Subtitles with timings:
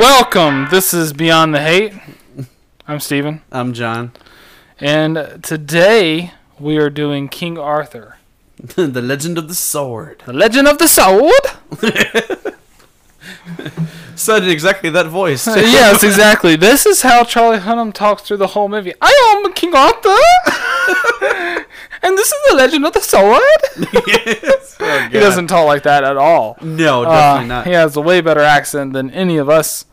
[0.00, 0.68] Welcome.
[0.70, 1.92] This is Beyond the Hate.
[2.88, 3.42] I'm Steven.
[3.52, 4.12] I'm John.
[4.78, 8.16] And today we are doing King Arthur,
[8.56, 10.22] the Legend of the Sword.
[10.24, 11.34] the Legend of the Sword.
[14.16, 15.46] Said exactly that voice.
[15.54, 16.56] yes, exactly.
[16.56, 18.94] This is how Charlie Hunnam talks through the whole movie.
[19.02, 20.16] I am King Arthur,
[22.02, 23.42] and this is the Legend of the Sword.
[24.06, 24.76] yes.
[24.80, 26.56] Oh, He doesn't talk like that at all.
[26.62, 27.66] No, Uh, definitely not.
[27.66, 29.84] He has a way better accent than any of us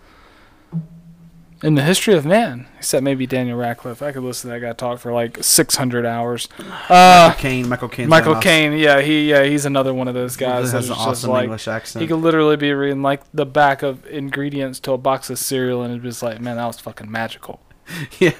[1.63, 4.01] in the history of man, except maybe Daniel Radcliffe.
[4.01, 6.47] I could listen to that guy talk for like 600 hours.
[6.89, 8.09] Uh, Caine, Michael Caine.
[8.09, 10.71] Michael Caine, yeah, he yeah, he's another one of those guys.
[10.71, 12.01] has that's an awesome like, English accent.
[12.01, 15.81] He could literally be reading like the back of ingredients to a box of cereal,
[15.81, 17.59] and it's just like, man, that was fucking magical.
[18.19, 18.31] yeah.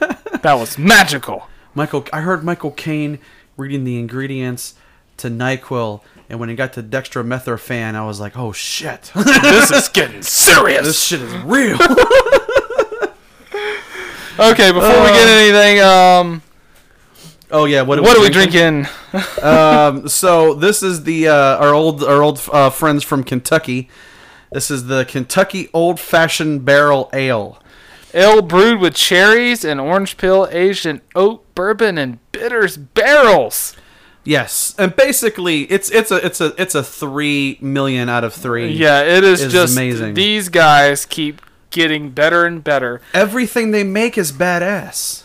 [0.41, 1.47] That was magical.
[1.73, 3.19] Michael, I heard Michael Caine
[3.55, 4.75] reading the ingredients
[5.17, 9.87] to Nyquil, and when he got to dextromethorphan, I was like, oh shit, this is
[9.93, 10.85] getting serious.
[10.85, 11.77] this shit is real.
[14.39, 16.41] okay, before we get anything, um,
[17.51, 18.87] oh yeah, what, what are we drinking?
[19.41, 23.89] um, so this is the uh, our old our old uh, friends from Kentucky.
[24.51, 27.61] This is the Kentucky Old Fashioned Barrel Ale.
[28.13, 33.75] Ale brewed with cherries and orange peel, aged in oak, bourbon, and bitters barrels.
[34.23, 38.71] Yes, and basically it's it's a it's a it's a three million out of three.
[38.71, 40.15] Yeah, it is It's just amazing.
[40.15, 41.41] these guys keep
[41.77, 42.99] getting better and better.
[43.13, 45.23] everything they make is badass.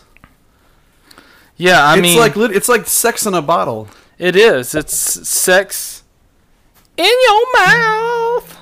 [1.57, 3.87] Yeah, I it's mean, like it's like sex in a bottle.
[4.19, 4.73] it is.
[4.75, 6.03] It's sex
[6.97, 8.57] in your mouth.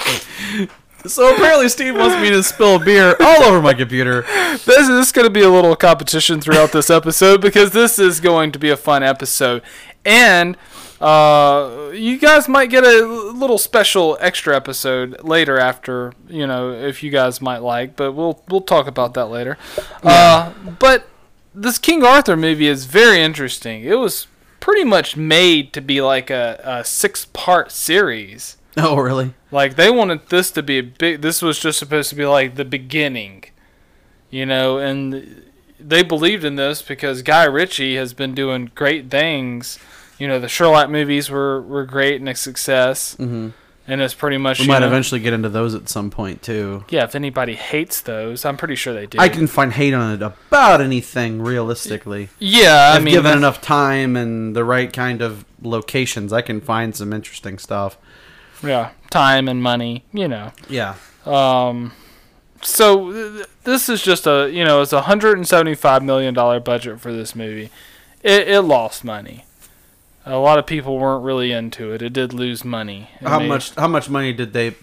[1.06, 4.20] So apparently Steve wants me to spill beer all over my computer.
[4.66, 8.52] This is going to be a little competition throughout this episode because this is going
[8.52, 9.62] to be a fun episode,
[10.04, 10.58] and
[11.00, 17.02] uh, you guys might get a little special extra episode later after you know if
[17.02, 19.56] you guys might like, but we'll we'll talk about that later.
[20.02, 21.08] Uh, but
[21.54, 23.84] this King Arthur movie is very interesting.
[23.84, 24.26] It was
[24.60, 28.56] pretty much made to be like a, a six part series.
[28.76, 29.34] Oh really?
[29.50, 31.22] Like they wanted this to be a big.
[31.22, 33.44] This was just supposed to be like the beginning,
[34.30, 35.44] you know, and
[35.78, 39.78] they believed in this because Guy Ritchie has been doing great things.
[40.20, 43.48] You know, the Sherlock movies were were great and a success, hmm
[43.88, 46.84] and it's pretty much We might know- eventually get into those at some point too.
[46.90, 49.18] Yeah, if anybody hates those, I'm pretty sure they do.
[49.18, 52.28] I can find hate on it about anything realistically.
[52.38, 56.60] Yeah, I if mean, given enough time and the right kind of locations, I can
[56.60, 57.98] find some interesting stuff.
[58.62, 60.04] yeah, time and money.
[60.12, 60.52] You know.
[60.68, 60.94] Yeah.
[61.26, 61.90] Um,
[62.62, 66.32] so th- this is just a you know it's a hundred and seventy five million
[66.34, 67.70] dollar budget for this movie.
[68.22, 69.46] It, it lost money.
[70.26, 72.02] A lot of people weren't really into it.
[72.02, 73.10] It did lose money.
[73.20, 73.74] It How made, much?
[73.74, 74.74] How much money did they?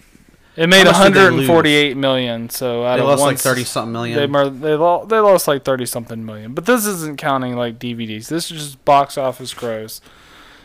[0.56, 2.50] It made how much did they hundred and forty eight million.
[2.50, 4.60] So out They lost one like thirty something They million.
[4.60, 6.54] they, lo- they lost like thirty something million.
[6.54, 8.28] But this isn't counting like DVDs.
[8.28, 10.00] This is just box office gross.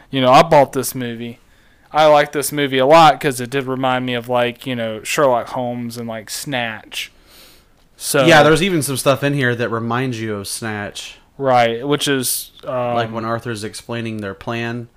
[0.10, 1.40] You know, I bought this movie.
[1.92, 5.04] I like this movie a lot because it did remind me of like you know
[5.04, 7.12] Sherlock Holmes and like Snatch.
[7.96, 12.08] So yeah, there's even some stuff in here that reminds you of Snatch, right, which
[12.08, 14.88] is um, like when Arthur's explaining their plan.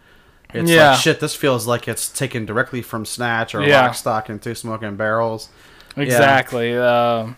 [0.54, 0.92] It's Yeah.
[0.92, 1.20] like shit.
[1.20, 3.82] This feels like it's taken directly from Snatch or Yeah.
[3.82, 5.48] Lock, Stock, and Two Smoking Barrels,
[5.96, 6.76] exactly.
[6.76, 7.28] Uh,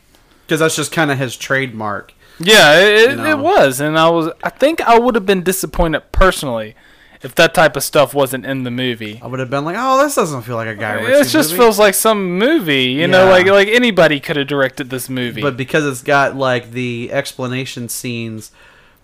[0.47, 2.13] because that's just kind of his trademark.
[2.39, 3.31] yeah, it, You know.
[3.31, 4.31] it was, and I was.
[4.43, 6.75] I think I would have been disappointed personally
[7.21, 9.19] if that type of stuff wasn't in the movie.
[9.23, 11.51] I would have been like, "Oh, this doesn't feel like a Guy Ritchie It just
[11.51, 15.43] movie." feels like some movie, you know, like like anybody could have directed this movie.
[15.43, 18.53] But because it's got like the explanation scenes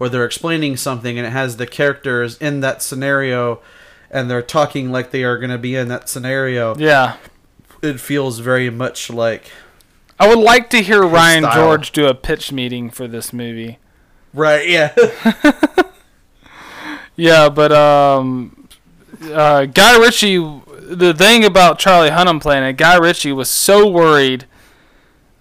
[0.05, 3.59] where they're explaining something and it has the characters in that scenario
[4.11, 7.17] and they're talking like they are going to be in that scenario, yeah,
[7.81, 9.51] it feels very much like
[10.21, 11.55] I would like to hear Ryan style.
[11.55, 13.79] George do a pitch meeting for this movie.
[14.35, 14.69] right.
[14.69, 14.95] Yeah.
[17.17, 18.69] Yeah, but um,
[19.23, 20.61] uh, Guy Ritchie.
[20.87, 24.45] The thing about Charlie Hunnam playing it, Guy Ritchie was so worried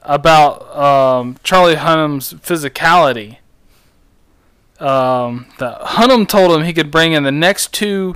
[0.03, 3.39] about um, Charlie Hunnam's physicality.
[4.83, 8.15] Um, that Hunnam told him he could bring in the next two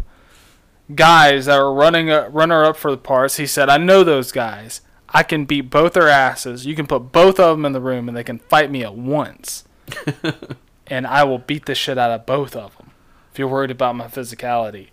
[0.94, 3.38] guys that were running uh, runner up for the parts.
[3.38, 4.82] He said, "I know those guys.
[5.10, 6.66] I can beat both their asses.
[6.66, 8.96] You can put both of them in the room, and they can fight me at
[8.96, 9.64] once,
[10.88, 12.88] and I will beat the shit out of both of them."
[13.38, 14.88] if you're worried about my physicality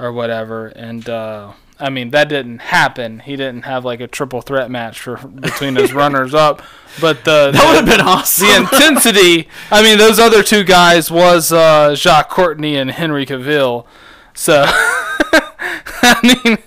[0.00, 0.66] or whatever.
[0.66, 3.20] And uh, I mean, that didn't happen.
[3.20, 6.62] He didn't have like a triple threat match for between his runners up,
[7.00, 8.46] but the that would have been awesome.
[8.46, 9.48] the intensity.
[9.70, 13.86] I mean, those other two guys was uh, Jai Courtney and Henry Cavill.
[14.34, 14.64] So
[16.06, 16.58] I mean,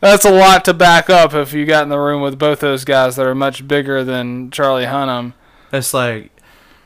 [0.00, 2.84] that's a lot to back up if you got in the room with both those
[2.84, 5.34] guys that are much bigger than Charlie Hunnam.
[5.72, 6.30] It's like,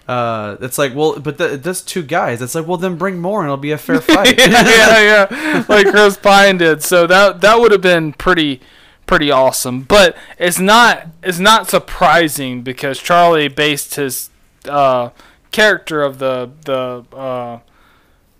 [0.06, 2.42] uh, it's like, well, but th- that's two guys.
[2.42, 4.38] It's like, well, then bring more and it'll be a fair fight.
[4.38, 6.82] yeah, yeah, yeah, like Chris Pine did.
[6.82, 8.60] So that that would have been pretty
[9.06, 9.82] pretty awesome.
[9.82, 14.30] But it's not it's not surprising because Charlie based his
[14.68, 15.10] uh,
[15.50, 17.58] character of the the uh,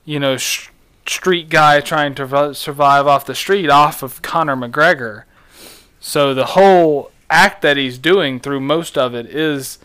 [0.05, 0.69] you know sh-
[1.07, 5.25] street guy trying to survive off the street off of Conor McGregor.
[6.01, 9.79] So the whole act that he's doing through most of it is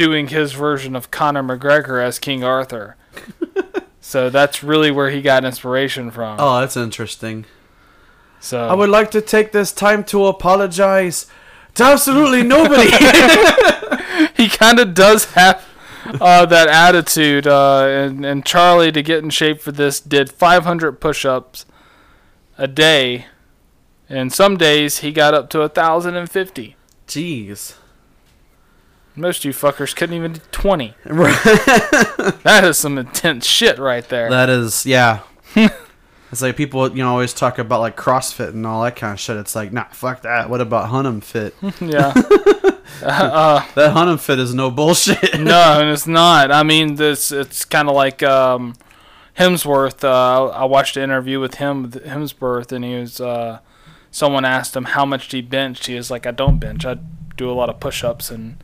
[0.00, 2.96] doing his version of Conor McGregor as King Arthur.
[4.00, 6.38] so that's really where he got inspiration from.
[6.40, 7.44] oh, that's interesting.
[8.40, 11.26] So I would like to take this time to apologize
[11.74, 12.90] to absolutely nobody.
[14.38, 15.68] he kind of does have
[16.18, 17.46] uh, that attitude.
[17.46, 21.66] Uh, and, and Charlie, to get in shape for this, did 500 push ups
[22.56, 23.26] a day.
[24.08, 26.76] And some days he got up to 1,050.
[27.06, 27.74] Jeez.
[29.20, 30.94] Most of you fuckers couldn't even do 20.
[32.42, 34.30] That is some intense shit right there.
[34.30, 35.20] That is, yeah.
[35.54, 39.20] it's like people, you know, always talk about like CrossFit and all that kind of
[39.20, 39.36] shit.
[39.36, 40.48] It's like, nah, fuck that.
[40.48, 41.54] What about Hunnam Fit?
[41.80, 42.12] yeah.
[43.02, 45.38] uh, that Hunnam Fit is no bullshit.
[45.38, 46.50] no, and it's not.
[46.50, 48.74] I mean, this it's kind of like um,
[49.38, 50.02] Hemsworth.
[50.02, 53.20] Uh, I watched an interview with him, with Hemsworth, and he was.
[53.20, 53.58] Uh,
[54.10, 55.86] someone asked him how much he benched.
[55.86, 56.86] He was like, "I don't bench.
[56.86, 56.96] I
[57.36, 58.62] do a lot of push-ups and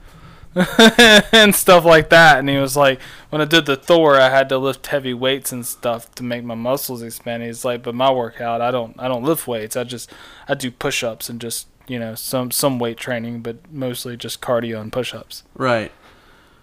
[1.32, 3.00] and stuff like that." And he was like,
[3.30, 6.44] "When I did the Thor, I had to lift heavy weights and stuff to make
[6.44, 8.94] my muscles expand." He's like, "But my workout, I don't.
[8.98, 9.76] I don't lift weights.
[9.76, 10.10] I just
[10.48, 14.80] I do push-ups and just." You know, some some weight training, but mostly just cardio
[14.80, 15.44] and push-ups.
[15.54, 15.92] right.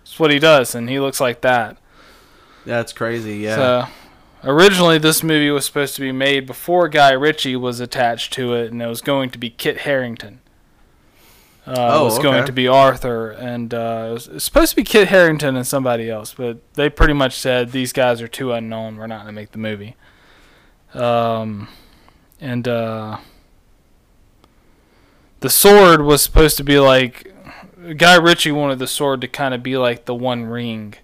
[0.03, 1.77] That's what he does, and he looks like that.
[2.65, 3.37] That's crazy.
[3.37, 3.55] Yeah.
[3.55, 3.87] So,
[4.43, 8.69] originally, this movie was supposed to be made before Guy Ritchie was attached to it,
[8.73, 10.41] and it was going to be Kit Harington.
[11.65, 14.71] Uh, Oh, it was going to be Arthur, and uh, it, was, it was supposed
[14.71, 18.27] to be Kit Harington and somebody else, but they pretty much said these guys are
[18.27, 18.97] too unknown.
[18.97, 19.95] We're not going to make the movie.
[20.93, 21.69] Um,
[22.41, 23.17] and uh,
[25.39, 27.33] the sword was supposed to be like
[27.97, 30.95] Guy Ritchie wanted the sword to kind of be like the One Ring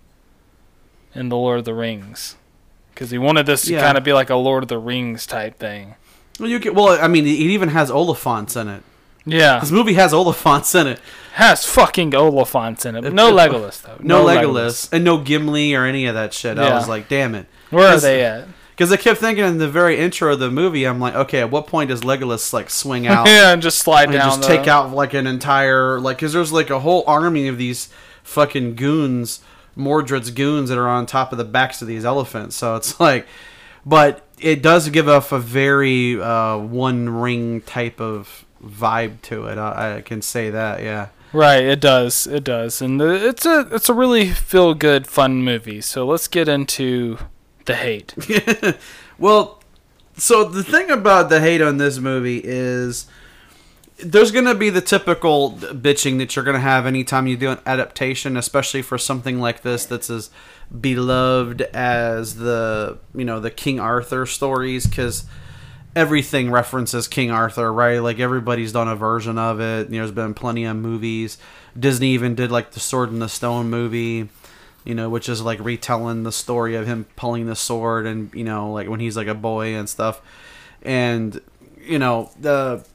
[1.15, 2.35] in the Lord of the Rings,
[2.93, 5.57] because he wanted this to kind of be like a Lord of the Rings type
[5.57, 5.95] thing.
[6.39, 8.83] well, you can, well, I mean, it even has Oliphants in it.
[9.31, 10.99] Yeah, This movie has Oliphants in it.
[11.33, 13.97] has fucking Oliphants in it, no Legolas though.
[13.99, 14.91] No, Legolas.
[14.91, 16.57] and no Gimli or any of that shit.
[16.57, 17.47] I was like, damn it.
[17.69, 18.47] Where are they at?
[18.71, 21.51] Because I kept thinking in the very intro of the movie, I'm like, okay, at
[21.51, 24.29] what point does Legolas like swing out yeah, and just slide and down.
[24.29, 26.17] just take out like an entire like?
[26.17, 27.89] Because there's like a whole army of these
[28.23, 29.41] fucking goons,
[29.77, 32.55] Mordred's goons that are on top of the backs of these elephants.
[32.55, 33.27] So it's like,
[33.85, 39.57] but it does give off a very uh, One Ring type of vibe to it.
[39.57, 41.09] I, I can say that, yeah.
[41.31, 42.25] Right, it does.
[42.25, 45.79] It does, and the, it's a it's a really feel good, fun movie.
[45.81, 47.19] So let's get into
[47.65, 48.15] the hate.
[49.19, 49.61] well,
[50.17, 53.05] so the thing about the hate on this movie is
[53.97, 57.51] there's going to be the typical bitching that you're going to have anytime you do
[57.51, 60.29] an adaptation, especially for something like this that's as
[60.79, 65.25] beloved as the, you know, the King Arthur stories cuz
[65.99, 67.99] everything references King Arthur, right?
[67.99, 69.89] Like everybody's done a version of it.
[69.89, 71.37] You know, there's been plenty of movies.
[71.77, 74.29] Disney even did like the Sword in the Stone movie,
[74.85, 78.43] you know, which is like retelling the story of him pulling the sword and you
[78.43, 80.21] know, like when he's like a boy and stuff.
[80.81, 81.39] And
[81.81, 82.85] you know, the,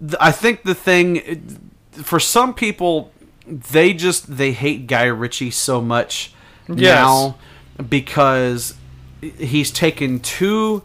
[0.00, 3.10] the I think the thing for some people
[3.46, 6.32] they just they hate Guy Ritchie so much
[6.68, 6.80] Yes.
[6.80, 7.36] now
[7.88, 8.74] because
[9.20, 10.82] he's taken two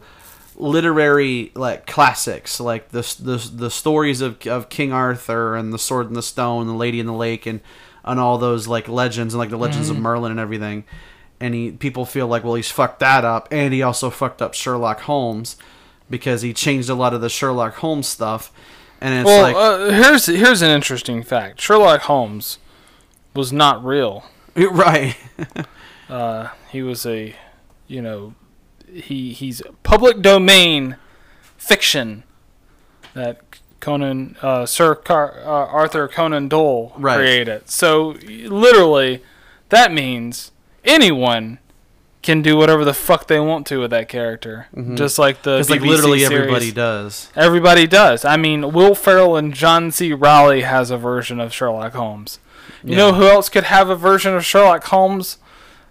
[0.56, 6.06] literary like classics like the the, the stories of, of King Arthur and the Sword
[6.06, 7.60] and the Stone, the Lady in the Lake, and
[8.04, 10.84] and all those like legends and like the legends of Merlin and everything.
[11.40, 14.54] And he people feel like well he's fucked that up, and he also fucked up
[14.54, 15.56] Sherlock Holmes
[16.08, 18.52] because he changed a lot of the Sherlock Holmes stuff.
[19.00, 22.58] And it's well, like uh, here's here's an interesting fact: Sherlock Holmes
[23.34, 24.24] was not real.
[24.56, 25.16] right,
[26.08, 27.34] Uh, he was a,
[27.86, 28.34] you know,
[28.94, 30.96] he he's public domain
[31.56, 32.24] fiction
[33.14, 33.38] that
[33.80, 37.16] Conan uh, Sir Car- uh, Arthur Conan Doyle Right.
[37.16, 37.68] created.
[37.68, 39.22] So literally,
[39.68, 40.52] that means
[40.84, 41.58] anyone
[42.22, 45.68] can do whatever the fuck they want to with that character, just like the because
[45.68, 46.32] like BBC literally series.
[46.40, 47.30] everybody does.
[47.36, 48.24] Everybody does.
[48.24, 50.14] I mean, Will Ferrell and John C.
[50.14, 52.38] Reilly has a version of Sherlock Holmes.
[52.82, 52.96] You Yeah.
[52.96, 55.36] know who else could have a version of Sherlock Holmes?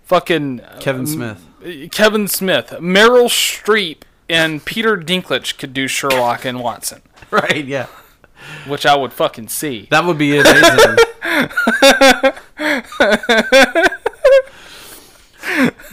[0.03, 1.47] Fucking Kevin um, Smith.
[1.91, 7.87] Kevin Smith, Meryl Streep and Peter Dinklage could do Sherlock and Watson, Right, yeah.
[8.67, 9.87] which I would fucking see.
[9.89, 10.97] That would be amazing.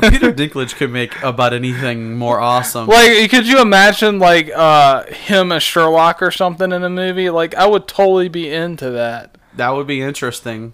[0.00, 2.88] Peter Dinklage could make about anything more awesome.
[2.88, 7.30] Like, could you imagine like uh, him as Sherlock or something in a movie?
[7.30, 9.36] Like, I would totally be into that.
[9.56, 10.72] That would be interesting.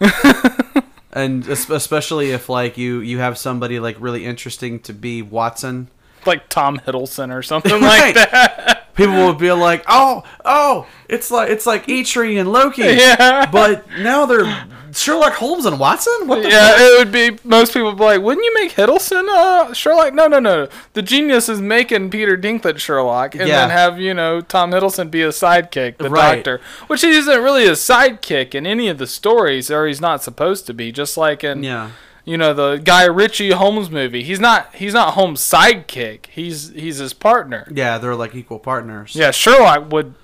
[1.12, 5.88] and especially if like you you have somebody like really interesting to be Watson.
[6.26, 8.14] Like Tom Hiddleston or something Right.
[8.14, 8.79] like that.
[9.06, 13.50] People would be like, "Oh, oh, it's like it's like Eitri and Loki." Yeah.
[13.50, 16.26] But now they're Sherlock Holmes and Watson?
[16.26, 17.38] What the Yeah, it would be.
[17.44, 20.68] Most people would be like, "Wouldn't you make Hiddleston uh, Sherlock?" No, no, no.
[20.94, 23.60] The genius is making Peter Dinklage Sherlock, and Yeah.
[23.60, 26.36] then have you know Tom Hiddleston be a sidekick, the Right.
[26.36, 30.22] doctor, which he isn't really a sidekick in any of the stories, or he's not
[30.22, 30.90] supposed to be.
[30.92, 31.90] Just like in Yeah.
[32.30, 36.26] You know the Guy Ritchie Holmes movie, he's not he's not Holmes' sidekick.
[36.26, 37.66] He's he's his partner.
[37.74, 39.16] Yeah, they're like equal partners.
[39.16, 40.14] Yeah, Sherlock would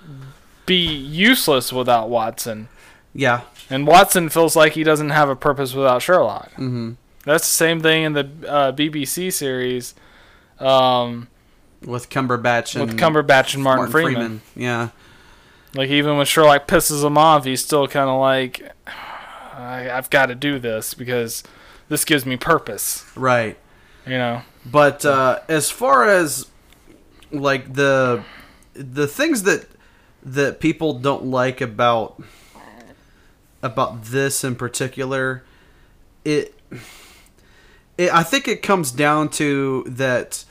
[0.65, 2.69] be useless without Watson.
[3.13, 3.41] Yeah.
[3.69, 6.51] And Watson feels like he doesn't have a purpose without Sherlock.
[6.51, 6.93] Mm-hmm.
[7.25, 9.93] That's the same thing in the uh, BBC series
[10.59, 11.27] um,
[11.85, 14.41] With Cumberbatch and with Cumberbatch and Martin, Freeman.
[14.55, 14.89] Yeah.
[15.75, 20.27] Like even when Sherlock pisses him off, he's still kind of like, I, "I've got
[20.27, 21.43] to do this because
[21.89, 23.57] this gives me purpose." Right.
[24.05, 24.41] You know?
[24.65, 26.47] But uh, as far as
[27.31, 28.23] like the
[28.73, 29.67] the things that
[30.23, 32.21] that people don't like about
[33.63, 35.43] about this in particular,
[36.23, 36.53] it,
[37.97, 40.45] it I think it comes down to that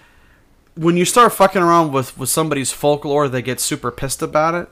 [0.75, 4.69] when you start fucking around with with somebody's folklore, they get super pissed about it.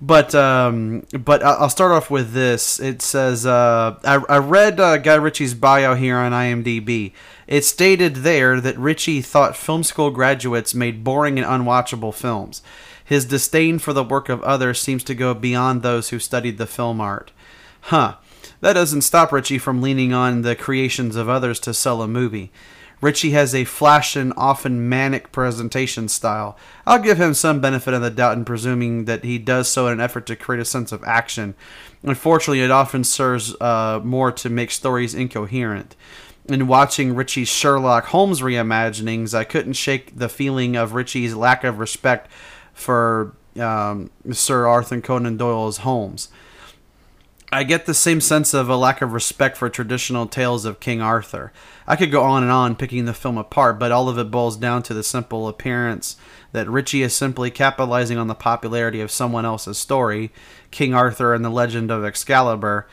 [0.00, 2.78] But um, but I'll start off with this.
[2.78, 7.12] It says uh, I, I read uh, Guy Ritchie's bio here on IMDb.
[7.48, 12.62] It stated there that Ritchie thought film school graduates made boring and unwatchable films.
[13.04, 16.66] His disdain for the work of others seems to go beyond those who studied the
[16.66, 17.32] film art.
[17.82, 18.16] Huh.
[18.60, 22.52] That doesn't stop Ritchie from leaning on the creations of others to sell a movie.
[23.00, 26.56] Ritchie has a flash and often manic presentation style.
[26.86, 29.94] I'll give him some benefit of the doubt in presuming that he does so in
[29.94, 31.54] an effort to create a sense of action.
[32.02, 35.94] Unfortunately, it often serves uh, more to make stories incoherent.
[36.46, 41.78] In watching Ritchie's Sherlock Holmes reimaginings, I couldn't shake the feeling of Ritchie's lack of
[41.78, 42.30] respect
[42.72, 46.28] for um, Sir Arthur Conan Doyle's Holmes.
[47.50, 51.00] I get the same sense of a lack of respect for traditional tales of King
[51.00, 51.50] Arthur.
[51.86, 54.56] I could go on and on picking the film apart, but all of it boils
[54.58, 56.16] down to the simple appearance
[56.52, 60.30] that Ritchie is simply capitalizing on the popularity of someone else's story,
[60.70, 62.86] King Arthur and the Legend of Excalibur,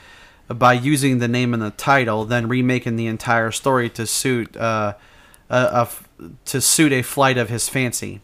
[0.48, 4.94] by using the name and the title, then remaking the entire story to suit uh,
[5.50, 5.88] a,
[6.46, 8.22] to suit a flight of his fancy.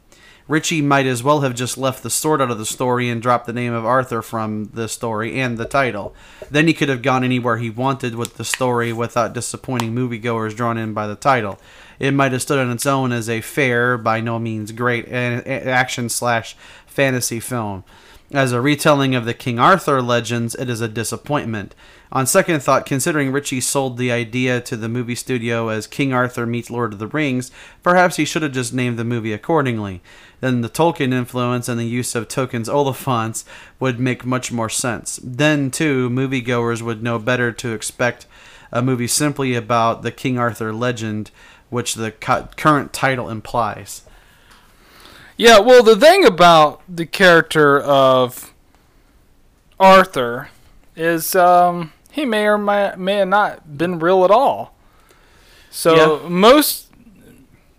[0.52, 3.46] Ritchie might as well have just left the sword out of the story and dropped
[3.46, 6.14] the name of Arthur from the story and the title.
[6.50, 10.78] Then he could have gone anywhere he wanted with the story without disappointing moviegoers drawn
[10.78, 11.58] in by the title.
[12.00, 16.10] It might have stood on its own as a fair, by no means great, action
[16.10, 17.86] slash fantasy film.
[18.34, 21.76] As a retelling of the King Arthur legends, it is a disappointment.
[22.14, 26.46] On second thought, considering Ritchie sold the idea to the movie studio as King Arthur
[26.46, 27.52] meets Lord of the Rings,
[27.84, 30.02] perhaps he should have just named the movie accordingly.
[30.40, 33.44] Then the Tolkien influence and the use of Tolkien's Oliphants
[33.82, 35.20] would make much more sense.
[35.22, 38.28] Then, too, moviegoers would know better to expect
[38.72, 41.32] a movie simply about the King Arthur legend,
[41.70, 44.04] which the current title implies.
[45.42, 45.60] Yeah.
[45.60, 48.54] Well, the thing about the character of
[49.80, 50.50] Arthur
[50.96, 54.76] is um, he may or may, may have not been real at all.
[55.72, 56.30] So Yeah.
[56.30, 56.88] most,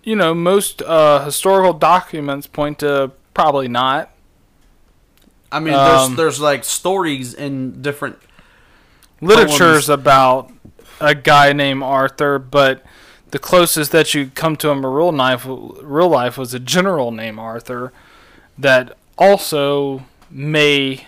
[0.02, 4.10] you know, most uh, historical documents point to probably not.
[5.52, 8.18] I mean, Um, there's there's like stories in different.
[9.20, 10.50] literature's about
[11.00, 12.82] a guy named Arthur, but
[13.32, 17.10] the closest that you come to him in real life, real life was a general
[17.10, 17.92] named Arthur
[18.56, 21.06] that also may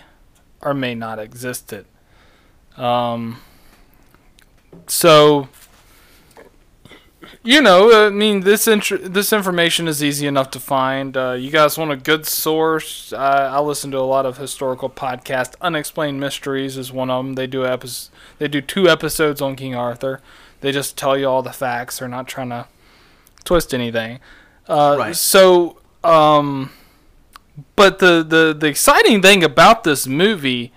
[0.61, 1.85] or may not existed.
[2.77, 3.39] Um,
[4.87, 5.47] so,
[7.43, 11.15] you know, I mean, this intr- this information is easy enough to find.
[11.15, 13.13] Uh, you guys want a good source?
[13.13, 15.53] I listen to a lot of historical podcasts.
[15.61, 17.35] Unexplained Mysteries is one of them.
[17.35, 20.21] They do epis- They do two episodes on King Arthur.
[20.61, 21.99] They just tell you all the facts.
[21.99, 22.67] They're not trying to
[23.43, 24.19] twist anything.
[24.67, 25.15] Uh, Right.
[25.15, 26.71] So, um,
[27.75, 30.71] but the, the the exciting thing about this movie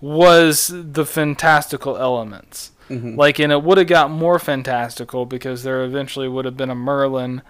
[0.00, 2.72] was the fantastical elements.
[2.88, 3.16] Mhm.
[3.16, 6.74] Like, and it would have got more fantastical because there eventually would have been a
[6.74, 7.42] Merlin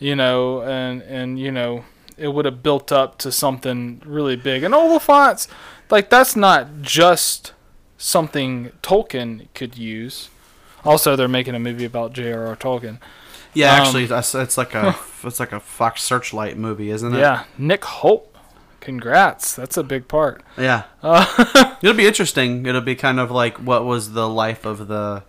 [0.00, 1.84] you know, and and you know,
[2.16, 4.62] it would have built up to something really big.
[4.62, 5.48] And Oliphants,
[5.90, 7.52] like that's not just
[7.96, 10.28] something Tolkien could use.
[10.84, 12.56] Also, they're making a movie about J.R.R.
[12.56, 12.98] Tolkien.
[13.54, 14.94] Yeah, Um, actually, that's it's like a
[15.24, 17.18] it's like a Fox Searchlight movie, isn't it?
[17.18, 18.24] Yeah, Nick Hoult.
[18.80, 20.42] Congrats, that's a big part.
[20.56, 20.84] Yeah.
[21.02, 22.64] Uh, It'll be interesting.
[22.64, 25.24] It'll be kind of like what was the life of the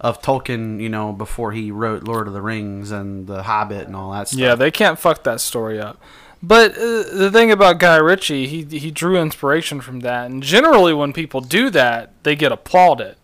[0.00, 3.94] of Tolkien, you know, before he wrote Lord of the Rings and The Hobbit and
[3.94, 4.40] all that stuff.
[4.40, 6.00] Yeah, they can't fuck that story up.
[6.42, 10.92] But uh, the thing about Guy Ritchie, he he drew inspiration from that, and generally
[10.94, 13.16] when people do that, they get applauded.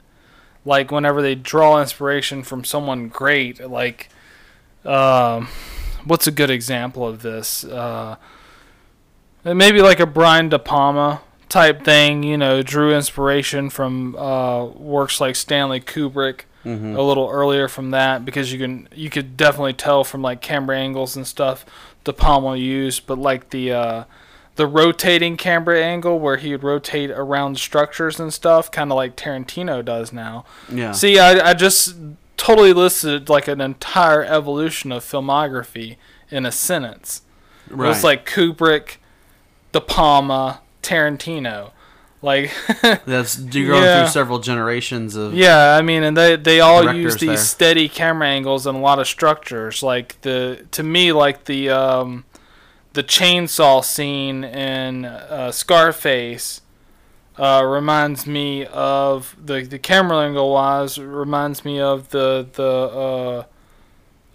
[0.69, 4.11] Like whenever they draw inspiration from someone great, like
[4.85, 5.49] um,
[6.05, 7.65] what's a good example of this?
[7.65, 8.17] Uh,
[9.43, 12.23] maybe like a Brian De Palma type thing.
[12.23, 17.93] You know, drew inspiration from uh, works like Stanley Kubrick hmm a little earlier from
[17.93, 21.65] that because you can you could definitely tell from like camera angles and stuff
[22.05, 24.05] De Palma used, but like the uh,
[24.59, 29.17] the rotating camera angle where he would rotate around structures and stuff, kind of like
[29.17, 30.45] Tarantino does now.
[30.69, 30.91] Yeah.
[30.93, 31.95] See, I I just
[32.37, 35.97] totally listed like an entire evolution of filmography
[36.31, 37.23] in a sentence.
[37.71, 37.87] Right.
[37.87, 38.97] It was like Kubrick,
[39.73, 41.71] De Palma, Tarantino.
[42.21, 42.51] Like
[43.07, 44.03] That's you're going Yeah.
[44.03, 47.37] through several generations of Yeah, I mean, and they they all use these there.
[47.37, 49.85] steady camera angles and a lot of structures.
[49.85, 52.25] Like the to me, like the um,
[52.99, 56.63] the chainsaw scene in uh, Scarface
[57.37, 63.45] uh, reminds me of the the camera angle wise reminds me of the the uh,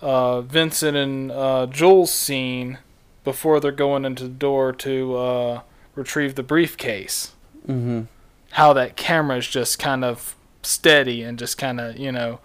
[0.01, 2.77] uh, Vincent and uh, Jules scene
[3.25, 5.61] before they're going into the door to uh,
[5.93, 7.33] retrieve the briefcase.
[7.65, 8.03] Hmm
[8.51, 12.39] how that camera is just kind of steady and just kind of you know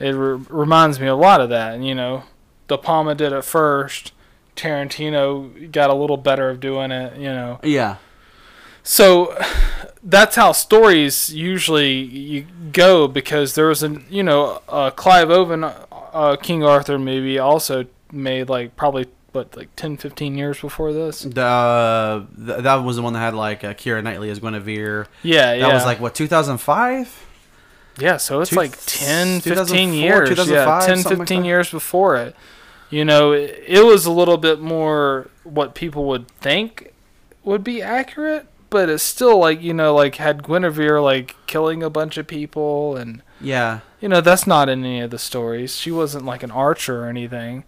[0.00, 2.24] it re- reminds me a lot of that and you know.
[2.66, 4.12] De Palma did it first
[4.56, 7.96] Tarantino got a little better of doing it you know Yeah.
[8.82, 9.36] so
[10.02, 15.64] that's how stories usually you go because there was a you know uh, Clive Owen
[15.64, 21.26] uh, King Arthur movie also made like probably what like 10 15 years before this
[21.26, 25.06] uh, th- that was the one that had like uh, Kira Knightley as Guinevere.
[25.22, 27.26] yeah That yeah That was like what 2005.
[27.96, 30.28] Yeah, so it's Two- like 10, 15 2004, years.
[30.30, 32.34] Yeah, 2005, 10, 15 like years before it.
[32.94, 36.92] You know, it, it was a little bit more what people would think
[37.42, 41.90] would be accurate, but it's still like, you know, like had Guinevere like killing a
[41.90, 43.80] bunch of people and Yeah.
[44.00, 45.76] you know, that's not in any of the stories.
[45.76, 47.64] She wasn't like an archer or anything.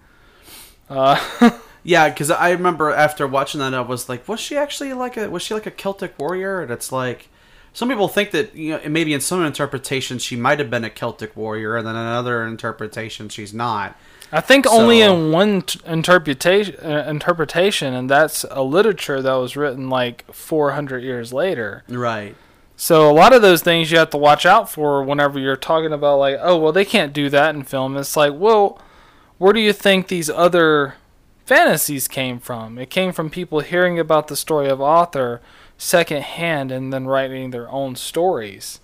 [0.88, 1.18] Uh
[1.82, 5.28] Yeah, because I remember after watching that, I was like, was she actually like a
[5.28, 6.60] was she like a Celtic warrior?
[6.60, 7.28] And it's like,
[7.72, 10.90] some people think that you know maybe in some interpretations she might have been a
[10.90, 13.96] Celtic warrior, and then in another interpretation she's not.
[14.32, 19.56] I think only in one t- interpretation, uh, interpretation, and that's a literature that was
[19.56, 21.84] written like 400 years later.
[21.88, 22.34] Right.
[22.76, 25.92] So a lot of those things you have to watch out for whenever you're talking
[25.92, 27.96] about like, oh well, they can't do that in film.
[27.96, 28.80] It's like, well,
[29.38, 30.94] where do you think these other
[31.46, 32.78] fantasies came from?
[32.78, 35.40] It came from people hearing about the story of Arthur
[35.78, 38.80] secondhand and then writing their own stories.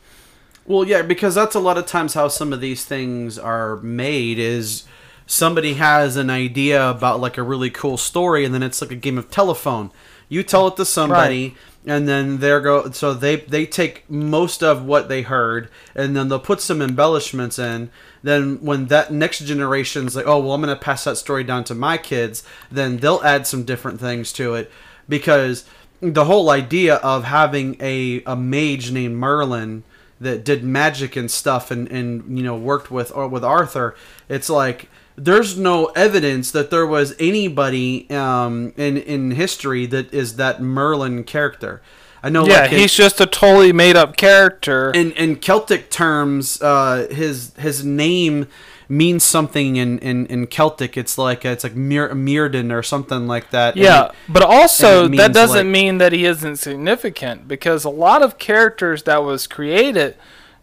[0.65, 4.39] Well, yeah, because that's a lot of times how some of these things are made
[4.39, 4.85] is
[5.27, 8.97] somebody has an idea about like a really cool story and then it's like a
[8.97, 9.91] game of telephone.
[10.29, 11.55] You tell it to somebody
[11.85, 16.29] and then they're go so they they take most of what they heard and then
[16.29, 17.91] they'll put some embellishments in.
[18.23, 21.65] Then when that next generation's like, "Oh, well, I'm going to pass that story down
[21.65, 24.71] to my kids," then they'll add some different things to it
[25.09, 25.65] because
[26.01, 29.83] the whole idea of having a a mage named Merlin
[30.21, 33.97] that did magic and stuff and, and you know worked with or with Arthur
[34.29, 40.37] it's like there's no evidence that there was anybody um, in in history that is
[40.37, 41.83] that Merlin character
[42.25, 44.93] I know yeah, like he's just a totally made up character.
[44.93, 48.47] in in Celtic terms, uh, his his name
[48.89, 50.97] means something in, in, in Celtic.
[50.97, 53.77] It's like it's like Mir- Mirden or something like that.
[53.77, 58.23] Yeah, it- but also that doesn't like- mean that he isn't significant because a lot
[58.23, 60.15] of characters that was created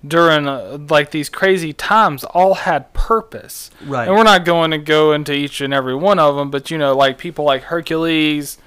[0.05, 3.69] during uh, like these crazy times all had purpose.
[3.85, 4.07] Right.
[4.07, 6.77] And we're not going to go into each and every one of them, but you
[6.77, 8.57] know, like people like Hercules,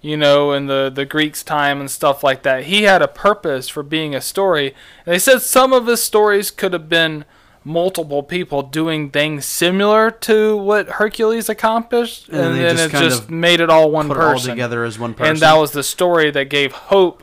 [0.00, 2.64] you know, in the the Greeks' time and stuff like that.
[2.64, 4.74] He had a purpose for being a story.
[5.06, 7.24] And they said some of his stories could have been
[7.64, 13.30] multiple people doing things similar to what Hercules accomplished, And and, then just it just
[13.30, 14.50] made it all one put it all person.
[14.50, 15.30] together as one person.
[15.30, 17.22] And that was the story that gave hope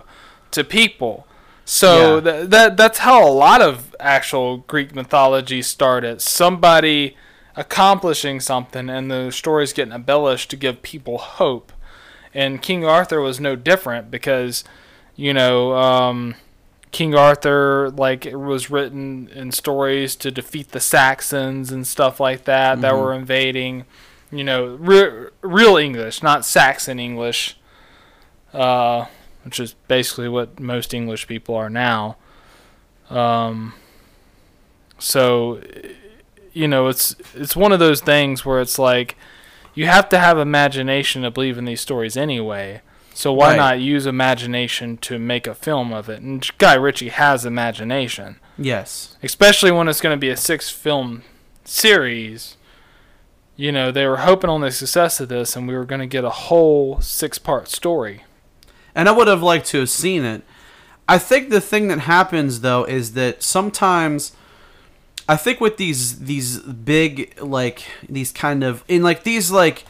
[0.51, 1.27] to people.
[1.71, 2.21] So Yeah.
[2.31, 6.19] th- that that's how a lot of actual Greek mythology started.
[6.19, 7.15] Somebody,
[7.55, 11.71] accomplishing something and the story's getting embellished to give people hope.
[12.33, 14.63] And King Arthur was no different because,
[15.15, 16.33] you know, um,
[16.91, 22.45] King Arthur like it was written in stories to defeat the Saxons and stuff like
[22.45, 22.99] that that Mhm.
[22.99, 23.85] were invading.
[24.31, 27.57] You know, re- real English, not Saxon English,
[28.55, 29.05] uh,
[29.43, 32.17] which is basically what most English people are now.
[33.09, 33.73] Um,
[34.97, 35.61] so,
[36.53, 39.15] you know, it's it's one of those things where it's like
[39.73, 42.81] you have to have imagination to believe in these stories anyway.
[43.13, 43.57] So why Right.
[43.57, 46.21] not use imagination to make a film of it?
[46.21, 49.17] And Guy Ritchie has imagination, Yes.
[49.23, 51.23] especially when it's going to be a six film
[51.65, 52.55] series.
[53.57, 56.07] You know, they were hoping on the success of this, and we were going to
[56.07, 58.23] get a whole six part story.
[58.99, 60.43] And I would have liked to have seen it.
[61.07, 64.33] I think the thing that happens though is that sometimes
[65.29, 69.85] I think with these these big like these kind of in like these like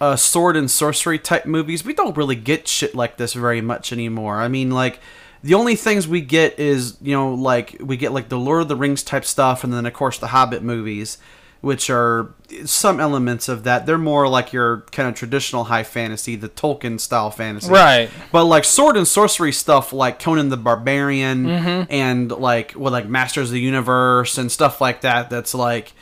[0.00, 3.92] uh, sword and sorcery type movies, we don't really get shit like this very much
[3.92, 4.40] anymore.
[4.40, 4.98] I mean, like
[5.44, 8.66] the only things we get is you know like we get like the Lord of
[8.66, 11.18] the Rings type stuff, and then of course the Hobbit movies,
[11.60, 12.30] which are
[12.64, 13.84] some elements of that.
[13.84, 18.10] They're more like your kind of traditional high fantasy, the Tolkien style fantasy, Right.
[18.32, 21.92] but like sword and sorcery stuff, like Conan the Barbarian, Mm-hmm.
[21.92, 25.30] and like well, like Masters of the Universe and stuff like that.
[25.30, 25.92] That's like,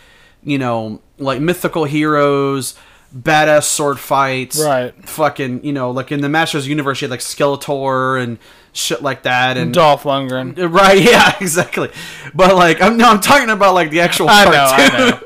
[0.45, 2.75] you know, like mythical heroes,
[3.17, 4.93] badass sword fights, Right.
[5.09, 8.39] Fucking, you know, like in the Masters of the Universe, you had like Skeletor and
[8.73, 10.55] shit like that, and Dolph Lundgren.
[10.71, 11.91] right, yeah, exactly.
[12.35, 14.51] But like, I'm no, I'm talking about like the actual I know.
[14.53, 15.21] I know.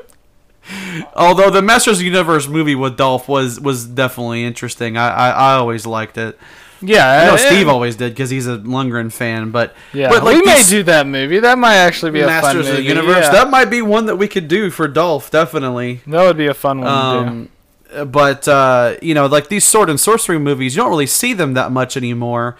[1.15, 4.97] Although the Masters of the Universe movie with Dolph was was definitely interesting.
[4.97, 6.37] I I, I always liked it.
[6.81, 10.37] Yeah, I know Steve always did because he's a Lundgren fan, but Yeah, but like
[10.37, 11.39] we may do that movie.
[11.39, 12.81] That might actually be a fun Masters of the.
[12.81, 13.25] Universe.
[13.25, 13.31] Yeah.
[13.31, 16.01] That might be one that we could do for Dolph, definitely.
[16.07, 17.29] That would be a fun one to do.
[17.29, 21.33] Um, but uh, you know, like these sword and sorcery movies, you don't really see
[21.33, 22.57] them that much anymore.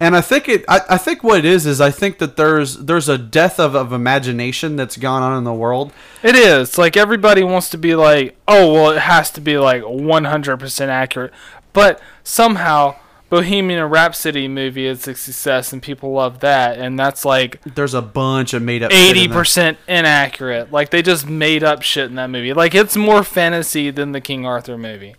[0.00, 0.64] And I think it.
[0.68, 3.74] I, I think what it is is I think that there's there's a death of,
[3.74, 5.92] of imagination that's gone on in the world.
[6.22, 9.82] It is like everybody wants to be like, oh well, it has to be like
[9.82, 11.32] 100% accurate,
[11.72, 12.94] but somehow
[13.28, 18.00] Bohemian Rhapsody movie is a success and people love that, and that's like There's a
[18.00, 18.92] bunch of made up.
[18.92, 19.42] shit in there.
[19.42, 20.70] 80% inaccurate.
[20.70, 22.52] Like they just made up shit in that movie.
[22.52, 25.16] Like it's more fantasy than the King Arthur movie,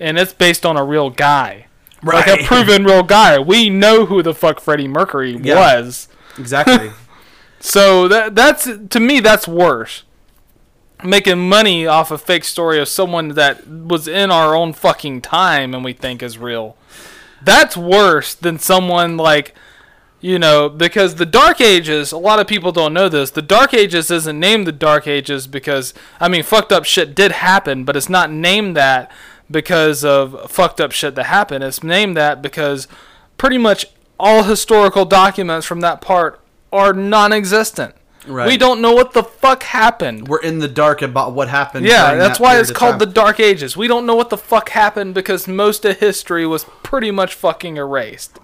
[0.00, 1.66] and it's based on a real guy.
[2.02, 3.38] Like a proven real guy.
[3.38, 5.54] We know who the fuck Freddie Mercury Yeah.
[5.56, 6.08] was.
[6.38, 6.90] Exactly.
[7.64, 10.02] So that that's to me that's worse.
[11.04, 15.72] Making money off a fake story of someone that was in our own fucking time
[15.72, 16.76] and we think is real.
[17.40, 19.54] That's worse than someone like
[20.20, 23.30] you know, because the Dark Ages, a lot of people don't know this.
[23.30, 27.30] The Dark Ages isn't named the Dark Ages because I mean fucked up shit did
[27.30, 29.08] happen, but it's not named that
[29.50, 31.64] because of fucked up shit that happened.
[31.64, 32.88] It's named that because
[33.38, 33.86] pretty much
[34.18, 36.40] all historical documents from that part
[36.72, 37.94] are non-existent.
[38.26, 38.46] Right.
[38.46, 40.28] We don't know what the fuck happened.
[40.28, 41.86] We're in the dark about what happened.
[41.86, 43.06] Yeah, that's that why it's called the.
[43.06, 43.76] Dark Ages.
[43.76, 47.76] We don't know what the fuck happened because most of history was pretty much fucking
[47.76, 48.38] erased.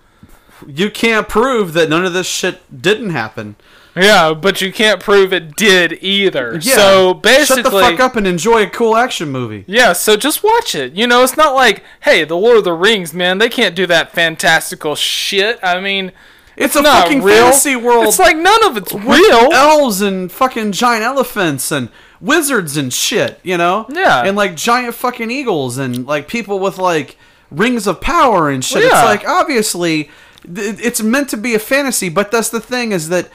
[0.67, 3.55] You can't prove that none of this shit didn't happen.
[4.01, 6.59] Yeah, but you can't prove it did either.
[6.63, 6.75] Yeah.
[6.77, 9.65] So basically, shut the fuck up and enjoy a cool action movie.
[9.67, 10.93] Yeah, so just watch it.
[10.95, 13.87] You know, it's not like, hey, the Lord of the Rings, man, they can't do
[13.87, 15.59] that fantastical shit.
[15.63, 16.13] I mean,
[16.57, 17.45] It's a not fucking real.
[17.45, 18.07] fantasy world.
[18.07, 19.53] It's like none of it's real.
[19.53, 21.89] elves and fucking giant elephants and
[22.21, 23.87] wizards and shit, you know?
[23.91, 24.25] Yeah.
[24.25, 27.17] And like giant fucking eagles and like people with like
[27.51, 28.83] rings of power and shit.
[28.83, 29.13] Well, yeah.
[29.13, 30.11] It's like obviously
[30.51, 33.29] it's meant to be a fantasy, but that's the thing is that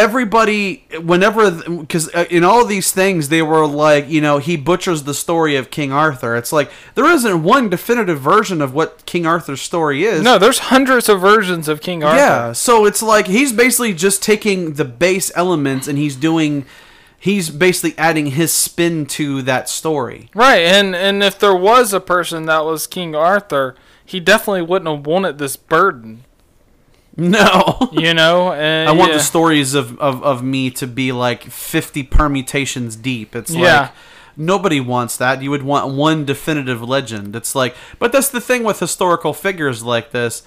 [0.00, 5.02] everybody whenever because uh, in all these things they were like you know he butchers
[5.02, 9.26] the story of king arthur it's like there isn't one definitive version of what king
[9.26, 12.16] arthur's story is No, there's hundreds of versions of King Arthur.
[12.16, 16.64] yeah, so it's like he's basically just taking the base elements and he's doing
[17.18, 20.30] he's basically adding his spin to that story.
[20.34, 24.90] Right, and and if there was a person that was King Arthur, he definitely wouldn't
[24.96, 26.24] have wanted this burden.
[27.20, 27.88] No.
[27.92, 29.18] You know, and I want yeah.
[29.18, 33.34] the stories of, of, of me to be like 50 permutations deep.
[33.36, 33.80] It's Yeah.
[33.80, 33.92] like
[34.36, 35.42] nobody wants that.
[35.42, 37.36] You would want one definitive legend.
[37.36, 40.42] It's like but that's the thing with historical figures like this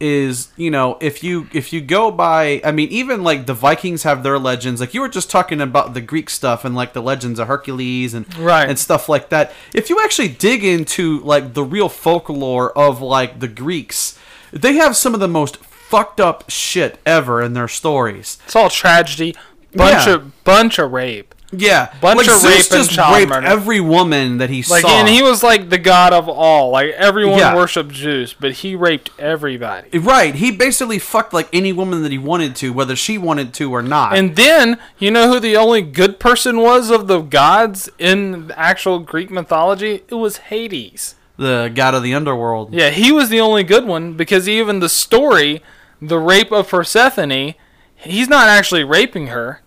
[0.00, 4.02] is, you know, if you if you go by I mean even like the Vikings
[4.04, 4.80] have their legends.
[4.80, 8.12] Like you were just talking about the Greek stuff and like the legends of Hercules
[8.14, 8.68] and Right.
[8.68, 9.52] and stuff like that.
[9.74, 14.18] If you actually dig into like the real folklore of like the Greeks,
[14.52, 15.56] they have some of the most
[15.88, 18.38] fucked up shit ever in their stories.
[18.44, 19.34] It's all tragedy,
[19.74, 20.14] bunch Yeah.
[20.14, 21.34] of bunch of rape.
[21.50, 23.46] Yeah, Bunch like of Zeus rape and child raped murder.
[23.46, 24.88] every woman that he Like, saw.
[25.00, 26.68] and he was like the god of all.
[26.72, 27.54] Like everyone Yeah.
[27.54, 29.98] worshipped Zeus, but he raped everybody.
[29.98, 30.34] right.
[30.34, 33.80] He basically fucked like any woman that he wanted to, whether she wanted to or
[33.80, 34.14] not.
[34.14, 38.98] And then you know who the only good person was of the gods in actual
[38.98, 40.02] Greek mythology?
[40.06, 41.14] It was Hades.
[41.38, 42.74] the god of the underworld.
[42.74, 45.62] Yeah, he was the only good one because even the story,
[46.00, 47.54] the rape of Persephone,
[47.94, 49.62] he's not actually raping her.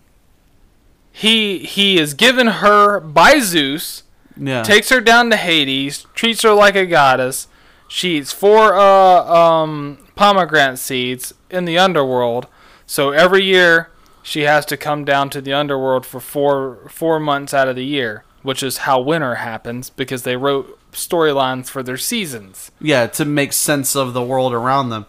[1.12, 4.04] He he is given her by Zeus,
[4.38, 7.48] Yeah, takes her down to Hades, treats her like a goddess.
[7.88, 12.48] She eats four uh, um, pomegranate seeds in the underworld.
[12.86, 13.92] So every year
[14.24, 17.84] she has to come down to the underworld for four four months out of the
[17.86, 22.72] year, which is how winter happens because they wrote storylines for their seasons.
[22.80, 25.06] yeah, to make sense of the world around them.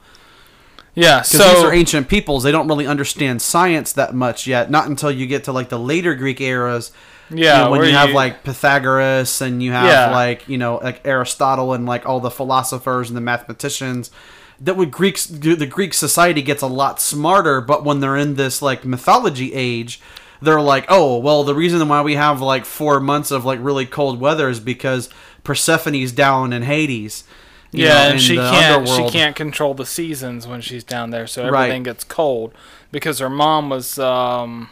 [0.95, 4.71] Yeah, Because these are ancient peoples, they don't really understand science that much yet.
[4.71, 6.93] Not until you get to like the later Greek eras.
[7.31, 10.11] you yeah, know, when where you have like Pythagoras and you have Yeah.
[10.11, 14.11] like you know like Aristotle and like all the philosophers and the mathematicians.
[14.61, 18.61] That would Greeks the Greek society gets a lot smarter, but when they're in this
[18.61, 19.99] like mythology age,
[20.43, 23.87] they're like, oh well, the reason why we have like four months of like really
[23.87, 25.09] cold weather is because
[25.43, 27.25] Persephone's down in Hades.
[27.73, 31.49] Yeah, know, and she can't she can't control the seasons when she's down there, so
[31.49, 31.65] Right.
[31.65, 32.53] everything gets cold
[32.91, 34.71] because her mom was um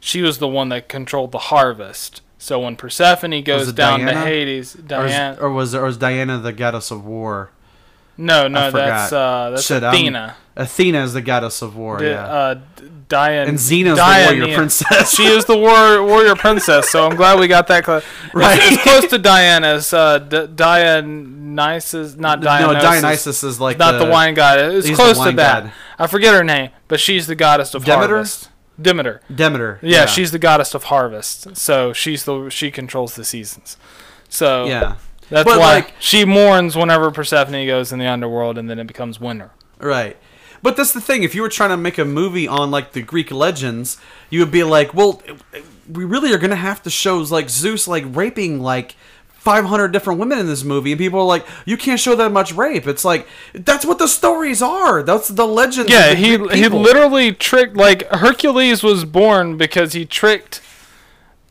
[0.00, 2.22] she was the one that controlled the harvest.
[2.40, 4.24] So when Persephone goes down to Diana?
[4.24, 7.50] Hades, Or, is, Diana, or was or was Diana the goddess of war?
[8.16, 10.36] no, no, that's uh that's Shit, I'm- Athena.
[10.56, 11.98] Athena is the goddess of war.
[11.98, 12.60] Di- yeah, uh,
[13.08, 15.14] D- Dian and Xena's the Diana- warrior princess.
[15.14, 18.04] she is the war, warrior princess, so I'm glad we got that close.
[18.34, 18.58] Right.
[18.62, 19.92] It's, it's close to Diana's.
[19.92, 22.82] Uh, D- Dionysus, not Dionysus.
[22.82, 24.58] no, Dionysus is like not the, wine god.
[24.58, 25.64] It's close to that.
[25.64, 25.72] god.
[25.98, 28.14] I forget her name, but she's the goddess of Demeter?
[28.14, 28.50] harvest.
[28.80, 29.20] Demeter.
[29.34, 29.78] Demeter.
[29.82, 31.56] Yeah, she's the goddess of harvest.
[31.56, 33.76] So she's the she controls the seasons.
[34.28, 34.96] So yeah.
[35.30, 38.86] that's But, why like- she mourns whenever Persephone goes in the underworld, and then it
[38.86, 39.50] becomes winter.
[39.80, 40.16] Right.
[40.62, 41.22] But that's the thing.
[41.22, 43.98] If you were trying to make a movie on like the Greek legends,
[44.30, 45.22] you would be like, well,
[45.90, 48.96] we really are going to have to show like Zeus like raping like
[49.38, 52.52] 500 different women in this movie, and people are like, you can't show that much
[52.52, 52.86] rape.
[52.86, 55.02] It's like that's what the stories are.
[55.02, 55.90] That's the legends.
[55.90, 60.60] of Yeah, the he he literally tricked like Hercules was born because he tricked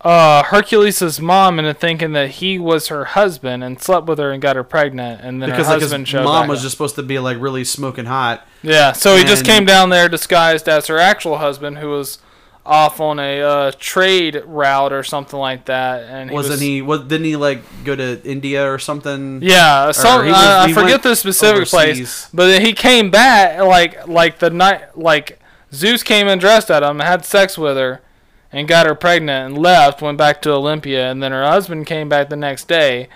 [0.08, 4.42] uh Hercules' mom into thinking that he was her husband and slept with her and
[4.42, 6.64] got her pregnant and then because her like his husband showed mom was up.
[6.64, 8.48] just supposed to be like really smoking hot.
[8.64, 12.20] Yeah, so he just came down there disguised as her actual husband, who was
[12.66, 16.04] off on a uh, trade route or something like that.
[16.04, 16.82] And he Wasn't was, he?
[16.82, 19.40] What didn't he like go to India or something?
[19.42, 21.72] Yeah, some, he was- I, I forget the specific overseas.
[21.72, 25.40] place, but then he came back like like the night like
[25.74, 28.02] Zeus came and dressed at him, and had sex with her,
[28.52, 30.02] and got her pregnant and left.
[30.02, 33.08] Went back to Olympia, and then her husband came back the next day.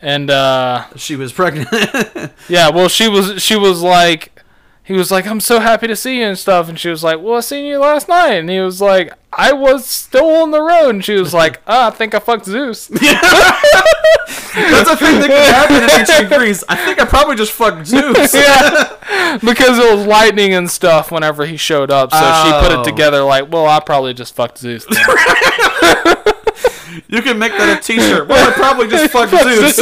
[0.00, 1.68] And uh, She was pregnant.
[2.48, 4.37] Yeah, well, she was she was like,
[4.88, 7.20] he was like, I'm so happy to see you and stuff, and she was like,
[7.20, 10.60] Well, I seen you last night, and he was like, I was still on the
[10.62, 12.88] road, and she was like, ah, I think I fucked Zeus.
[12.88, 13.04] That's
[14.90, 16.64] a thing that could happen in ancient Greece.
[16.68, 18.34] I think I probably just fucked Zeus.
[19.14, 22.80] yeah, because it was lightning and stuff whenever he showed up, so she put Oh.
[22.80, 24.86] it together like, Well, I probably just fucked Zeus.
[27.10, 28.26] You can make that a T-shirt.
[28.28, 29.78] Well, I probably just fucked Zeus.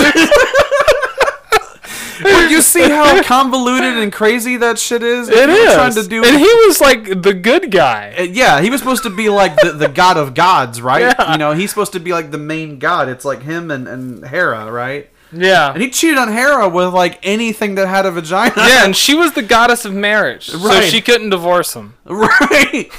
[2.23, 5.29] But you see how convoluted and crazy that shit is.
[5.29, 6.25] It you trying to do.
[6.25, 8.15] and he was like the good guy.
[8.19, 10.97] Uh, yeah, he was supposed to be like the, the god of gods, right?
[11.07, 11.33] Yeah.
[11.33, 13.09] You know, he's supposed to be like the main god.
[13.09, 15.09] It's like him and, and Hera, right?
[15.37, 18.55] Yeah, And he cheated on Hera with like anything that had a vagina.
[18.57, 20.85] yeah, and she was the goddess of marriage, so Right.
[20.91, 21.95] she couldn't divorce him.
[22.07, 22.91] right.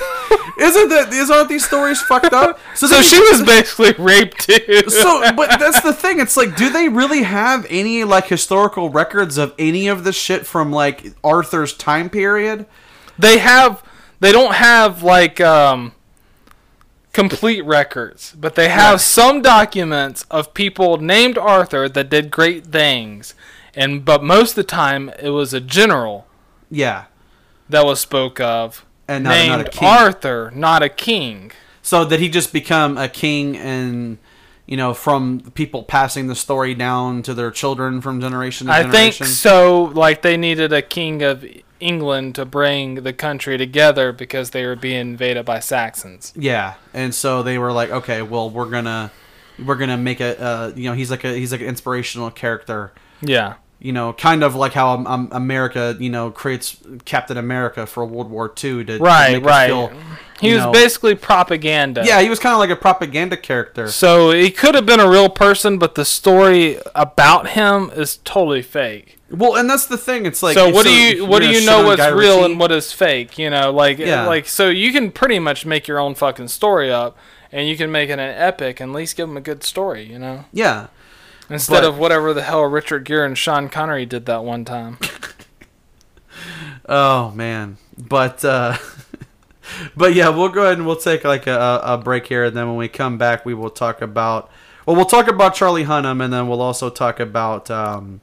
[0.59, 2.59] Isn't that is aren't these stories fucked up?
[2.75, 4.83] So then she was basically raped too.
[4.89, 9.37] so but that's the thing it's like do they really have any like historical records
[9.37, 12.65] of any of the shit from like arthur's time period
[13.17, 13.83] they have
[14.19, 15.91] they don't have like um
[17.21, 19.01] complete records but they have Right.
[19.01, 23.33] some documents of people named arthur that did great things
[23.73, 26.27] and but most of the time it was a general
[26.69, 27.05] yeah
[27.69, 29.87] that was spoke of And not- not a named king.
[29.89, 31.51] arthur not a king
[31.81, 34.17] so did he just become a king and
[34.67, 38.83] you know from people passing the story down to their children from generation to i
[38.89, 41.43] think so like they needed a king of
[41.79, 46.33] england to bring the country together because they were being invaded by saxons.
[46.35, 49.11] Yeah and so they were like okay well we're gonna
[49.65, 52.91] we're gonna make a uh, you know he's like a he's like an inspirational character.
[53.21, 53.55] Yeah.
[53.79, 58.03] You know, kind of like how um, um, America, you know, creates Captain America for
[58.05, 59.67] World War II to, to Right, make right.
[59.67, 59.91] feel,
[60.39, 62.03] He was know- basically propaganda.
[62.05, 63.87] yeah, he was kind of like a propaganda character.
[63.89, 68.61] So he could have been a real person, but the story about him is totally
[68.61, 69.17] fake.
[69.29, 70.25] Well, and that's the thing.
[70.25, 72.59] It's like so what do you what do you know what's Guy real Ritchie- and
[72.59, 73.37] what is fake?
[73.37, 74.25] You know, like Yeah.
[74.25, 77.17] like so you can pretty much make your own fucking story up,
[77.51, 80.03] and you can make it an epic and at least give them a good story.
[80.05, 80.87] You know, Yeah,
[81.49, 84.97] instead But- of whatever the hell Richard Gere and Sean Connery did that one time.
[86.89, 88.77] Oh man, but uh,
[89.95, 92.67] but yeah, we'll go ahead and we'll take like a, a break here, and then
[92.67, 94.49] when we come back, we will talk about
[94.87, 98.21] well, we'll talk about Charlie Hunnam, and then we'll also talk about um,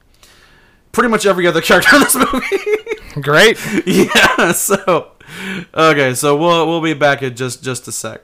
[0.92, 3.20] pretty much every other character in this movie.
[3.20, 3.58] Great.
[3.86, 5.12] yeah, so
[5.74, 8.22] okay, so we'll we'll be back in just just a sec.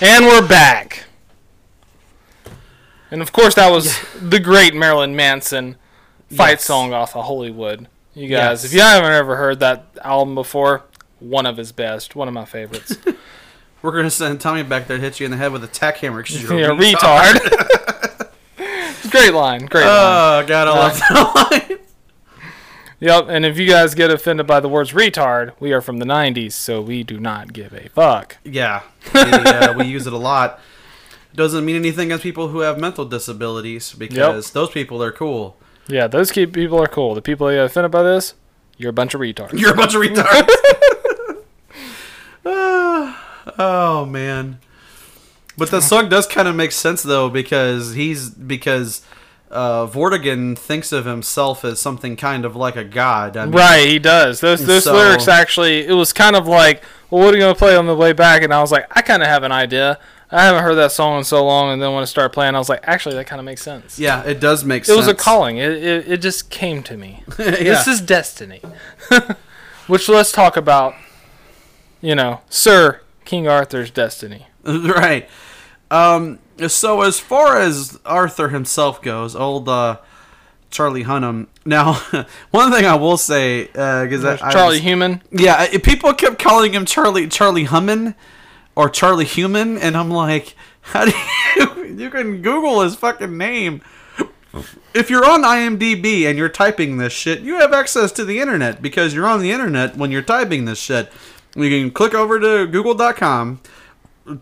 [0.00, 1.04] And we're back.
[3.10, 5.76] And of course, that was the great Marilyn Manson
[6.30, 6.64] fight Yes.
[6.64, 7.88] song off of Hollywood.
[8.14, 8.64] You guys, Yes.
[8.64, 10.82] if you haven't ever heard that album before,
[11.18, 12.96] one of his best, one of my favorites.
[13.82, 15.96] We're gonna send Tommy back there to hit you in the head with a tack
[15.98, 17.32] hammer because you're yeah, a retard.
[18.56, 19.10] retard.
[19.10, 20.44] great line, great oh, line.
[20.44, 21.78] Oh god, I uh, love that line.
[23.00, 26.04] Yep, and if you guys get offended by the words retard, we are from the
[26.04, 28.38] 90s, so we do not give a fuck.
[28.44, 28.82] Yeah,
[29.14, 30.58] we, uh, we use it a lot.
[31.34, 35.56] Doesn't mean anything as people who have mental disabilities because those people are cool.
[35.86, 37.14] Yeah, those people are cool.
[37.14, 38.34] The people that get offended by this,
[38.76, 39.58] you're a bunch of retards.
[39.58, 40.48] You're a bunch of retards.
[43.60, 44.58] Oh man,
[45.56, 49.02] but the song does kind of make sense though because he's because
[49.50, 53.36] uh, Vortigern thinks of himself as something kind of like a god.
[53.36, 54.40] I mean, Right, he does.
[54.40, 57.54] Those those So- lyrics actually, it was kind of like, well, what are you gonna
[57.54, 58.42] play on the way back?
[58.42, 59.98] And I was like, I kind of have an idea.
[60.30, 62.58] I haven't heard that song in so long, and then when I started playing, I
[62.58, 63.98] was like, actually, that kind of makes sense.
[63.98, 64.94] Yeah, it does make It sense.
[64.94, 65.56] It was a calling.
[65.56, 67.22] It, it, it just came to me.
[67.38, 67.50] yeah.
[67.50, 68.60] This is destiny.
[69.86, 70.94] Which let's talk about,
[72.02, 74.48] you know, Sir King Arthur's destiny.
[74.64, 75.26] right.
[75.90, 79.98] Um, so as far as Arthur himself goes, old uh,
[80.70, 81.46] Charlie Hunnam.
[81.64, 81.94] Now,
[82.50, 85.22] one thing I will say, because I Charlie was- Human.
[85.30, 88.14] yeah, people kept calling him Charlie Charlie Hummin
[88.74, 91.12] or Charlie Human, and I'm like, how do
[91.56, 93.82] you you can Google his fucking name?
[94.94, 98.80] If you're on IMDb and you're typing this shit, you have access to the internet
[98.80, 101.12] because you're on the internet when you're typing this shit.
[101.54, 103.60] You can click over to google.com,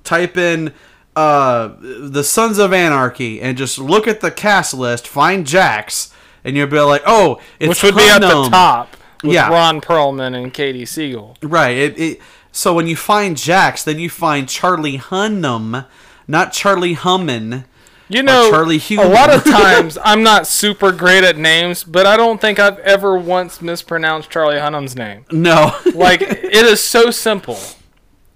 [0.04, 0.72] type in
[1.16, 6.12] uh, the Sons of Anarchy, and just look at the cast list, find Jax,
[6.44, 9.48] and you'll be like, oh, it's which would be at the top with Yeah.
[9.48, 11.36] Ron Perlman and Katey Sagal.
[11.42, 11.76] Right.
[11.76, 12.20] It, it,
[12.52, 15.86] so when you find Jax, then you find Charlie Hunnam,
[16.28, 17.64] not Charlie Hummin.
[18.08, 22.16] You know, Charlie a lot of times I'm not super great at names, but I
[22.16, 25.24] don't think I've ever once mispronounced Charlie Hunnam's name.
[25.32, 25.74] No.
[25.94, 27.58] Like it is so simple.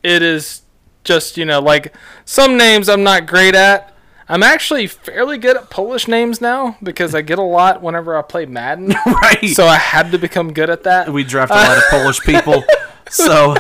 [0.03, 0.63] It is
[1.05, 1.95] just you know like
[2.25, 3.93] some names I'm not great at.
[4.29, 8.23] I'm actually fairly good at Polish names now because I get a lot whenever I
[8.23, 8.95] play Madden.
[9.07, 9.49] right.
[9.49, 11.13] So I had to become good at that.
[11.13, 12.63] we draft a lot of Polish people.
[13.09, 13.57] So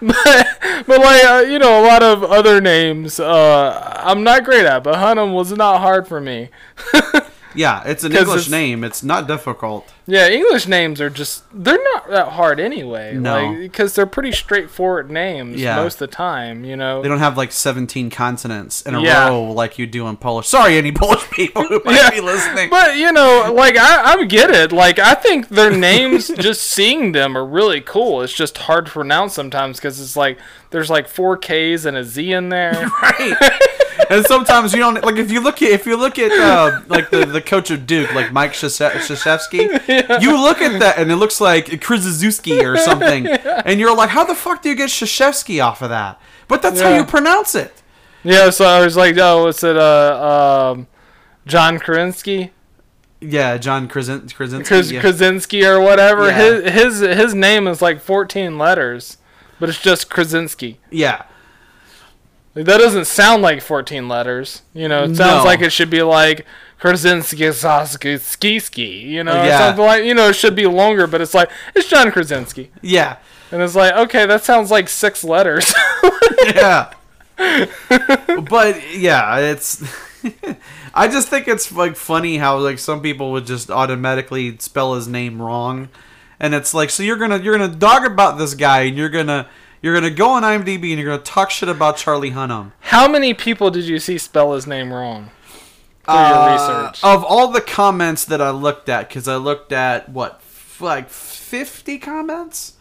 [0.00, 0.46] but,
[0.86, 4.84] but like uh, you know, a lot of other names uh, I'm not great at.
[4.84, 6.50] But Hunnam was not hard for me.
[7.54, 8.84] Yeah, it's an English it's- name.
[8.84, 9.90] It's not difficult.
[10.06, 13.14] Yeah, English names are just they're not that hard anyway.
[13.14, 13.54] No.
[13.54, 15.76] because they're pretty straightforward names Yeah.
[15.76, 16.64] most of the time.
[16.64, 17.02] You know.
[17.02, 19.28] They don't have like 17 consonants in a Yeah.
[19.28, 20.46] row like you do in Polish.
[20.48, 22.70] Sorry, any Polish people who might Yeah, be listening.
[22.70, 24.72] But you know, like I, I get it.
[24.72, 28.22] Like I think their names, just seeing them, are really cool.
[28.22, 30.38] It's just hard to pronounce sometimes because it's like
[30.70, 32.72] there's like four K's and a Z in there.
[33.02, 33.34] right.
[34.10, 37.10] And sometimes you don't like if you look at if you look at uh, like
[37.10, 41.40] the, the coach of Duke, like Mike Krzyzewski, you look at that and it looks
[41.40, 45.82] like Krzyzewski or something, and you're like, how the fuck do you get Krzyzewski off
[45.82, 46.20] of that?
[46.48, 47.82] But that's how you pronounce it.
[48.24, 49.76] yeah, so I was like, oh, what's it?
[49.76, 50.86] Uh, um,
[51.46, 52.50] John Krasinski,
[53.20, 54.74] Yeah, John Krazin- Krasinski.
[54.74, 55.00] Kras- yeah.
[55.00, 56.26] Krasinski or whatever.
[56.28, 56.60] Yeah.
[56.70, 59.18] His his his name is like 14 letters,
[59.60, 60.78] but it's just Krasinski.
[60.90, 61.24] yeah.
[62.54, 64.62] Like, that doesn't sound like 14 letters.
[64.74, 65.44] You know, it sounds No.
[65.44, 66.44] like it should be like
[66.78, 67.50] Krasinski
[68.18, 68.86] Ski Ski.
[68.98, 69.58] You know, Yeah.
[69.58, 73.16] something like you know, it should be longer, but it's like it's John Krasinski, Yeah.
[73.52, 75.72] and it's like okay, that sounds like six letters.
[76.54, 76.90] yeah.
[78.48, 79.82] but yeah, it's.
[80.94, 85.06] I just think it's like funny how like some people would just automatically spell his
[85.06, 85.88] name wrong,
[86.40, 89.48] and it's like so you're gonna you're gonna dog about this guy and you're gonna
[89.82, 92.72] you're gonna go on IMDb and you're gonna talk shit about Charlie Hunnam.
[92.80, 95.30] How many people did you see spell his name wrong?
[96.04, 96.52] Through Uh, your
[96.84, 97.04] research.
[97.04, 101.10] Of all the comments that I looked at, because I looked at what f- like
[101.10, 102.74] fifty comments,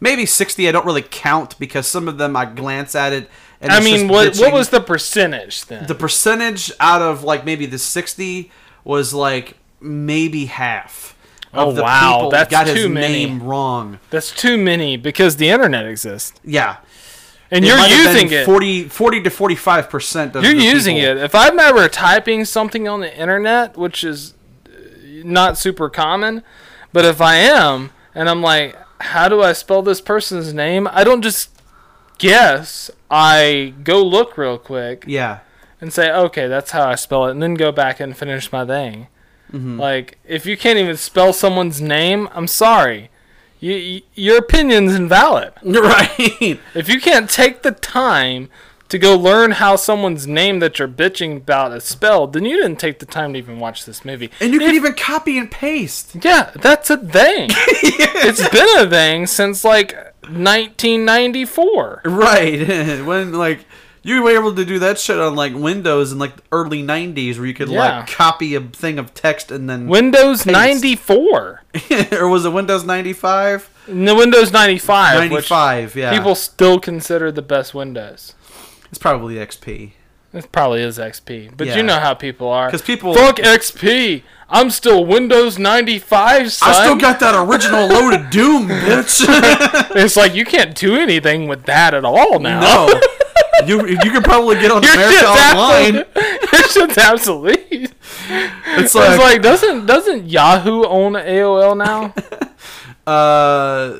[0.00, 0.68] maybe sixty.
[0.68, 3.30] I don't really count because some of them I glance at it.
[3.60, 5.86] And I it's mean, what what was the percentage then?
[5.86, 8.52] the percentage out of like maybe the 60
[8.84, 11.16] was like maybe half
[11.54, 13.26] Oh, wow, that's got his too many.
[13.26, 16.76] name wrong That's too many because the internet exists, yeah
[17.50, 18.44] and It you're using it.
[18.44, 21.10] 40, 40 to 45 percent of You're using people.
[21.12, 21.16] it.
[21.24, 24.34] If I'm ever typing something on the internet, which is
[24.66, 24.70] uh,
[25.24, 26.42] not super common,
[26.92, 30.86] but if I am, and I'm like, how do I spell this person's name?
[30.90, 31.50] I don't just
[32.18, 32.90] guess.
[33.10, 35.38] I go look real quick yeah
[35.80, 38.66] and say, okay, that's how I spell it, and then go back and finish my
[38.66, 39.06] thing.
[39.52, 39.78] Mm-hmm.
[39.80, 43.10] Like, if you can't even spell someone's name, I'm sorry.
[43.60, 45.52] You, you, your opinion's invalid.
[45.64, 48.50] right If you can't take the time
[48.88, 52.78] to go learn how someone's name that you're bitching about is spelled, then you didn't
[52.78, 54.30] take the time to even watch this movie.
[54.40, 57.50] and you can even copy and paste Yeah, that's a thing.
[58.20, 62.02] It's been a thing since like 1994.
[62.04, 63.64] right when like
[64.02, 67.36] you were able to do that shit on like windows in like the early 90s
[67.36, 67.98] where you could Yeah.
[68.00, 71.62] like copy a thing of text and then Windows 94.
[72.12, 75.18] or was it windows 95 No, Windows 95.
[75.30, 78.34] 95 yeah people still consider the best Windows.
[78.90, 79.92] it's probably xp
[80.32, 81.76] It probably is XP, but Yeah.
[81.76, 82.70] you know how people are.
[82.70, 84.22] 'Cause people- fuck XP.
[84.50, 86.68] I'm still Windows 95, son.
[86.68, 89.24] I still got that original load of Doom, bitch.
[89.96, 92.60] It's like you can't do anything with that at all now.
[92.60, 93.00] no,
[93.66, 95.94] you you can probably get on Your America Online.
[96.52, 97.66] Your shit's obsolete.
[97.70, 97.94] It's
[98.66, 102.14] It's like, like, doesn't doesn't Yahoo own AOL now?
[103.12, 103.96] uh,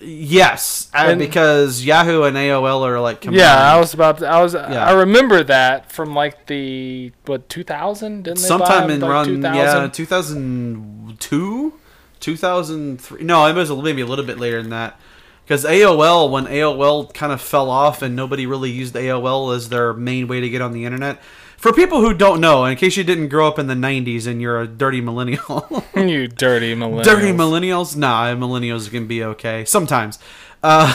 [0.00, 3.40] yes, uh, And- because Yahoo and AOL are like combined.
[3.40, 4.26] yeah, I was about to.
[4.26, 4.54] I was.
[4.54, 4.84] Yeah.
[4.84, 8.22] I remember that from like the what 2000?
[8.24, 9.56] Didn't they sometime buy in like, run 2000?
[9.56, 11.74] yeah 2002
[12.20, 15.00] 2003 no it was maybe a little bit later than that
[15.50, 19.92] because aol when aol kind of fell off and nobody really used aol as their
[19.92, 21.20] main way to get on the internet
[21.56, 24.40] for people who don't know in case you didn't grow up in the 90s and
[24.40, 27.02] you're a dirty millennial you dirty millennials.
[27.02, 30.20] dirty millennials nah millennials can be okay sometimes
[30.62, 30.94] uh,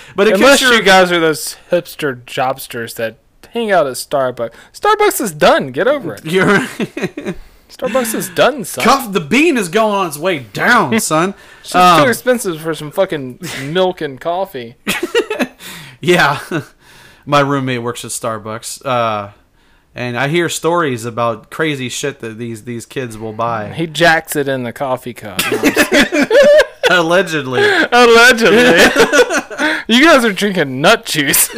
[0.16, 3.18] but in Unless you guys are those hipster jobsters that
[3.50, 4.54] hang out at Starbucks.
[4.72, 5.66] Starbucks is done.
[5.66, 6.24] Get over it.
[6.24, 6.66] you're
[7.76, 8.84] Starbucks is done, son.
[8.84, 11.34] Cuff the bean is going on its way down, son.
[11.60, 14.76] It's Um, too expensive for some fucking milk and coffee.
[16.04, 16.40] Yeah,
[17.24, 19.30] my roommate works at Starbucks, uh,
[19.94, 23.72] and I hear stories about crazy shit that these these kids will buy.
[23.72, 25.40] He jacks it in the coffee cup.
[26.90, 27.62] Allegedly,
[27.92, 28.80] Allegedly.
[29.86, 31.48] you guys are drinking nut juice.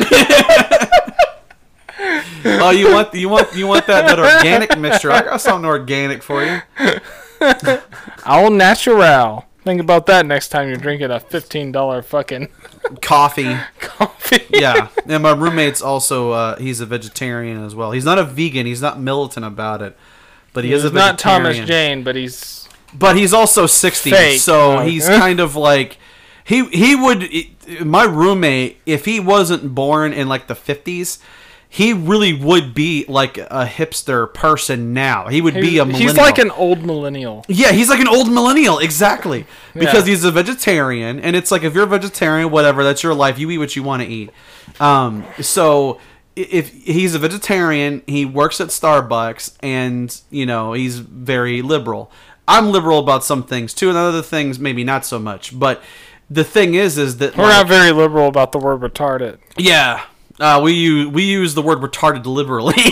[2.45, 5.11] Oh, you want you want you want that, that organic mixture?
[5.11, 6.61] I got something organic for you.
[8.27, 9.47] All natural.
[9.65, 12.49] Think about that next time you're drinking a fifteen dollar fucking
[13.01, 14.45] Coffee, coffee.
[14.51, 14.89] yeah.
[15.07, 17.93] And my roommate's also uh, he's a vegetarian as well.
[17.93, 18.67] He's not a vegan.
[18.67, 19.97] He's not militant about it,
[20.53, 21.19] but he is a He's not.
[21.19, 24.41] Thomas Jane, but he's but he's also 60 Fake.
[24.41, 25.99] so he's kind of like
[26.45, 27.29] he he would
[27.85, 31.19] my roommate if he wasn't born in like the 50s
[31.75, 35.27] he really would be like a hipster person now.
[35.27, 36.09] He would be a millennial.
[36.11, 37.45] He's like an old millennial.
[37.49, 39.45] Yeah, he's like an old millennial, exactly.
[39.73, 40.11] Because Yeah.
[40.13, 43.41] he's a vegetarian, and it's like if you're a vegetarian, whatever, that's your life.
[43.41, 44.31] You eat what you want to eat.
[44.79, 45.99] Um, so
[46.37, 52.09] if he's a vegetarian, he works at Starbucks, and you know he's very liberal.
[52.47, 55.59] I'm liberal about some things too, and other things maybe not so much.
[55.59, 55.83] But
[56.31, 59.39] the thing is, is that We're like- not very liberal about the word retarded.
[59.57, 60.03] yeah.
[60.41, 62.75] Uh, we use we use the word retarded liberally.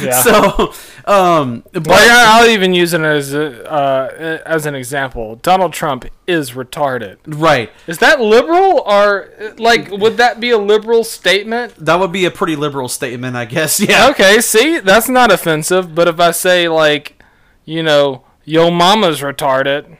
[0.00, 0.22] Yeah.
[0.22, 0.72] So,
[1.04, 5.36] um, but I- I'll even use it as a, uh, as an example.
[5.36, 7.18] Donald Trump is retarded.
[7.26, 7.70] right.
[7.86, 9.28] Is that liberal or
[9.58, 11.74] like would that be a liberal statement?
[11.76, 13.78] That would be a pretty liberal statement, I guess.
[13.88, 14.08] Yeah.
[14.10, 15.94] Okay, see, that's not offensive.
[15.94, 17.22] But if I say like,
[17.64, 19.98] you know, yo mama's retarded,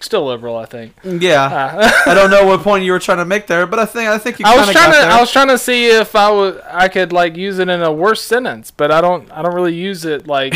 [0.00, 0.94] still liberal, I think.
[1.04, 1.42] Yeah.
[1.44, 4.08] Uh, I don't know what point you were trying to make there, but I think
[4.08, 5.10] I think you I was trying got to there.
[5.10, 7.92] I was trying to see if I was I could like use it in a
[7.92, 10.54] worse sentence, but I don't I don't really use it like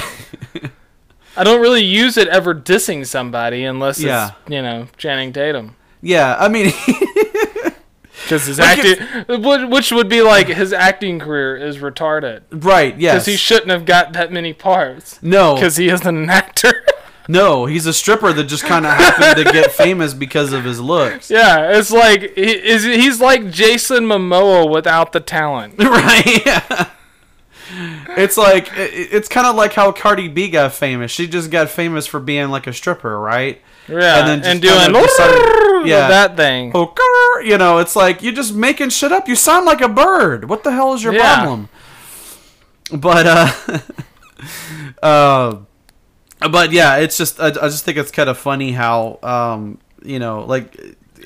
[1.37, 4.33] I don't really use it ever dissing somebody unless Yeah.
[4.43, 6.37] it's you know Channing Tatum yeah.
[6.39, 6.73] I mean,
[8.25, 12.99] because his Like acting which- which would be like his acting career is retarded right?
[12.99, 13.15] Yes.
[13.15, 15.55] because he shouldn't have got that many parts no.
[15.55, 16.85] because he isn't an actor.
[17.29, 20.81] No, he's a stripper that just kind of happened to get famous because of his
[20.81, 21.31] looks.
[21.31, 25.75] yeah, it's like he, is he's like Jason Momoa without the talent.
[25.79, 26.45] right.
[26.47, 26.89] Yeah.
[28.19, 31.11] It's like it- it's kind of like how Cardi B got famous.
[31.11, 33.61] She just got famous for being like a stripper, right?
[33.89, 36.07] Yeah, And then and, doing decided- yeah.
[36.09, 36.73] that thing.
[37.45, 39.27] You know, it's like you're just making shit up.
[39.27, 40.49] You sound like a bird.
[40.49, 41.35] What the hell is your Yeah.
[41.35, 41.69] problem?
[42.93, 43.79] But uh,
[45.03, 45.57] uh,
[46.51, 50.19] but yeah, it's just I, I just think it's kind of funny how um, you
[50.19, 50.77] know, like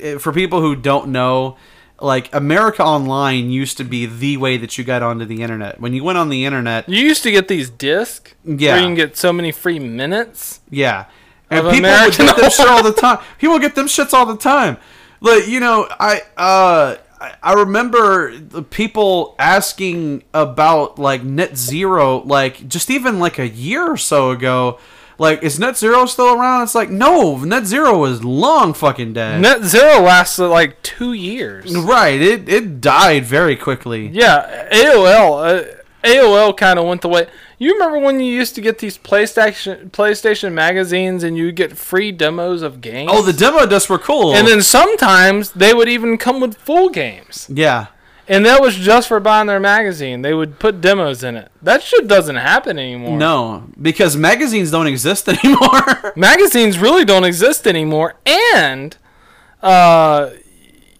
[0.00, 1.56] eh, for people who don't know.
[1.98, 5.80] Like America Online used to be the way that you got onto the internet.
[5.80, 8.72] When you went on the internet, You used to get these discs Yeah.
[8.74, 10.60] where you can get so many free minutes.
[10.68, 11.06] Yeah.
[11.48, 13.20] And people American would get them shit all the time.
[13.38, 14.76] People get them shits all the time.
[15.22, 22.68] Like, you know, I uh I- I remember the people asking about like NetZero like
[22.68, 24.78] just even like a year or so ago.
[25.18, 26.62] Like, is NetZero still around?
[26.64, 29.42] It's like, no, NetZero is long fucking dead.
[29.42, 31.74] NetZero lasted like two years.
[31.76, 32.20] right.
[32.20, 34.08] It it died very quickly.
[34.08, 35.62] Yeah, AOL.
[35.62, 35.64] Uh,
[36.04, 37.26] AOL kind of went the way.
[37.58, 42.12] You remember when you used to get these PlayStation PlayStation magazines and you get free
[42.12, 43.10] demos of games?
[43.12, 44.34] Oh, the demo discs were cool.
[44.34, 47.48] and then sometimes they would even come with full games.
[47.52, 47.86] yeah.
[48.28, 50.22] And that was just for buying their magazine.
[50.22, 51.50] They would put demos in it.
[51.62, 53.16] That shit doesn't happen anymore.
[53.16, 56.12] No, because magazines don't exist anymore.
[56.16, 58.96] magazines really don't exist anymore and
[59.62, 60.30] uh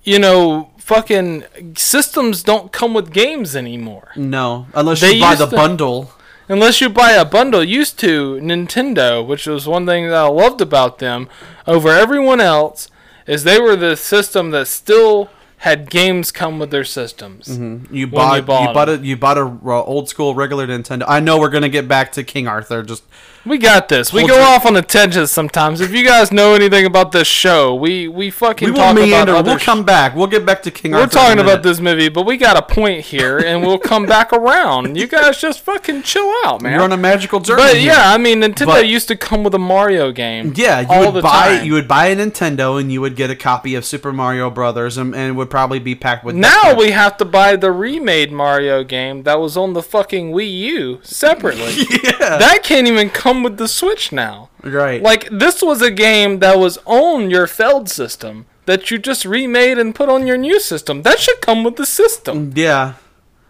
[0.02, 1.44] you know fucking
[1.76, 6.12] systems don't come with games anymore no, unless They you buy the to- bundle.
[6.48, 10.60] unless you buy a bundle used to nintendo which was one thing that i loved
[10.62, 11.28] about them
[11.66, 12.88] over everyone else
[13.26, 15.28] is they were the system that still
[15.66, 17.92] had games come with their systems mm-hmm.
[17.92, 21.04] You when you bought you bought bought, a you bought a old school regular Nintendo.
[21.08, 22.84] I know we're gonna get back to King Arthur.
[22.84, 23.02] Just
[23.46, 26.84] we got this we go off on a tangent sometimes if you guys know anything
[26.84, 29.32] about this show we we fucking we will talk about meander.
[29.34, 30.14] other We'll come back.
[30.16, 31.14] We'll get back to King We're Arthur.
[31.14, 34.96] talking about this movie, but we got a point here, and we'll come back around.
[34.96, 36.72] You guys just fucking chill out, man.
[36.72, 37.62] You're on a magical journey.
[37.62, 37.92] but here.
[37.92, 40.52] yeah, I mean, Nintendo But- used to come with a Mario game.
[40.56, 41.64] Yeah, you would buy time.
[41.66, 44.96] you would buy a Nintendo and you would get a copy of Super Mario Brothers
[44.96, 48.32] and, and it would probably be packed with Now we have to buy the remade
[48.32, 51.72] Mario game that was on the fucking Wii U separately.
[52.04, 54.50] yeah, That can't even come with the Switch now.
[54.62, 55.02] right.
[55.02, 59.78] Like this was a game that was on your Feld system that you just remade
[59.78, 61.02] and put on your new system.
[61.02, 62.52] That should come with the system.
[62.54, 62.94] yeah,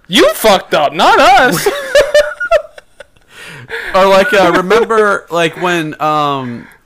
[0.08, 1.66] You fucked up, not us.
[3.94, 6.68] or like uh, remember like when um.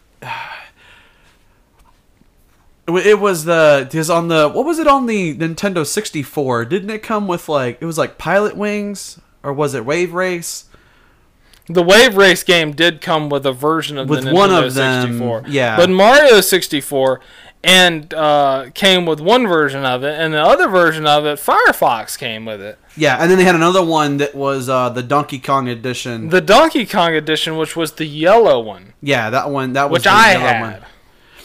[2.88, 6.64] It was the it was on the what was it on the Nintendo 64?
[6.64, 10.64] Didn't it come with like it was like Pilotwings or was it Wave Race?
[11.73, 14.75] The Wave Race game did come with a version of With the Nintendo one of
[14.75, 15.45] them, 64.
[15.49, 15.77] yeah.
[15.77, 17.21] But Mario 64
[17.62, 22.16] and uh, came with one version of it, and the other version of it, Firefox
[22.18, 22.79] came with it.
[22.97, 26.31] Yeah, and then they had another one that was uh, the Donkey Kong edition.
[26.31, 30.05] The Donkey Kong edition, which was the yellow one, yeah, that one that was which
[30.05, 30.61] the I yellow had.
[30.81, 30.83] one.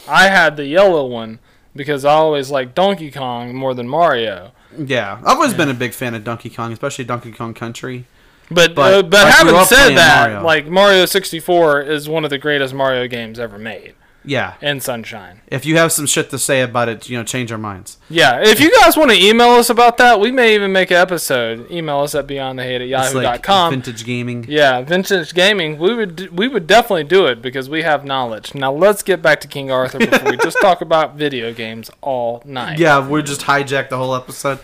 [0.08, 1.40] I had the yellow one
[1.76, 4.52] because I always liked Donkey Kong more than Mario.
[4.78, 8.06] Yeah, I've always been a big fan of Donkey Kong, especially Donkey Kong Country.
[8.52, 10.46] But But uh, but having said that, Mario.
[10.46, 13.94] like Mario 64 is one of the greatest Mario games ever made.
[14.28, 14.56] Yeah.
[14.60, 15.42] and Sunshine.
[15.50, 18.00] If you have some shit to say about it, you know, change our minds.
[18.10, 20.98] Yeah, if you guys want to email us about that, we may even make an
[20.98, 21.70] episode.
[21.70, 23.70] Email us at beyondthehate at It's like yahoo.com.
[23.74, 24.44] vintage gaming.
[24.50, 25.78] yeah, vintage gaming.
[25.78, 28.56] We would we would definitely do it because we have knowledge.
[28.56, 32.42] Now let's get back to King Arthur before we just talk about video games all
[32.46, 32.80] night.
[32.80, 34.58] Yeah, we just hijacked the whole episode.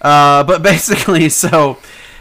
[0.00, 1.78] Uh, but basically, so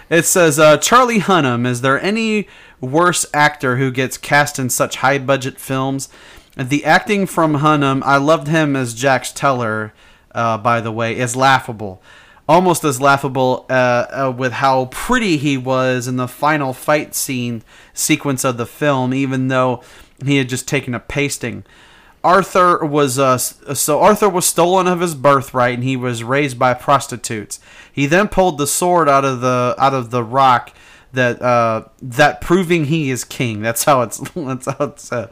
[0.10, 1.66] it says uh, Charlie Hunnam.
[1.66, 2.48] Is there any
[2.80, 6.10] worse actor who gets cast in such high budget films?
[6.58, 9.94] The acting from Hunnam, I loved him as Jax Teller.
[10.32, 12.02] Uh, by the way, is laughable.
[12.48, 13.74] Almost as laughable uh,
[14.10, 19.14] uh, with how pretty he was in the final fight scene sequence of the film,
[19.14, 19.82] even though
[20.24, 21.64] he had just taken a pasting.
[22.26, 26.74] Arthur was uh, so Arthur was stolen of his birthright, and he was raised by
[26.74, 27.60] prostitutes.
[27.92, 30.74] He then pulled the sword out of the out of the rock
[31.14, 33.62] that uh, that proving he is king.
[33.62, 35.12] That's how it's that's how it's.
[35.12, 35.28] Uh,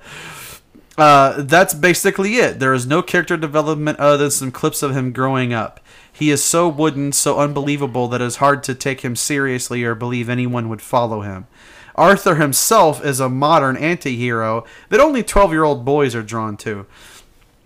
[0.96, 2.60] uh, that's basically it.
[2.60, 5.80] There is no character development other than some clips of him growing up.
[6.12, 10.30] He is so wooden, so unbelievable that it's hard to take him seriously or believe
[10.30, 11.48] anyone would follow him.
[11.96, 16.86] Arthur himself is a modern anti-hero that only 12-year-old boys are drawn to.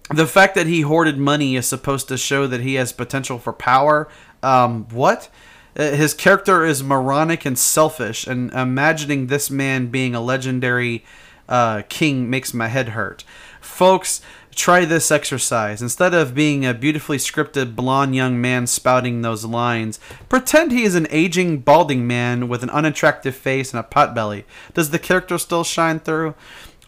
[0.10, 3.54] The fact that he hoarded money is supposed to show that he has potential for
[3.54, 4.08] power.
[4.42, 5.30] Um, what?
[5.76, 11.04] Uh, His character is moronic and selfish, and imagining this man being a legendary
[11.50, 13.24] uh, king makes my head hurt.
[13.60, 14.22] Folks,
[14.58, 15.82] try this exercise.
[15.82, 20.96] Instead of being a beautifully scripted blonde young man spouting those lines, pretend he is
[20.96, 24.44] an aging, balding man with an unattractive face and a potbelly.
[24.74, 26.34] Does the character still shine through?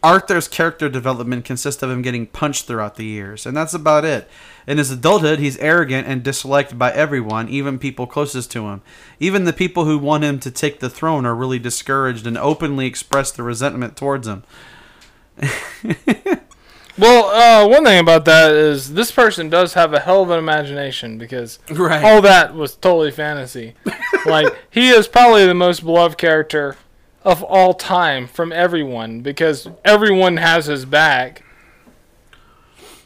[0.01, 4.29] Arthur's character development consists of him getting punched throughout the years, and that's about it.
[4.65, 8.81] In his adulthood, he's arrogant and disliked by everyone, even people closest to him.
[9.19, 12.85] Even the people who want him to take the throne are really discouraged and openly
[12.85, 14.43] express their resentment towards him.
[16.99, 17.25] Well,
[17.65, 21.17] uh, one thing about that is this person does have a hell of an imagination
[21.17, 22.03] because Right.
[22.03, 23.75] all that was totally fantasy.
[24.25, 26.75] like he is probably the most beloved character
[27.23, 31.43] of all time from everyone because everyone has his back.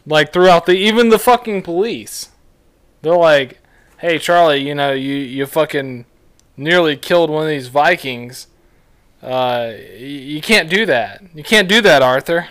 [0.05, 2.29] Like throughout the even the fucking police.
[3.01, 3.59] They're like,
[3.99, 6.05] "Hey Charlie, you know, you you fucking
[6.57, 8.47] nearly killed one of these Vikings.
[9.21, 11.21] Uh y- you can't do that.
[11.33, 12.47] You can't do that, Arthur."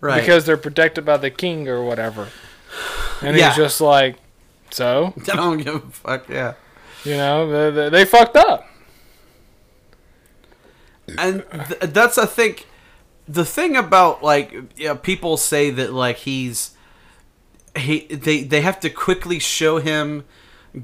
[0.00, 0.20] Right.
[0.20, 2.28] because they're protected by the king or whatever.
[3.22, 3.48] And Yeah.
[3.48, 4.16] he's just like,
[4.70, 6.54] so I don't give a fuck, yeah.
[7.04, 8.66] you know they, they, they fucked up.
[11.18, 12.66] and th- that's I think
[13.28, 16.72] the thing about like yeah, people say that like he's
[17.76, 20.24] he they they have to quickly show him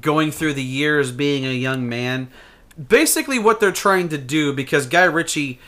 [0.01, 2.29] going through the years being a young man.
[2.89, 5.59] Basically, what they're trying to do because Guy Ritchie,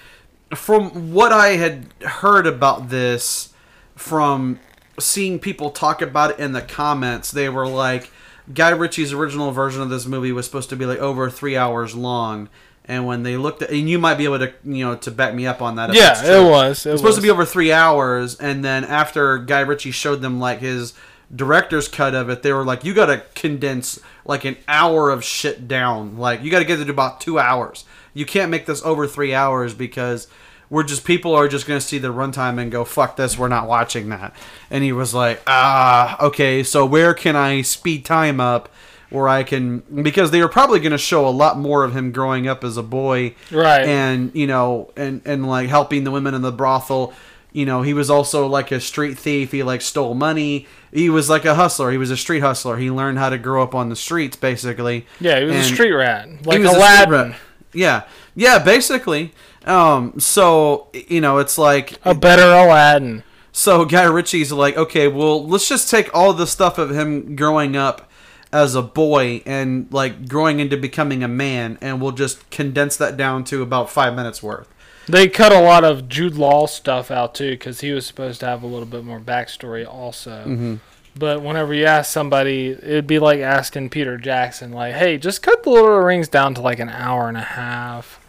[0.55, 3.53] from what I had heard about this,
[3.95, 4.59] from
[4.99, 8.11] seeing people talk about it in the comments, they were like,
[8.53, 11.95] Guy Ritchie's original version of this movie was supposed to be like over three hours
[11.95, 12.49] long,
[12.85, 15.35] and when they looked at, and you might be able to, you know, to back
[15.35, 15.93] me up on that.
[15.93, 16.85] Yeah, it was.
[16.85, 20.39] It It's supposed to be over three hours, and then after Guy Ritchie showed them
[20.39, 20.93] like his
[21.33, 25.23] director's cut of it, they were like, "You got to condense like an hour of
[25.23, 26.17] shit down.
[26.17, 27.85] Like you got to get it to about two hours.
[28.13, 30.27] You can't make this over three hours because
[30.69, 33.67] we're just people are just gonna see the runtime and go, "Fuck this, we're not
[33.67, 34.35] watching that."
[34.69, 36.63] And he was like, "Ah, okay.
[36.63, 38.69] So where can I speed time up?"
[39.09, 42.11] Where I can, because they were probably going to show a lot more of him
[42.11, 43.83] growing up as a boy, Right.
[43.83, 47.13] And you know, and and like helping the women in the brothel.
[47.51, 49.51] You know, he was also like a street thief.
[49.51, 50.67] He like stole money.
[50.93, 51.89] He was like a hustler.
[51.89, 52.77] He was a street hustler.
[52.77, 55.07] He learned how to grow up on the streets, basically.
[55.19, 57.35] yeah, he was a street rat, like he was a street Aladdin.
[57.73, 58.03] Yeah,
[58.35, 59.33] yeah, basically.
[59.65, 63.23] Um, so you know, it's like a better Aladdin.
[63.51, 67.75] so Guy Ritchie's like, okay, well, let's just take all the stuff of him growing
[67.75, 68.09] up
[68.51, 73.17] as a boy and like growing into becoming a man, and we'll just condense that
[73.17, 74.67] down to about five minutes worth.
[75.07, 78.45] They cut a lot of Jude Law stuff out too because he was supposed to
[78.45, 80.43] have a little bit more backstory also.
[80.45, 80.75] Mm-hmm.
[81.19, 85.63] But whenever you ask somebody, it'd be like asking Peter Jackson, like, "Hey, just cut
[85.63, 88.21] the Lord of the Rings down to like an hour and a half.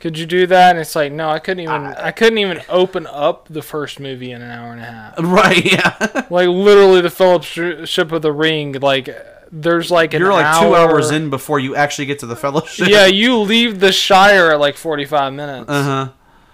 [0.00, 1.84] Could you do that?" And it's like, no, I couldn't even.
[1.84, 5.14] I couldn't even open up the first movie in an hour and a half.
[5.22, 5.64] Right?
[5.64, 6.24] Yeah.
[6.30, 8.72] Like literally, the Fellowship of the Ring.
[8.72, 9.08] Like,
[9.52, 12.88] there's like an You're like two hours in before you actually get to the fellowship.
[12.88, 15.68] Yeah, you leave the Shire at like 45 minutes.
[15.68, 16.08] Uh huh.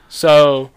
[0.09, 0.70] So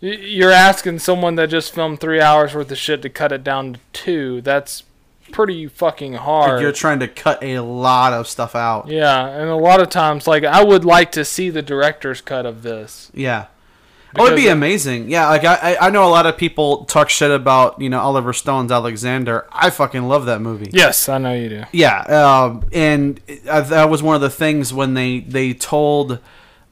[0.00, 3.74] you're asking someone that just filmed three hours worth of shit to cut it down
[3.74, 4.40] to two.
[4.40, 4.84] That's
[5.32, 6.60] pretty fucking hard.
[6.62, 8.88] You're trying to cut a lot of stuff out.
[8.88, 12.46] yeah, and a lot of times, like I would like to see the director's cut
[12.46, 13.10] of this.
[13.14, 13.46] Yeah.
[14.18, 15.08] Oh, it'd be amazing.
[15.08, 18.00] Yeah, like I, I- I know a lot of people talk shit about you know
[18.00, 19.46] Oliver Stone's Alexander.
[19.52, 20.68] I fucking love that movie.
[20.72, 21.62] Yes, I know you do.
[21.70, 26.18] Yeah, um, and uh, that was one of the things when they they told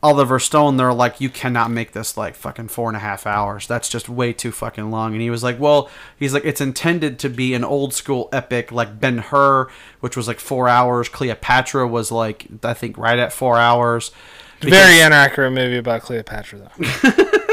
[0.03, 3.66] Oliver Stone they're like, you cannot make this like fucking four and a half hours.
[3.66, 5.12] That's just way too fucking long.
[5.12, 8.70] And he was like, well, he's like, it's intended to be an old school epic
[8.70, 9.68] like Ben Hur,
[10.01, 11.09] which was like four hours.
[11.09, 14.12] Cleopatra was like I think right at four hours.
[14.61, 17.12] Very inaccurate movie about Cleopatra, though.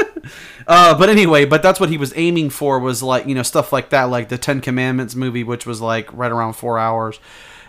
[0.66, 3.72] Uh, but anyway, but that's what he was aiming for was like you know stuff
[3.72, 7.20] like that, like the Ten Commandments movie, which was like right around four hours.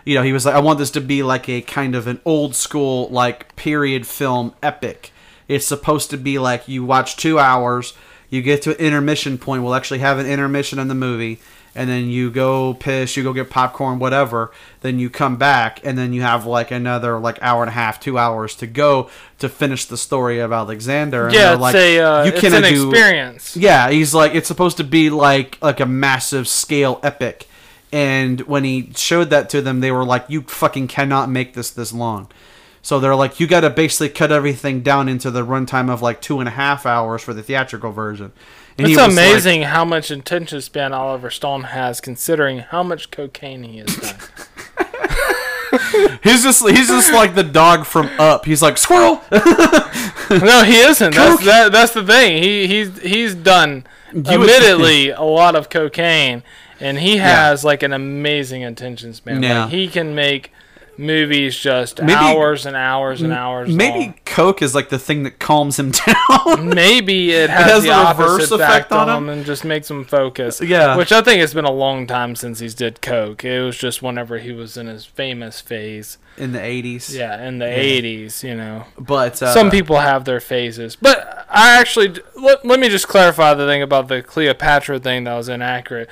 [0.08, 2.18] You know, he was like, I want this to be like a kind of an
[2.24, 5.12] old school like period film epic.
[5.48, 7.92] It's supposed to be like you watch two hours,
[8.30, 9.62] you get to an intermission point.
[9.62, 11.40] We'll actually have an intermission in the movie,
[11.74, 14.50] and then you go piss, you go get popcorn, whatever.
[14.80, 18.00] Then you come back, and then you have like another like hour and a half,
[18.00, 21.26] two hours to go to finish the story of Alexander.
[21.26, 23.56] And Yeah, it's like, a uh, you it's an do- experience.
[23.58, 27.46] yeah, he's like it's supposed to be like like a massive scale epic.
[27.92, 31.70] And when he showed that to them, they were like, "You fucking cannot make this
[31.70, 32.28] this long."
[32.82, 36.20] So they're like, "You got to basically cut everything down into the runtime of like
[36.20, 38.32] two and a half hours for the theatrical version."
[38.76, 43.10] And It's was like- amazing how much attention span Oliver Stone has, considering how much
[43.10, 44.16] cocaine he has done.
[46.22, 48.44] he's just he's just like the dog from Up.
[48.44, 49.22] He's like squirrel.
[49.30, 51.14] no, he isn't.
[51.14, 52.42] That's, that, that's the thing.
[52.42, 56.42] He he's he's done would admittedly a lot of cocaine,
[56.80, 59.42] and he has like an amazing attention span.
[59.42, 59.62] Yeah.
[59.64, 60.52] Like, he can make
[60.96, 63.68] movies just Maybe- hours and hours and hours.
[63.72, 64.14] Maybe long.
[64.24, 66.70] Coke is like the thing that calms him down.
[66.70, 69.28] Maybe it has, has the reverse effect on him?
[69.28, 70.60] and just makes him focus.
[70.60, 70.96] Yeah.
[70.96, 73.44] Which I think it's been a long time since he's did coke.
[73.44, 76.18] It was just whenever he was in his famous phase.
[76.36, 77.14] in the eighties.
[77.14, 78.84] Yeah, in the 80s, you know.
[78.98, 80.96] but uh, Some people have their phases.
[80.96, 85.34] But I actually let, let me just clarify the thing about the Cleopatra thing that
[85.36, 86.08] was inaccurate.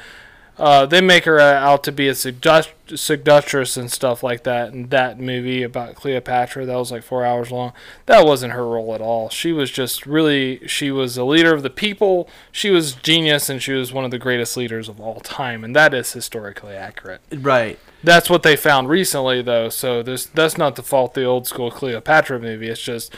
[0.58, 4.72] Uh, they make her uh, out to be a seduct- seductress and stuff like that
[4.72, 7.72] in that movie about Cleopatra that was like four hours long.
[8.06, 9.28] That wasn't her role at all.
[9.28, 12.26] She was just really, she was a leader of the people.
[12.52, 15.62] She was genius and she was one of the greatest leaders of all time.
[15.62, 17.20] And that is historically accurate.
[17.32, 17.78] right.
[18.04, 19.68] That's what they found recently, though.
[19.68, 22.68] So there's that's not the fault of the old school Cleopatra movie.
[22.68, 23.12] It's just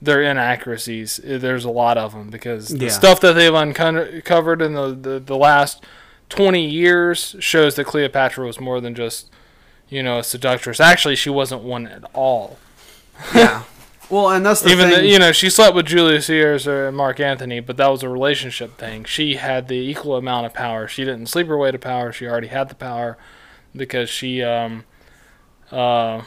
[0.00, 1.20] their inaccuracies.
[1.22, 2.90] There's a lot of them because the Yeah.
[2.90, 5.84] stuff that they've uncovered in the, the the last
[6.32, 9.30] 20 years shows that Cleopatra was more than just
[9.88, 10.80] you know a seductress.
[10.80, 12.58] Actually, she wasn't one at all.
[13.34, 13.64] Yeah.
[14.10, 15.02] well, and that's the Even thing.
[15.02, 18.08] the, you know she slept with Julius Caesar and Mark Antony, but that was a
[18.08, 19.04] relationship thing.
[19.04, 20.88] She had the equal amount of power.
[20.88, 22.12] She didn't sleep her way to power.
[22.12, 23.16] She already had the power
[23.76, 24.84] because she um
[25.70, 26.22] uh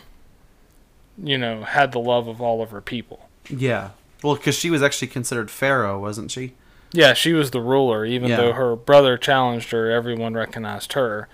[1.18, 3.28] you know had the love of all of her people.
[3.49, 3.89] Yeah.
[4.24, 6.53] Well, because she was actually considered pharaoh, wasn't she?
[6.96, 8.06] Yeah, she was the ruler.
[8.06, 8.38] Even Yeah.
[8.38, 11.28] though her brother challenged her, everyone recognized her,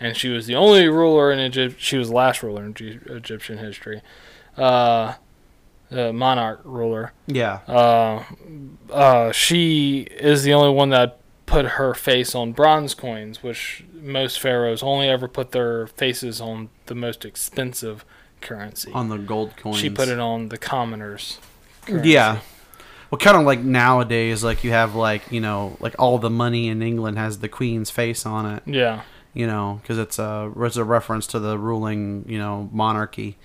[0.00, 1.76] and she was the only ruler in Egypt.
[1.78, 4.00] She was the last ruler in G- Egyptian history,
[4.56, 5.14] uh,
[5.90, 7.12] the monarch ruler.
[7.26, 7.60] Yeah.
[7.66, 8.22] Uh,
[8.92, 14.38] uh, she is the only one that put her face on bronze coins, which most
[14.38, 18.04] pharaohs only ever put their faces on the most expensive
[18.42, 18.92] currency.
[18.92, 19.78] On the gold coins.
[19.78, 21.38] She put it on the commoners.
[21.86, 22.10] currency.
[22.10, 22.40] Yeah.
[23.10, 26.68] Well, kind of like nowadays, like you have like you know, like all the money
[26.68, 28.62] in England has the Queen's face on it.
[28.66, 29.02] Yeah.
[29.34, 33.36] You know, because it's a it's a reference to the ruling you know monarchy.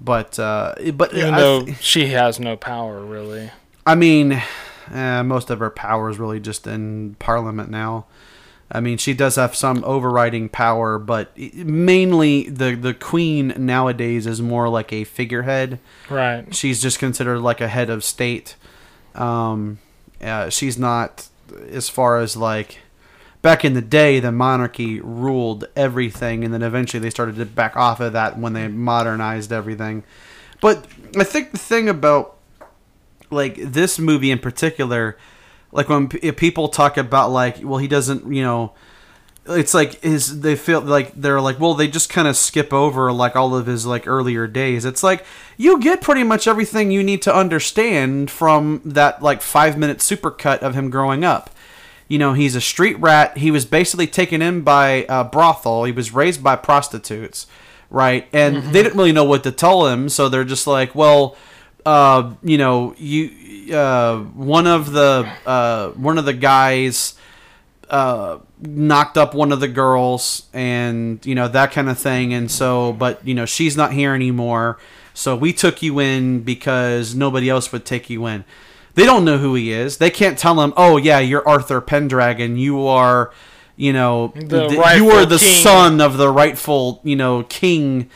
[0.00, 3.50] But uh, but Even I, though she has no power, really.
[3.86, 4.42] I mean,
[4.90, 8.06] uh, most of her power is really just in Parliament now.
[8.70, 14.40] I mean, she does have some overriding power, but mainly the the Queen nowadays is
[14.42, 15.78] more like a figurehead.
[16.10, 16.52] Right.
[16.54, 18.56] she's just considered like a head of state.
[19.14, 19.78] Um,
[20.22, 21.28] uh, she's not
[21.70, 22.78] as far as like
[23.42, 27.76] back in the day, the monarchy ruled everything, and then eventually they started to back
[27.76, 30.02] off of that when they modernized everything.
[30.60, 30.86] But
[31.16, 32.38] I think the thing about
[33.30, 35.18] like this movie in particular,
[35.72, 38.72] like when p- people talk about like, well, he doesn't, you know,
[39.46, 43.12] it's like his they feel like they're like well they just kind of skip over
[43.12, 44.84] like all of his like earlier days.
[44.84, 45.24] It's like
[45.56, 50.58] you get pretty much everything you need to understand from that like five minute supercut
[50.58, 51.50] of him growing up.
[52.08, 53.38] You know he's a street rat.
[53.38, 55.84] He was basically taken in by a brothel.
[55.84, 57.46] He was raised by prostitutes
[57.90, 58.26] right?
[58.32, 61.36] And they didn't really know what to tell him so they're just like well
[61.86, 67.14] uh, you know you uh, one of the uh, one of the guys
[67.94, 72.50] uh, knocked up one of the girls and you know that kind of thing and
[72.50, 74.78] so but you know she's not here anymore
[75.12, 78.44] so we took you in because nobody else would take you in
[78.94, 79.98] They don't know who he is.
[79.98, 82.56] They can't tell him, "Oh yeah, you're Arthur Pendragon.
[82.56, 83.32] You are,
[83.76, 88.08] you know, The th- you are the king." son of the rightful, you know, king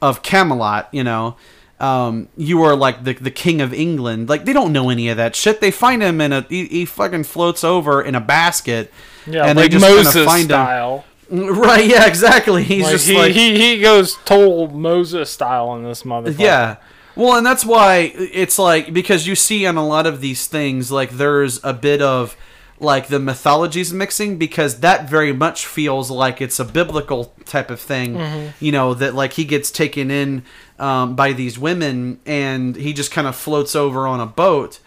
[0.00, 0.88] of Camelot.
[0.92, 1.36] You know,
[1.82, 4.28] um, you are like the the king of England.
[4.28, 5.60] Like they don't know any of that shit.
[5.60, 8.92] They find him in a he, he fucking floats over in a basket.
[9.26, 11.04] Yeah, and like they just Moses find him- style.
[11.32, 11.86] Right?
[11.88, 12.62] Yeah, exactly.
[12.62, 16.38] He's Like just he, like he he goes total Moses style in this motherfucker.
[16.38, 16.76] Yeah.
[17.16, 20.92] Well, and that's why it's like because you see on a lot of these things
[20.92, 22.36] like there's a bit of
[22.80, 27.80] like the mythologies mixing because that very much feels like it's a biblical type of
[27.80, 28.14] thing.
[28.16, 28.64] Mm-hmm.
[28.64, 30.42] You know that like he gets taken in
[30.78, 34.80] um, by these women and he just kind of floats over on a boat.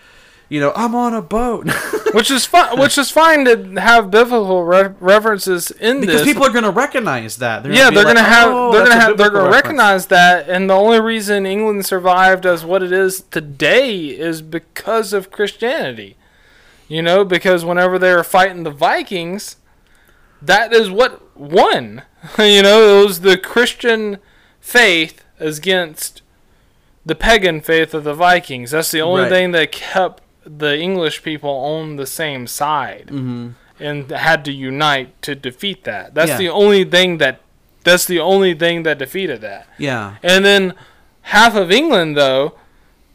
[0.50, 1.68] You know, I'm on a boat
[2.16, 2.80] which is fine.
[2.80, 6.24] Which is fine to have biblical re- references in because this.
[6.24, 7.62] people are going to recognize that.
[7.62, 10.70] They're yeah, they're like, gonna have "Oh, they're gonna have they're gonna recognize that, and
[10.70, 16.16] the only reason England survived as what it is today is because of Christianity.
[16.88, 19.58] You know, because whenever they were fighting the Vikings,
[20.42, 22.04] that is what won.
[22.40, 24.20] you know, it was the Christian
[24.62, 26.22] faith against
[27.06, 28.72] the pagan faith of the Vikings.
[28.72, 29.30] That's the only Right.
[29.30, 33.54] thing that kept the English people on the same side Mhm.
[33.80, 36.14] and had to unite to defeat that.
[36.16, 36.38] That's Yeah.
[36.38, 37.40] the only thing that
[37.84, 39.68] that's the only thing that defeated that.
[39.78, 40.16] Yeah.
[40.24, 40.74] And then
[41.22, 42.54] half of England though,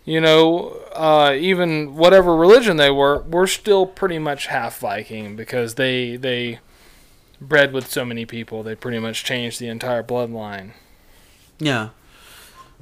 [0.05, 5.75] you know, uh, even whatever religion they were, were still pretty much half Viking because
[5.75, 6.61] they they
[7.41, 10.71] bred with so many people, they pretty much changed the entire bloodline.
[11.59, 11.89] Yeah.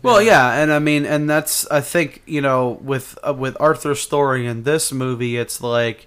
[0.03, 4.01] Well, yeah, and I mean, and that's I think you know with uh, with Arthur's
[4.01, 6.07] story in this movie, it's like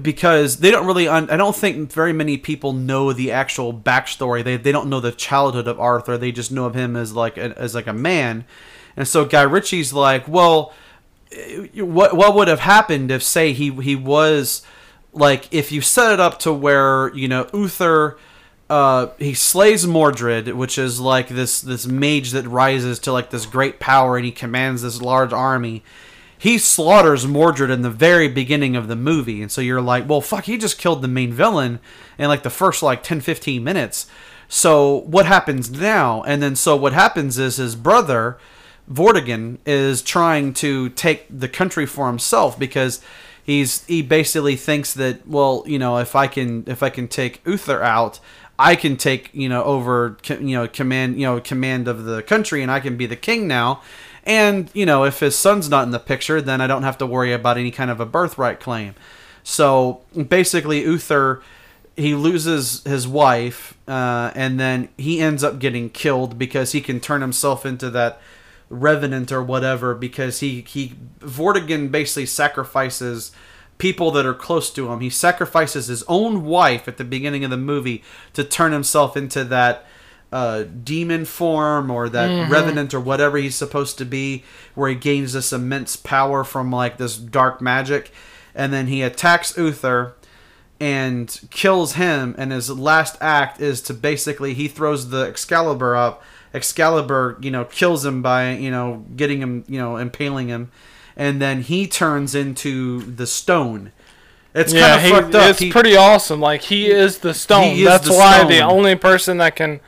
[0.00, 4.44] because they don't really un- I don't think very many people know the actual backstory.
[4.44, 6.16] They they don't know the childhood of Arthur.
[6.16, 8.44] They just know of him as like a, as like a man,
[8.96, 10.72] and so Guy Ritchie's like, well,
[11.32, 14.62] eh, what what would have happened if say he he was
[15.12, 18.18] like if you set it up to where you know Uther
[18.72, 23.44] uh, he slays Mordred, which is like this this mage that rises to like this
[23.44, 25.82] great power, and he commands this large army.
[26.38, 30.22] He slaughters Mordred in the very beginning of the movie, and so you're like, well,
[30.22, 31.80] fuck, he just killed the main villain
[32.16, 34.06] in like the first like 10, 15 minutes.
[34.48, 36.22] So what happens now?
[36.22, 38.38] And then so what happens is his brother
[38.90, 43.02] Vortigern is trying to take the country for himself because
[43.42, 47.40] he's he basically thinks that well you know if I can if I can take
[47.44, 48.20] Uther out
[48.58, 52.62] I can take you know over you know command you know command of the country
[52.62, 53.82] and I can be the king now.
[54.24, 57.06] And you know if his son's not in the picture then I don't have to
[57.06, 58.94] worry about any kind of a birthright claim.
[59.42, 61.42] So basically Uther
[61.96, 67.00] he loses his wife uh, and then he ends up getting killed because he can
[67.00, 68.20] turn himself into that
[68.70, 73.32] revenant or whatever because he he Vortigern basically sacrifices
[73.82, 75.00] people that are close to him.
[75.00, 79.42] He sacrifices his own wife at the beginning of the movie to turn himself into
[79.42, 79.84] that
[80.30, 84.44] uh, demon form or that revenant or whatever he's supposed to be,
[84.76, 88.12] where he gains this immense power from like this dark magic,
[88.54, 90.14] and then he attacks Uther
[90.78, 92.36] and kills him.
[92.38, 96.22] And his last act is to basically he throws the excalibur up.
[96.54, 100.70] Excalibur you know kills him by you know getting him you know impaling him
[101.16, 103.92] and then he turns into the stone
[104.54, 106.38] it's yeah, kind of fucked up it's He- pretty awesome.
[106.38, 107.74] Like he is the stone.
[107.76, 109.80] Is That's the why the only person that can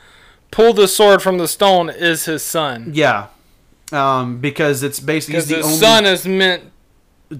[0.50, 2.90] pull the sword from the stone is his son.
[2.94, 3.26] yeah
[3.92, 6.62] um because it's basically he's the his only son is meant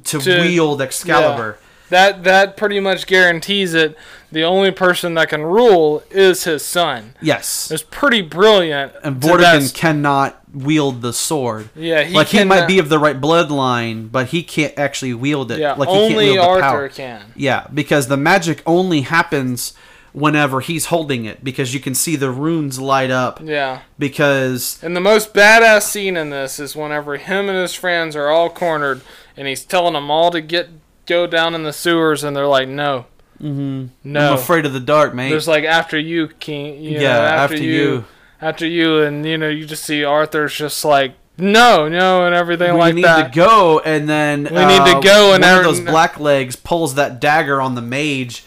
[0.05, 1.59] to, to- wield excalibur
[1.91, 3.97] that that pretty much guarantees it.
[4.33, 7.15] The only person that can rule is his son.
[7.23, 8.93] yes It's pretty brilliant.
[9.05, 13.21] and Vortigern cannot wield the sword yeah, he like he might be of the right
[13.21, 16.61] bloodline but he can't actually wield it Yeah, like he can't only wield the Arthur
[16.63, 16.89] power.
[16.89, 17.33] can.
[17.37, 19.73] Yeah, because the magic only happens
[20.13, 23.81] whenever he's holding it because you can see the runes light up Yeah.
[23.99, 28.29] because And the most badass scene in this is whenever him and his friends are
[28.31, 29.01] all cornered
[29.37, 30.69] and he's telling them all to get
[31.07, 33.07] go down in the sewers and they're like, no.
[33.41, 33.87] Mm-hmm.
[34.05, 34.29] No.
[34.33, 35.31] I'm afraid of the dark, mate.
[35.31, 36.83] There's like after you, King.
[36.83, 38.05] You Yeah, know, after, after you, you.
[38.41, 42.75] after you, and you know you just see Arthur's just like no, no, and everything
[42.75, 43.33] we like need that.
[43.33, 46.55] to go, and then We need to uh, go, and one of those black legs
[46.55, 48.45] pulls that dagger on the mage,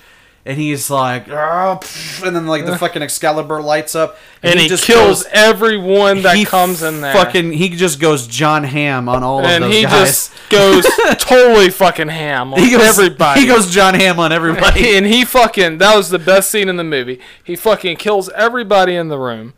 [0.48, 4.68] and he's like, "Ah," pff," and then like the fucking Excalibur lights up, and he,
[4.68, 7.14] just kills goes- everyone that he comes in there.
[7.14, 9.91] Fucking, he just goes Jon Hamm on all and of those he guys.
[10.30, 10.86] just goes
[11.20, 13.41] totally fucking ham on he goes, everybody.
[13.41, 14.95] He goes Jon Hamm on everybody.
[14.98, 17.20] and he fucking that was the best scene in the movie.
[17.43, 19.54] He fucking kills everybody in the room,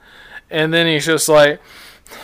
[0.50, 1.62] and then he's just like,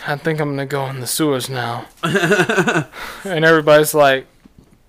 [0.06, 4.26] "I think I'm gonna go in the sewers now," and everybody's like,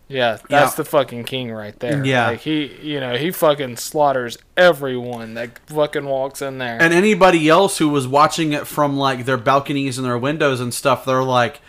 [0.09, 0.75] Yeah, that's Yeah.
[0.77, 2.03] the fucking king right there.
[2.05, 2.27] Yeah.
[2.27, 6.77] like he, you know, he fucking slaughters everyone that fucking walks in there.
[6.81, 10.73] And anybody else who was watching it from like their balconies and their windows and
[10.73, 11.59] stuff, they're like,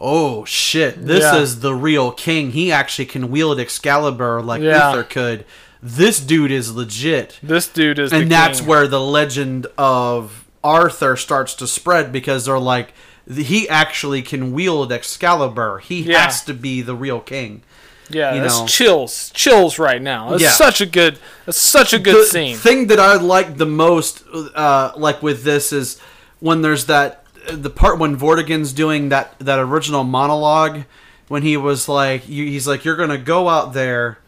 [0.00, 1.36] "Oh shit, this Yeah.
[1.36, 2.50] is the real king.
[2.50, 4.90] He actually can wield Excalibur like Yeah.
[4.90, 5.44] Uther could.
[5.82, 8.68] This dude is legit." this dude is, the and that's king.
[8.68, 12.94] where the legend of Arthur starts to spread because they're like,
[13.32, 15.78] he actually can wield Excalibur.
[15.78, 16.24] He Yeah.
[16.24, 17.62] has to be the real king.
[18.10, 18.66] yeah, you that's know.
[18.66, 20.34] chills, chills right now.
[20.34, 20.50] It's Yeah.
[20.50, 22.54] such a good, it's such a good the scene.
[22.56, 24.22] thing that I like the most,
[24.54, 25.98] uh, like with this, is
[26.40, 30.82] when there's that the part when Vortigern's doing that that original monologue
[31.28, 34.18] when he was like, you, he's like, you're gonna go out there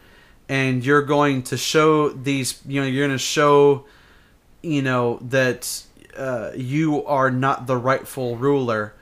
[0.49, 3.85] and you're going to show these, you know, you're gonna show,
[4.63, 5.83] you know, that
[6.17, 8.93] uh, you are not the rightful ruler.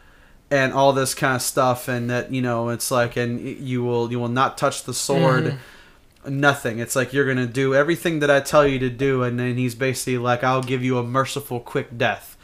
[0.52, 4.12] And all this kind of stuff, and that you know, it's like, and you will
[4.12, 5.58] you will not touch the sword
[6.28, 6.80] nothing.
[6.80, 9.76] It's like you're gonna do everything that I tell you to do, and then he's
[9.76, 12.38] basically like, "I'll give you a merciful, quick death."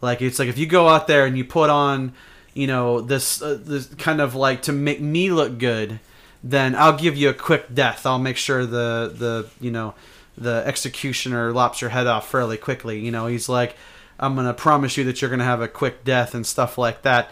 [0.00, 2.12] Like it's like if you go out there and you put on,
[2.54, 6.00] you know, this uh, this kind of like to make me look good,
[6.42, 8.06] then I'll give you a quick death.
[8.06, 9.94] I'll make sure the the you know
[10.36, 13.00] the executioner lops your head off fairly quickly.
[13.00, 13.76] You know, he's like,
[14.18, 17.30] "I'm gonna promise you that you're gonna have a quick death" and stuff like that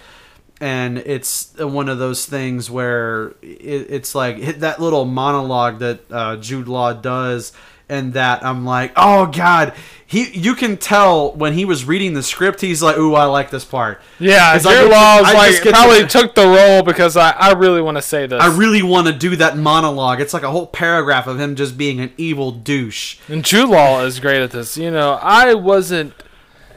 [0.60, 6.00] and it's one of those things where it, it's like hit that little monologue that
[6.10, 7.52] uh, Jude Law does,
[7.88, 9.74] and that I'm like, oh god,
[10.06, 13.50] he you can tell when he was reading the script, he's like, ooh, I like
[13.50, 14.00] this part.
[14.20, 17.52] Yeah, Jude to- Law's I like get to- probably took the role because I, I
[17.54, 18.40] really want to say this.
[18.40, 20.20] I really want to do that monologue.
[20.20, 23.18] It's like a whole paragraph of him just being an evil douche.
[23.28, 24.76] And Jude Law is great at this.
[24.76, 26.14] You know, I wasn't.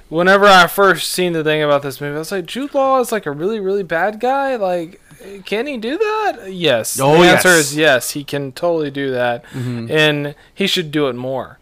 [0.09, 3.11] Whenever I first seen the thing about this movie, I was like, Jude Law is
[3.11, 4.55] like a really, really bad guy.
[4.55, 5.01] Like,
[5.45, 6.51] can he do that?
[6.51, 6.97] Yes.
[6.99, 7.25] Oh, the yes.
[7.25, 7.35] Mm-hmm.
[7.35, 8.11] answer is yes.
[8.11, 11.59] He can totally do that, and he should do it more.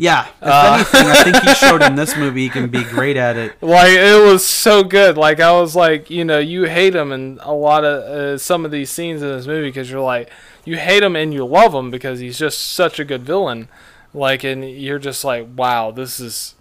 [0.00, 3.16] Yeah, if Uh, anything, I think he showed in this movie he can be great
[3.16, 3.60] at it.
[3.60, 5.18] Like it was so good.
[5.18, 8.64] Like I was like, you know, you hate him in a lot of uh, some
[8.64, 10.30] of these scenes in this movie because you're like,
[10.64, 13.68] you hate him and you love him because he's just such a good villain.
[14.14, 16.54] Like, and you're just like, wow, this is,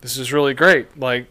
[0.00, 0.98] this is really great.
[0.98, 1.26] Like,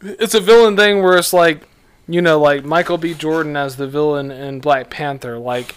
[0.00, 1.66] it's a villain thing where it's like,
[2.08, 3.14] you know, like Michael B.
[3.14, 5.38] Jordan as the villain in Black Panther.
[5.38, 5.74] Like,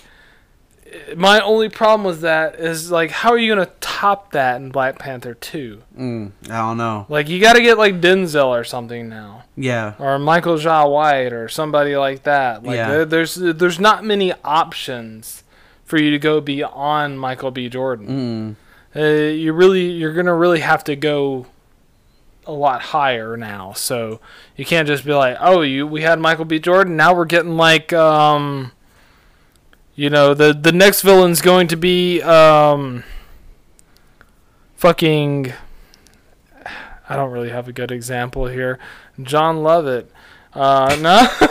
[1.15, 4.97] my only problem with that is like, how are you gonna top that in Black
[4.97, 5.81] Panther two?
[5.97, 7.05] Mm, I don't know.
[7.09, 11.33] Like you got to get like Denzel or something now, Yeah, or Michael Jai White
[11.33, 12.63] or somebody like that.
[12.63, 12.89] Like Yeah.
[12.89, 15.43] there, there's there's not many options
[15.83, 17.67] for you to go beyond Michael B.
[17.67, 18.55] Jordan.
[18.57, 18.64] mm,
[18.95, 21.47] Uh, you really you're gonna really have to go
[22.47, 23.73] a lot higher now.
[23.73, 24.19] So
[24.55, 26.59] you can't just be like, oh, you we had Michael B.
[26.59, 28.71] Jordan, now we're getting like um.
[29.97, 33.03] You know the the next villain's going to be um.
[34.75, 35.53] Fucking.
[37.07, 38.79] I don't really have a good example here.
[39.21, 40.11] John Lovett.
[40.53, 40.97] Uh,
[41.41, 41.47] no.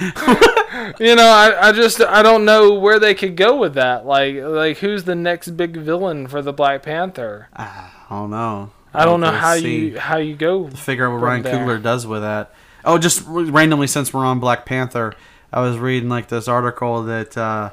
[0.98, 4.06] you know, I, I just I don't know where they could go with that.
[4.06, 7.48] Like like who's the next big villain for the Black Panther?
[7.54, 8.72] I don't know.
[8.94, 9.90] I don't know how see.
[9.90, 10.68] you how you go.
[10.70, 11.54] figure out what Ryan there.
[11.54, 12.54] Coogler does with that.
[12.84, 15.14] Oh, just r- randomly since we're on Black Panther,
[15.52, 17.70] I was reading like this article that uh,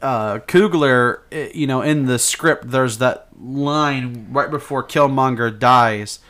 [0.00, 6.20] uh, Coogler, eh, you know, in the script, there's that line right before Killmonger dies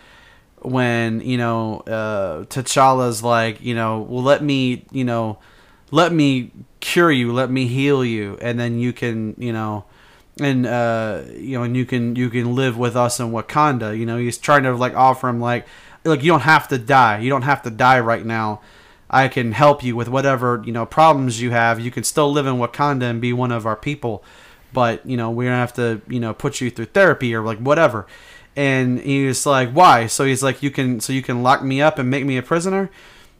[0.62, 5.38] when you know uh, T'Challa's like, you know, well, let me, you know,
[5.90, 9.84] let me cure you, let me heal you, and then you can, you know,
[10.40, 13.96] and uh, you know, and you can you can live with us in Wakanda.
[13.98, 15.66] You know, he's trying to like offer him like,
[16.04, 17.18] like you don't have to die.
[17.18, 18.60] You don't have to die right now.
[19.10, 21.80] I can help you with whatever you know problems you have.
[21.80, 24.22] You can still live in Wakanda and be one of our people,
[24.72, 27.58] but you know we're gonna have to you know put you through therapy or like
[27.58, 28.06] whatever.
[28.56, 30.06] And he was like, why?
[30.06, 32.42] So he's like, you can so you can lock me up and make me a
[32.42, 32.90] prisoner.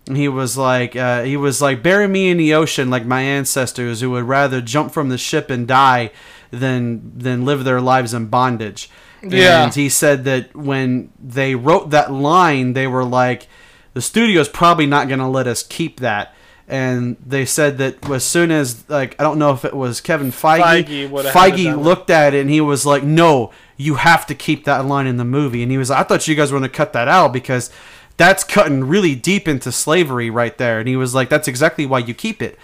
[0.06, 3.20] And he was like, uh, he was like, bury me in the ocean like my
[3.22, 6.10] ancestors who would rather jump from the ship and die
[6.50, 8.90] than than live their lives in bondage.
[9.22, 9.64] Yeah.
[9.64, 13.48] And he said that when they wrote that line, they were like,
[13.92, 16.34] the studio's probably not going to let us keep that.
[16.70, 20.30] And they said that as soon as like I don't know if it was Kevin
[20.30, 23.96] Feige, Feige would've had it Feige looked at it and he was like, "No, you
[23.96, 26.36] have to keep that line in the movie." And he was, like, "I thought you
[26.36, 27.72] guys were going to cut that out because
[28.16, 31.98] that's cutting really deep into slavery right there." And he was like, "That's exactly why
[31.98, 32.56] you keep it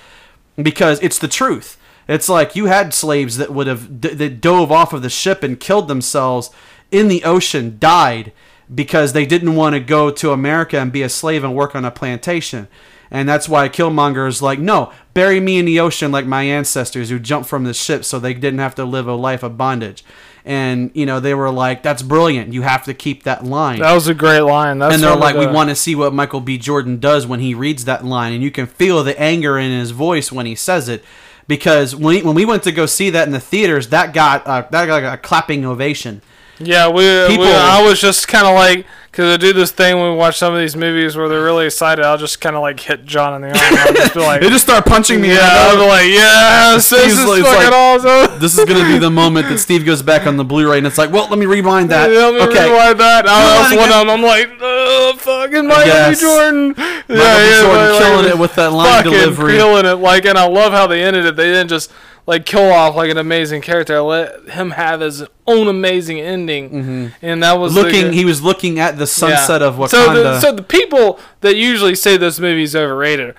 [0.62, 1.76] because it's the truth."
[2.06, 5.42] It's like you had slaves that would have d- that dove off of the ship
[5.42, 6.50] and killed themselves
[6.92, 8.32] in the ocean, died
[8.72, 11.84] because they didn't want to go to America and be a slave and work on
[11.84, 12.68] a plantation.
[13.10, 17.10] And that's why Killmonger is like, no, bury me in the ocean like my ancestors
[17.10, 20.04] who jumped from the ship so they didn't have to live a life of bondage.
[20.44, 22.52] And, you know, they were like, that's brilliant.
[22.52, 24.78] You have to keep that line That was a great line.
[24.78, 26.56] That's and they're like, we want to see what Michael B.
[26.56, 29.90] Jordan does when he reads that line, and you can feel the anger in his
[29.90, 31.04] voice when he says it,
[31.48, 34.46] because when, he, when we went to go see that in the theaters, that got
[34.46, 36.22] uh, that got a clapping ovation.
[36.58, 39.96] Yeah, we, People- we I was just kind of like, because I do this thing
[39.98, 42.04] when we watch some of these movies where they're really excited.
[42.04, 43.56] I'll just kind of like hit John in the arm.
[43.78, 45.28] I'll just be like, They just start punching me.
[45.28, 48.40] yeah, I'll be like, yes, this is like- fucking like- awesome.
[48.40, 50.98] This is gonna be the moment that Steve goes back on the Blu-ray, and it's
[50.98, 52.10] like, well, let me rewind that.
[52.10, 53.24] Yeah, let me okay, rewind that.
[53.26, 54.10] I, that's one of them.
[54.10, 56.20] I'm like, oh, fucking Michael Yes.
[56.20, 56.26] B.
[56.26, 56.68] Jordan.
[56.68, 57.60] Michael B.
[57.60, 59.52] Jordan killing it with that line fucking delivery.
[59.56, 59.94] killing it.
[59.94, 61.36] Like, and I love how they ended it.
[61.36, 61.90] They didn't just
[62.26, 63.96] like kill off like an amazing character.
[63.96, 67.94] I let him have his own amazing ending, and that was the- Mm-hmm.
[67.96, 68.12] looking.
[68.12, 69.88] he was looking at the sunset of Wakanda.
[69.90, 73.34] So the, so the people that usually say this movie's overrated,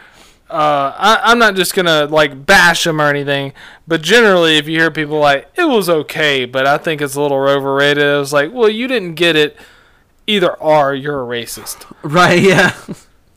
[0.50, 3.52] uh, I, I'm not just gonna like bash them or anything,
[3.88, 7.22] but generally, if you hear people like it was okay, but I think it's a
[7.22, 9.58] little overrated, it was like, well, you didn't get it.
[10.30, 11.86] Either or, you're a racist.
[12.04, 12.76] right, yeah,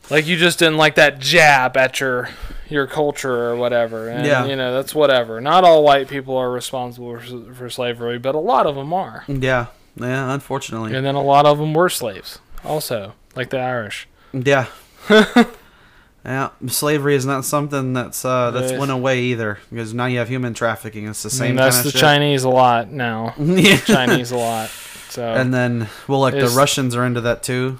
[0.09, 2.27] Like you just didn't like that jab at your
[2.71, 4.09] your culture or whatever.
[4.09, 4.45] And, Yeah.
[4.45, 5.39] You know that's whatever.
[5.41, 9.23] Not all white people are responsible for, for slavery, but a lot of them are.
[9.27, 10.33] yeah, yeah.
[10.33, 14.07] Unfortunately, And then a lot of them were slaves, also, like the Irish.
[14.33, 14.67] Yeah.
[16.25, 16.49] yeah.
[16.67, 20.53] Slavery is not something that's uh, that's went away either because now you have human
[20.53, 21.07] trafficking.
[21.07, 22.01] It's the same mean, that's kind the shit.
[22.01, 23.33] Chinese a lot now.
[23.39, 23.77] yeah.
[23.77, 24.69] Chinese a lot.
[25.09, 27.79] So And then well, like the Russians are into that too.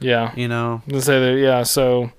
[0.00, 0.82] yeah, You know.
[0.86, 1.40] Let's say that.
[1.40, 2.10] Yeah, so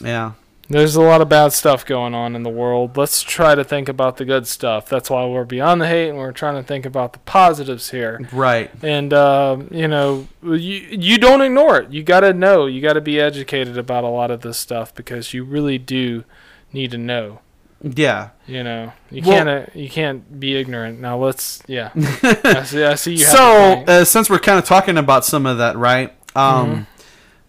[0.00, 0.32] Yeah.
[0.68, 2.96] There's a lot of bad stuff going on in the world.
[2.96, 4.88] Let's try to think about the good stuff.
[4.88, 8.20] That's why we're beyond the hate, and we're trying to think about the positives here.
[8.32, 8.70] Right.
[8.82, 10.56] And uh, you know, you
[10.90, 11.90] you don't ignore it.
[11.90, 12.66] You got to know.
[12.66, 16.24] You got to be educated about a lot of this stuff because you really do
[16.72, 17.40] need to know.
[17.80, 18.30] Yeah.
[18.46, 21.00] You know, you Well- can't uh, you can't be ignorant.
[21.00, 21.90] Now let's yeah.
[21.96, 22.84] I see.
[22.84, 23.18] I see you.
[23.24, 26.10] so uh, since we're kind of talking about some of that, right?
[26.36, 26.82] Um, Mm-hmm.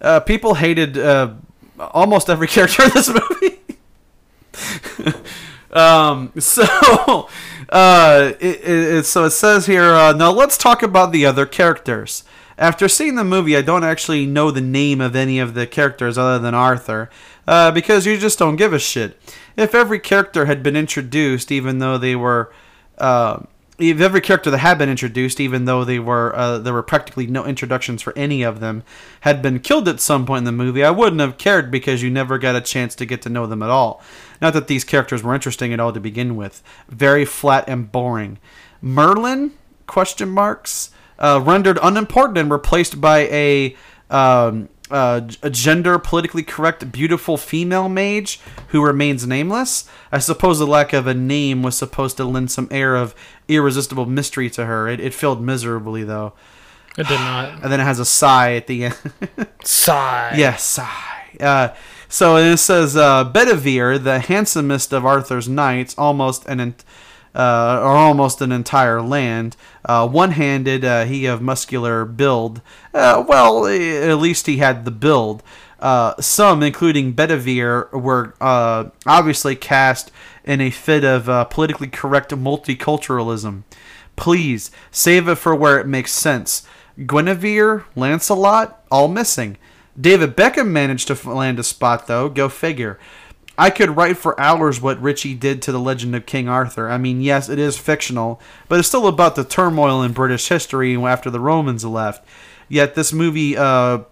[0.02, 1.34] uh, people hated uh,
[1.80, 3.60] almost every character in this movie.
[5.72, 6.64] um, so,
[7.70, 9.94] uh, it, it, so it says here.
[9.94, 12.24] Uh, now let's talk about the other characters.
[12.58, 16.18] After seeing the movie, I don't actually know the name of any of the characters
[16.18, 17.10] other than Arthur,
[17.48, 19.18] uh, because you just don't give a shit.
[19.56, 22.52] If every character had been introduced, even though they were
[22.98, 23.44] uh,
[23.82, 27.46] every character that had been introduced, even though they were uh, there were practically no
[27.46, 28.84] introductions for any of them,
[29.22, 32.10] had been killed at some point in the movie, I wouldn't have cared because you
[32.10, 34.02] never got a chance to get to know them at all.
[34.42, 36.64] Not that these characters were interesting at all to begin with.
[36.88, 38.40] Very flat and boring.
[38.82, 39.54] Merlin?
[39.88, 40.92] Question marks.
[41.18, 43.76] Uh, rendered unimportant and replaced by a
[44.10, 49.90] um, uh, a gender politically correct beautiful female mage who remains nameless.
[50.12, 53.16] I suppose the lack of a name was supposed to lend some air of
[53.48, 54.88] irresistible mystery to her.
[54.88, 56.34] It, it failed miserably though,
[56.98, 57.50] it did not.
[57.64, 58.98] and then it has a sigh at the end.
[59.64, 60.34] Sigh.
[60.38, 61.36] yes, sigh.
[61.40, 61.70] Uh,
[62.08, 66.84] so and it says uh, Bedivere, the handsomest of Arthur's knights, almost an ent-
[67.40, 69.56] uh, or almost an entire land.
[69.86, 72.62] Uh, one-handed, uh, he of muscular build.
[72.94, 75.42] Uh, well, at least he had the build.
[75.80, 80.12] Uh, some, including Bedivere, were uh, obviously cast
[80.44, 83.64] in a fit of politically correct multiculturalism.
[84.18, 86.68] Please save it for where it makes sense.
[87.06, 89.58] Guinevere, Lancelot, all missing.
[90.00, 92.28] David Beckham managed to land a spot though.
[92.28, 93.00] Go figure.
[93.60, 96.90] I could write for hours what Ritchie did to the legend of King Arthur.
[96.90, 100.96] I mean, yes, it is fictional, but it's still about the turmoil in British history
[100.96, 102.26] after the Romans left.
[102.70, 104.04] Yet this movie uh,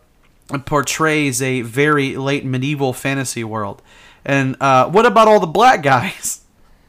[0.66, 3.82] portrays a very late medieval fantasy world.
[4.26, 6.42] And uh, what about all the black guys?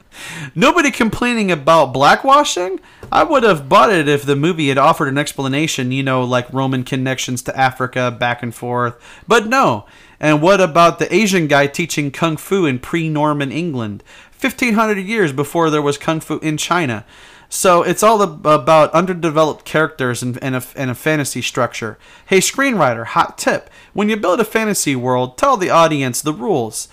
[0.56, 2.80] Nobody complaining about blackwashing?
[3.12, 6.52] I would have bought it if the movie had offered an explanation, you know, like
[6.52, 8.96] Roman connections to Africa back and forth.
[9.28, 9.86] But no.
[10.20, 14.02] And what about the Asian guy teaching Kung Fu in pre Norman England?
[14.40, 17.04] 1500 years before there was Kung Fu in China.
[17.48, 21.98] So it's all about underdeveloped characters and, and, a, and a fantasy structure.
[22.26, 23.70] Hey, screenwriter, hot tip.
[23.94, 26.88] When you build a fantasy world, tell the audience the rules.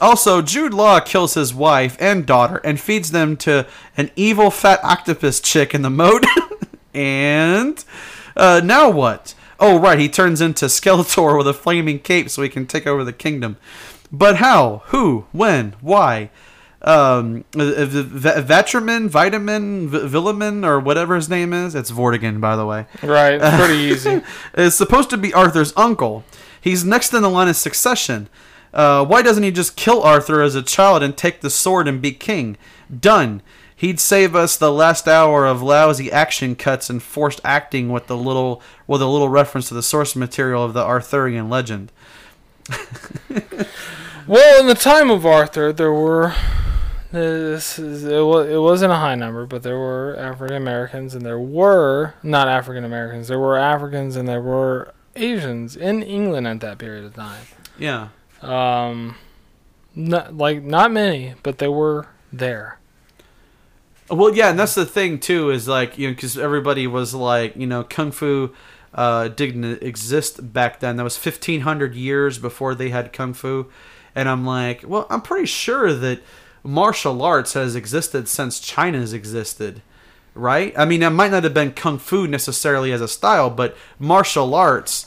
[0.00, 3.66] Also, Jude Law kills his wife and daughter and feeds them to
[3.96, 6.24] an evil fat octopus chick in the moat.
[6.94, 7.84] and
[8.36, 9.34] uh, now what?
[9.60, 13.04] Oh, right, he turns into Skeletor with a flaming cape so he can take over
[13.04, 13.56] the kingdom.
[14.10, 14.82] But how?
[14.86, 15.26] Who?
[15.32, 15.76] When?
[15.80, 16.30] Why?
[16.82, 21.74] Um, uh, Vatraman, Vitamin, v- Villamin, or whatever his name is.
[21.74, 23.34] It's Vortigern, by the way Right.
[23.34, 24.22] It's pretty easy.
[24.54, 26.24] is supposed to be Arthur's uncle.
[26.60, 28.28] He's next in the line of succession.
[28.72, 32.00] Uh, why doesn't he just kill Arthur as a child and take the sword and
[32.00, 32.56] be king?
[32.98, 33.42] Done.
[33.80, 38.16] He'd save us the last hour of lousy action cuts and forced acting with the
[38.16, 41.90] little with a little reference to the source material of the Arthurian legend.
[44.30, 46.32] Well, in the time of Arthur, there were
[47.10, 51.26] this is, it, was, it wasn't a high number, but there were African Americans and
[51.26, 53.26] there were not African Americans.
[53.26, 57.44] There were Africans and there were Asians in England at that period of time.
[57.76, 58.08] Yeah.
[58.40, 59.16] Um,
[59.96, 62.78] not like not many, but they were there.
[64.10, 67.54] Well, yeah, and that's the thing too is like you know because everybody was like
[67.56, 68.52] you know kung fu
[68.92, 70.96] uh, didn't exist back then.
[70.96, 73.70] That was fifteen hundred years before they had kung fu,
[74.14, 76.20] and I'm like, well, I'm pretty sure that
[76.64, 79.80] martial arts has existed since China's existed,
[80.34, 80.74] right?
[80.76, 84.54] I mean, it might not have been kung fu necessarily as a style, but martial
[84.54, 85.06] arts.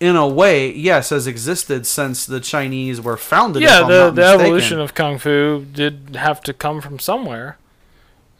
[0.00, 3.62] In a way, yes, has existed since the Chinese were founded.
[3.62, 4.40] yeah, the the mistaken.
[4.40, 7.58] evolution of kung fu did have to come from somewhere.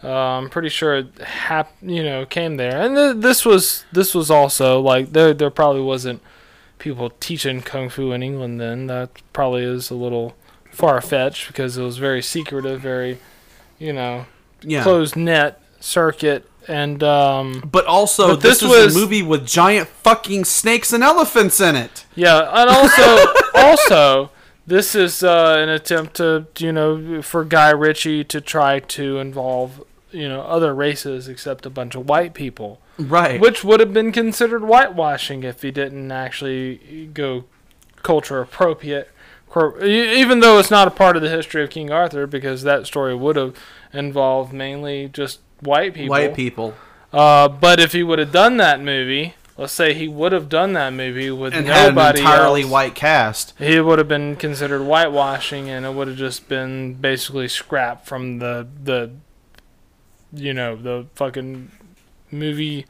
[0.03, 4.15] Uh, I'm pretty sure it hap- you know came there, and th- this was this
[4.15, 6.23] was also like there there probably wasn't
[6.79, 8.87] people teaching kung fu in England then.
[8.87, 10.35] That probably is a little
[10.71, 13.19] far fetched because it was very secretive, very
[13.79, 14.25] you know
[14.63, 14.83] yeah.
[14.83, 19.47] closed net circuit, and um, But also, But this, this is was- a movie with
[19.47, 22.07] giant fucking snakes and elephants in it.
[22.15, 24.31] Yeah, and also also
[24.67, 29.83] this is uh, an attempt to you know for Guy Ritchie to try to involve
[30.13, 33.41] you know other races except a bunch of white people, Right.
[33.41, 37.45] which would have been considered whitewashing if he didn't actually go
[38.03, 39.09] culture appropriate.
[39.85, 43.15] Even though it's not a part of the history of King Arthur, because that story
[43.17, 43.55] would have
[43.93, 46.11] involved mainly just white people.
[46.11, 46.75] White people.
[47.13, 50.75] Uh, but if he would have done that movie, let's say he would have done
[50.75, 53.53] that movie with And nobody entirely else, white cast.
[53.59, 58.39] he would have been considered whitewashing, and it would have just been basically scrapped from
[58.39, 59.11] the the,
[60.33, 61.71] you know, the fucking
[62.31, 62.87] movie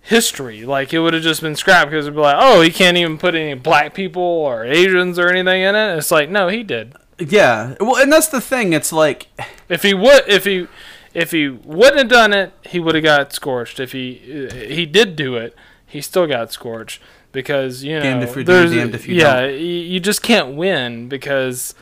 [0.00, 0.64] history.
[0.64, 3.18] Like it would have just been scrapped because it'd be like, oh, he can't even
[3.18, 5.96] put any black people or Asians or anything in it.
[5.96, 6.94] It's like, no, he did.
[7.18, 7.74] Yeah.
[7.80, 8.72] Well, and that's the thing.
[8.72, 9.28] It's like,
[9.68, 10.66] If he would, if he,
[11.12, 13.80] if he wouldn't have done it, he would have got scorched.
[13.80, 15.54] If he uh, he did do it,
[15.86, 17.02] he still got scorched
[17.32, 20.22] because you know Damned if you do, there's damned if you yeah you, you just
[20.22, 21.74] can't win because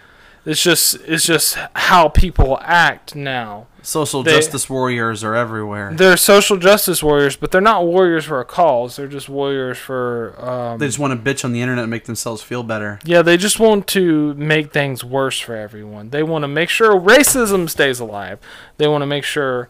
[0.44, 3.66] it's just it's just how people act now.
[3.86, 5.92] Social They- justice warriors are everywhere.
[5.94, 8.96] They're social justice warriors, but they're not warriors for a cause.
[8.96, 12.04] They're just warriors for um, They just want to bitch on the internet and make
[12.04, 12.98] themselves feel better.
[13.04, 16.10] Yeah, they just want to make things worse for everyone.
[16.10, 18.40] They want to make sure racism stays alive.
[18.76, 19.68] They want to make sure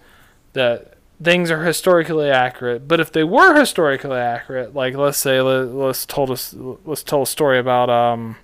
[0.54, 2.88] that things are historically accurate.
[2.88, 7.22] But if they were historically accurate, like let's say let, let's told us let's tell
[7.22, 8.36] a story about um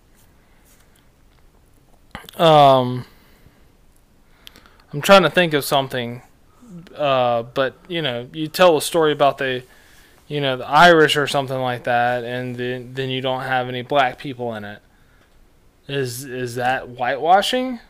[2.36, 3.05] um
[4.93, 6.23] I'm trying to think of something
[6.97, 9.62] uh but you know, you tell a story about the
[10.28, 13.82] you know, the Irish or something like that, and then then you don't have any
[13.82, 14.81] black people in it.
[15.89, 17.81] Is is that whitewashing?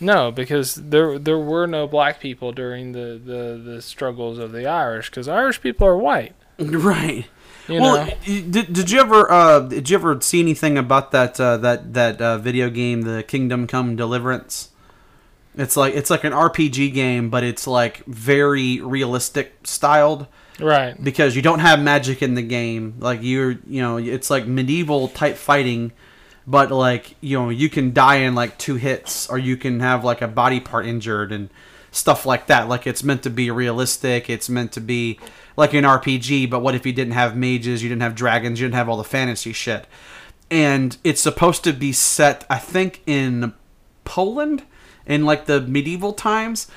[0.00, 4.66] No, because there there were no black people during the, the, the struggles of the
[4.66, 6.34] Irish, because Irish people are white.
[6.58, 7.26] Right.
[7.68, 11.38] You well, know, did, did you ever uh, did you ever see anything about that
[11.38, 14.70] uh, that that uh, video game, the Kingdom Come Deliverance?
[15.58, 20.28] It's like it's like an RPG game, but it's like very realistic styled
[20.60, 21.02] right?
[21.02, 22.94] because you don't have magic in the game.
[23.00, 25.90] Like you're, you know, it's like medieval type fighting,
[26.46, 30.04] but like you know, you can die in like two hits, or you can have
[30.04, 31.50] like a body part injured and
[31.90, 32.68] stuff like that.
[32.68, 34.30] Like it's meant to be realistic.
[34.30, 35.18] It's meant to be
[35.56, 36.48] like an RPG.
[36.48, 37.82] But what if you didn't have mages?
[37.82, 38.60] You didn't have dragons.
[38.60, 39.88] You didn't have all the fantasy shit.
[40.52, 43.52] And it's supposed to be set, I think, in
[44.04, 44.62] Poland
[45.08, 46.68] in like the medieval times.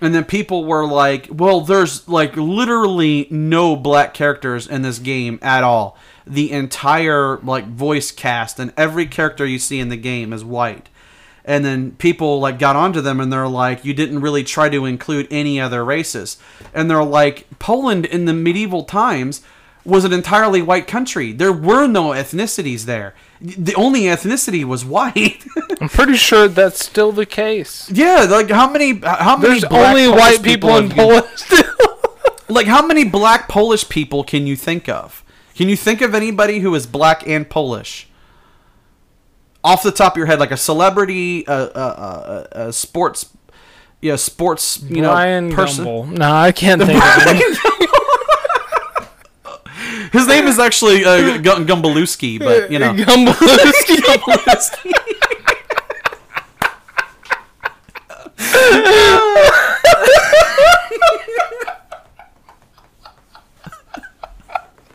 [0.00, 5.38] And then people were like, well, there's like literally no black characters in this game
[5.42, 5.98] at all.
[6.26, 10.88] The entire like voice cast and every character you see in the game is white.
[11.44, 14.86] And then people like got onto them and they're like, you didn't really try to
[14.86, 16.38] include any other races.
[16.72, 19.42] And they're like, Poland in the medieval times
[19.84, 21.32] was an entirely white country.
[21.32, 23.14] There were no ethnicities there.
[23.40, 25.44] The only ethnicity was white.
[25.80, 27.90] I'm pretty sure that's still the case.
[27.90, 31.26] yeah, like how many how many There's black only Polish white people in Poland.
[32.50, 35.22] Like how many black Polish people can you think of?
[35.54, 38.08] Can you think of anybody who is black and Polish?
[39.62, 43.30] Off the top of your head, like a celebrity, a, a, a, a sports,
[44.00, 45.84] yeah, sports, you Brian know, person.
[45.84, 46.08] Gumbel.
[46.18, 47.88] No, I can't think of him.
[50.12, 52.92] His name is actually uh, Gu- Gumbalewski, but you know.
[52.94, 53.96] Gumbalewski.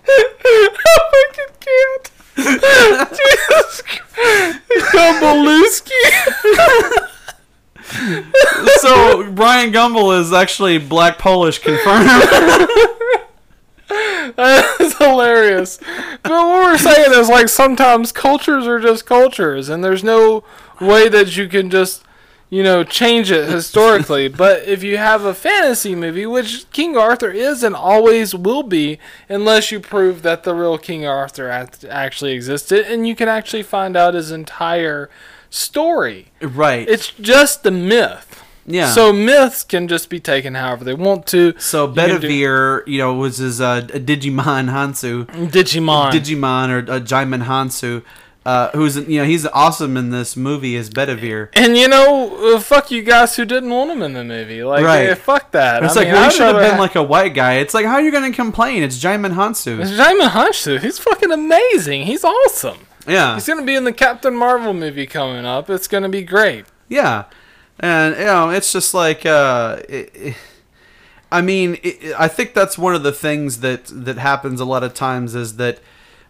[0.07, 0.69] I
[1.11, 2.11] fucking can't.
[3.17, 3.83] Jesus.
[4.91, 6.01] Gumbalewski.
[8.79, 12.09] so Brian Gumbel is actually black Polish confirmed.
[13.87, 15.77] That's hilarious.
[16.23, 20.43] But what we're saying is like sometimes cultures are just cultures, and there's no
[20.81, 22.03] way that you can just,
[22.49, 24.27] you know, change it historically.
[24.43, 28.99] but if you have a fantasy movie, which King Arthur is and always will be,
[29.29, 33.95] unless you prove that the real King Arthur actually existed, and you can actually find
[33.95, 35.09] out his entire
[35.49, 36.31] story.
[36.41, 36.87] right.
[36.87, 38.43] It's just a myth.
[38.65, 38.89] Yeah.
[38.91, 41.53] So myths can just be taken however they want to.
[41.59, 45.25] so You do- Bedivere, you know, was his uh, Digimon Hansu.
[45.51, 46.11] Digimon.
[46.11, 48.03] Digimon or uh, Djimon Hounsou,
[48.45, 51.49] uh, who's you know he's awesome in this movie as Bedivere.
[51.53, 54.63] And you know, uh, fuck you guys who didn't want him in the movie.
[54.63, 55.09] Like, Right.
[55.09, 55.83] eh, fuck that.
[55.83, 57.55] It's I like mean, well, he should have been ha- like a white guy.
[57.55, 58.81] It's like how are you going to complain?
[58.83, 59.79] It's Djimon Hounsou.
[59.79, 60.79] It's Djimon Hounsou.
[60.79, 62.03] He's fucking amazing.
[62.07, 62.79] He's awesome.
[63.07, 65.69] Yeah, He's gonna be in the Captain Marvel movie coming up.
[65.69, 66.65] It's gonna be great.
[66.89, 67.25] yeah,
[67.79, 70.35] and you know it's just like uh, it, it-
[71.31, 74.83] I mean, it, I think that's one of the things that that happens a lot
[74.83, 75.79] of times is that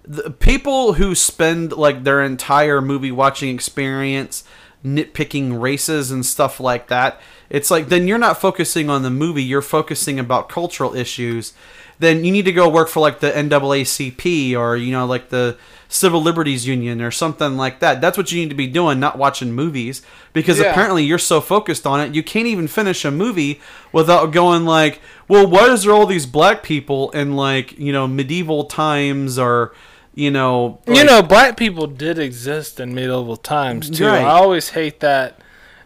[0.03, 4.43] the people who spend like their entire movie watching experience
[4.83, 7.19] nitpicking races and stuff like that
[7.49, 11.53] it's like then you're not focusing on the movie you're focusing about cultural issues
[11.99, 15.57] then you need to go work for like the NAACP or you know like the
[15.87, 18.01] Civil Liberties Union or something like that.
[18.01, 20.01] That's what you need to be doing, not watching movies
[20.33, 20.71] because Yeah.
[20.71, 23.61] apparently you're so focused on it, you can't even finish a movie
[23.91, 28.07] without going like, "Well, why is there all these black people in like, you know,
[28.07, 29.73] medieval times or
[30.17, 34.07] you know, you know, black people did exist in medieval times too.
[34.07, 34.21] Right.
[34.23, 35.39] I always hate that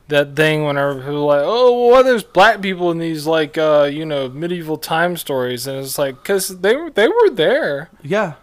[0.10, 3.90] that thing whenever people like, oh, well, why there's black people in these like uh,
[3.91, 7.90] you know medieval time stories, and it's like because they were they were there.
[8.03, 8.34] Yeah.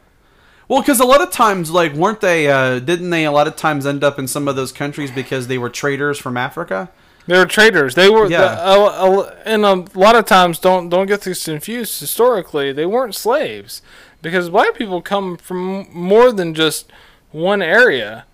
[0.68, 2.48] Well, because a lot of times, like, weren't they?
[2.51, 5.47] Uh, didn't they a lot of times end up in some of those countries because
[5.47, 6.90] they were traders from Africa?
[7.28, 7.94] They were traders.
[7.94, 8.40] They were, Yeah.
[8.55, 8.84] the, uh,
[9.20, 12.01] uh, and a lot of times don't don't get this confused.
[12.01, 13.80] Historically, they weren't slaves
[14.22, 16.90] because black people come from more than just
[17.30, 18.26] one area.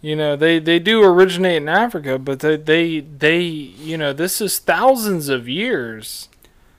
[0.00, 4.40] You know, they they do originate in Africa, but they they they you know this
[4.40, 6.28] is thousands of years.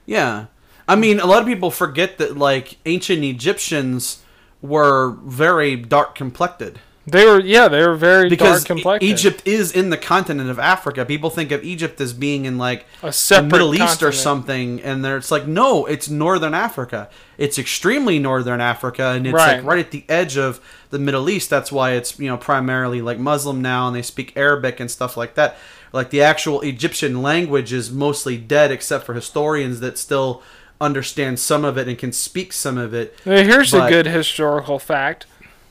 [0.06, 0.46] Yeah.
[0.88, 4.22] I mean, a lot of people forget that like ancient Egyptians
[4.62, 8.66] were very dark complected They were yeah they were very because
[9.00, 11.04] Egypt is in the continent of Africa.
[11.06, 14.80] People think of Egypt as being in like a the separate Middle East or something,
[14.82, 17.08] and there it's like no, it's northern Africa.
[17.38, 19.56] It's extremely northern Africa, and it's Right.
[19.56, 20.60] like right at the edge of
[20.90, 21.48] the Middle East.
[21.48, 25.16] That's why it's you know primarily like Muslim now, and they speak Arabic and stuff
[25.16, 25.56] like that.
[25.92, 30.42] Like the actual Egyptian language is mostly dead, except for historians that still
[30.80, 33.16] understand some of it and can speak some of it.
[33.24, 35.26] Here's a good historical fact.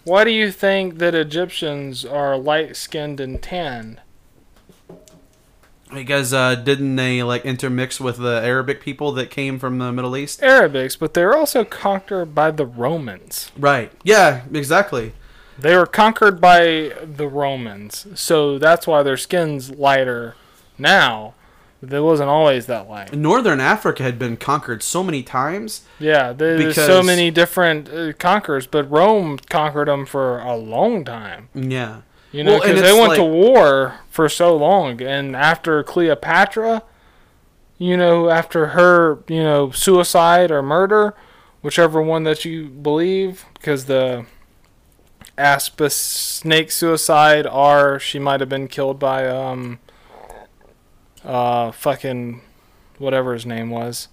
[0.09, 4.01] Why do you think that Egyptians are light skinned and tanned?
[5.93, 10.17] Because uh, didn't they like intermix with the Arabic people that came from the Middle
[10.17, 10.41] East?
[10.41, 13.51] Arabics, but they were also conquered by the Romans.
[13.55, 13.91] Right.
[14.03, 14.45] Yeah.
[14.51, 15.13] Exactly.
[15.59, 20.35] They were conquered by the Romans, so that's why their skin's lighter
[20.79, 21.35] now.
[21.81, 23.07] It wasn't always that way.
[23.13, 25.81] Northern Africa had been conquered so many times.
[25.99, 31.05] Yeah, there- there's so many different uh, conquerors, but Rome conquered them for a long
[31.05, 31.47] time.
[31.53, 32.01] Yeah.
[32.31, 36.83] You know, Well, because they it's went to war for so long, and after Cleopatra,
[37.77, 41.15] you know, after her, you know, suicide or murder,
[41.61, 44.25] whichever one that you believe, because the
[45.37, 49.79] Aspis snake suicide, or she might have been killed by um,
[51.23, 52.41] uh, fucking
[52.97, 54.07] whatever his name was,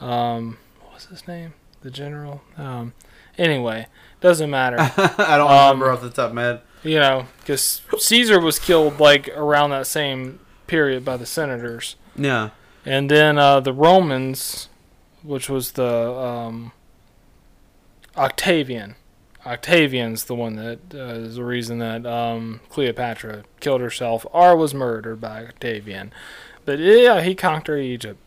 [0.00, 1.54] um, what was his name?
[1.82, 2.42] The general.
[2.56, 2.92] Um,
[3.38, 3.86] anyway,
[4.20, 4.76] doesn't matter.
[5.18, 6.60] I don't Um, remember off the top of my head.
[6.84, 12.50] you know, because Caesar was killed like around that same period by the senators, Yeah.
[12.86, 14.68] and then uh, the Romans,
[15.22, 16.72] which was the um,
[18.16, 18.94] Octavian.
[19.46, 24.72] Octavian's the one that uh, is the reason that um, Cleopatra killed herself or was
[24.74, 26.12] murdered by Octavian.
[26.64, 28.20] But yeah, he conquered Egypt.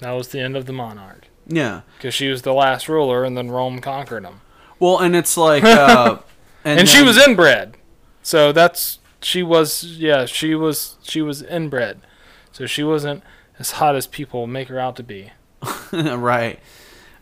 [0.00, 1.80] That was the end of the monarch Yeah.
[1.96, 4.40] because she was the last ruler, and then Rome conquered him.
[4.78, 6.18] Well, and it's like, uh,
[6.64, 7.76] and, and she was inbred.
[8.22, 12.00] So that's she was yeah she was she was inbred,
[12.52, 13.22] so she wasn't
[13.58, 15.32] as hot as people make her out to be.
[15.92, 16.60] right.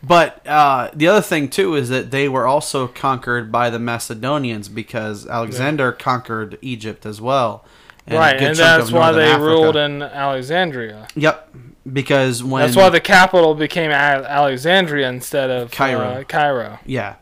[0.02, 4.68] But uh, the other thing too is that they were also conquered by the Macedonians
[4.68, 7.64] because Alexander conquered Egypt as well.
[8.06, 9.44] a right, and that's why they Africa.
[9.44, 11.08] ruled in Alexandria.
[11.16, 11.54] Yep,
[11.92, 16.00] because when That's why the capital became Alexandria instead of Cairo.
[16.00, 16.78] Uh, Cairo.
[16.86, 17.16] yeah,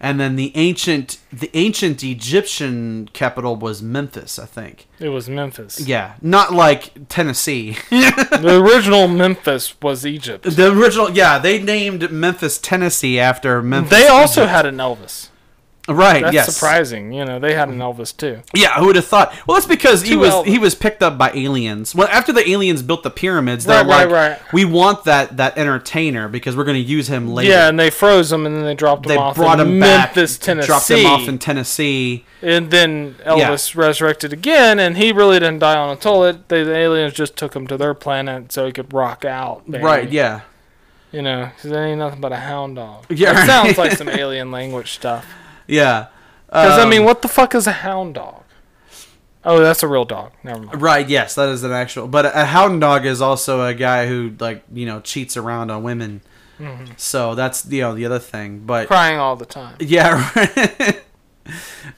[0.00, 4.86] and then the ancient the ancient Egyptian capital was Memphis, I think.
[5.00, 5.80] It was Memphis.
[5.80, 7.76] Yeah, not like Tennessee.
[7.90, 10.44] The original Memphis was Egypt.
[10.44, 13.90] the original, yeah, they named Memphis, Tennessee after Memphis.
[13.90, 14.52] They also Egypt.
[14.52, 15.28] had an Elvis.
[15.88, 16.22] Right.
[16.22, 17.12] That's yes, surprising.
[17.12, 18.40] You know, they had an Elvis too.
[18.54, 19.34] Yeah, who would have thought?
[19.46, 20.46] Well, that's because he was Elvis.
[20.46, 21.94] he was picked up by aliens.
[21.94, 24.52] Well, after the aliens built the pyramids, they're like, right, right.
[24.52, 27.50] we want that that entertainer because we're going to use him later.
[27.50, 29.78] Yeah, and they froze him and then they dropped him they off brought in him
[29.78, 30.66] Memphis, back, Tennessee.
[30.66, 32.24] dropped him off in Tennessee.
[32.42, 36.48] and then Elvis resurrected again, and he really didn't die on a toilet.
[36.48, 39.68] They, the aliens just took him to their planet so he could rock out.
[39.70, 39.82] baby.
[39.82, 40.10] Right?
[40.10, 40.42] Yeah.
[41.10, 43.06] You know, 'cause there ain't nothing but a hound dog.
[43.08, 43.46] Yeah, That right.
[43.46, 45.26] sounds like some alien language stuff.
[45.68, 46.06] Yeah.
[46.46, 48.42] Because, I Um, mean, what the fuck is a hound dog?
[49.44, 50.32] Oh, that's a real dog.
[50.42, 50.82] Never mind.
[50.82, 51.08] Right.
[51.08, 52.08] Yes, that is an actual.
[52.08, 55.82] But a hound dog is also a guy who like you know cheats around on
[55.84, 56.22] women.
[56.58, 56.92] Mm-hmm.
[56.96, 58.60] So that's you know the other thing.
[58.66, 59.76] But Crying all the time.
[59.78, 61.02] Yeah, right.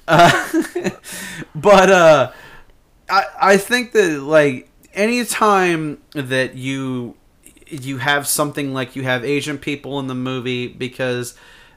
[0.07, 0.49] uh,
[1.55, 2.33] but uh,
[3.09, 7.17] I I think that like anytime that you
[7.67, 11.35] you have something like you have Asian people in the movie because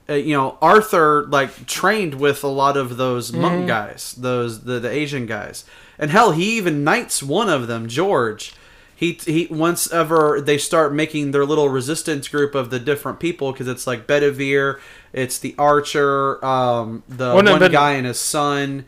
[0.09, 4.80] uh, you know Arthur like trained with a lot of those monk guys, those the
[4.80, 5.65] the Asian guys,
[5.97, 8.53] and hell, he even knights one of them, George.
[8.95, 13.51] He, he once ever they start making their little resistance group of the different people
[13.51, 14.80] because it's like Bedivere,
[15.11, 18.85] it's the archer, um, the no, one guy and his son,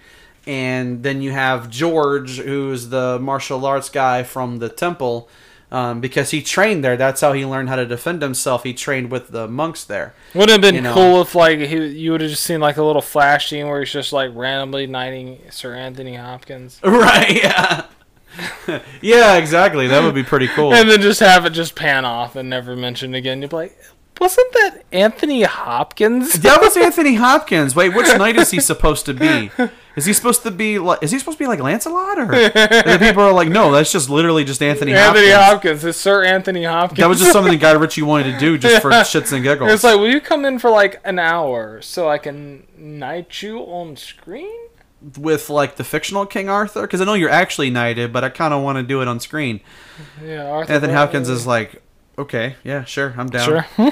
[0.47, 5.27] and then you have George, who's the martial arts guy from the temple,
[5.71, 6.95] um, because he trained there.
[6.97, 8.63] That's how he learned how to defend himself.
[8.63, 10.13] He trained with the monks there.
[10.33, 10.93] Would have been You know.
[10.93, 13.79] cool if like he, you would have just seen like a little flash scene where
[13.79, 17.43] he's just like randomly knighting Sir Anthony Hopkins, Right?
[17.43, 17.85] Yeah.
[19.01, 19.87] yeah, exactly.
[19.87, 20.73] That would be pretty cool.
[20.73, 23.41] and then just have it just pan off and never mentioned again.
[23.41, 23.77] You'd be like,
[24.19, 26.33] wasn't that Anthony Hopkins?
[26.33, 27.75] that was Anthony Hopkins.
[27.75, 29.51] Wait, which knight is he supposed to be?
[29.95, 31.01] Is he supposed to be like?
[31.01, 32.19] Is he supposed to be like Lancelot?
[32.19, 35.51] Or and the people are like, no, that's just literally just Anthony, Anthony Hopkins.
[35.51, 35.85] Hopkins.
[35.85, 36.99] It's Sir Anthony Hopkins.
[36.99, 39.71] That was just something Guy Ritchie wanted to do just for shits and giggles.
[39.71, 43.59] It's like, will you come in for like an hour so I can knight you
[43.59, 44.65] on screen?
[45.19, 48.53] with like the fictional King Arthur, because I know you're actually knighted, but I kind
[48.55, 49.59] of want to do it on screen.
[50.23, 50.73] Yeah, Arthur.
[50.73, 51.83] Anthony Hopkins is like,
[52.17, 53.45] okay, yeah, sure, I'm down.
[53.45, 53.65] Sure,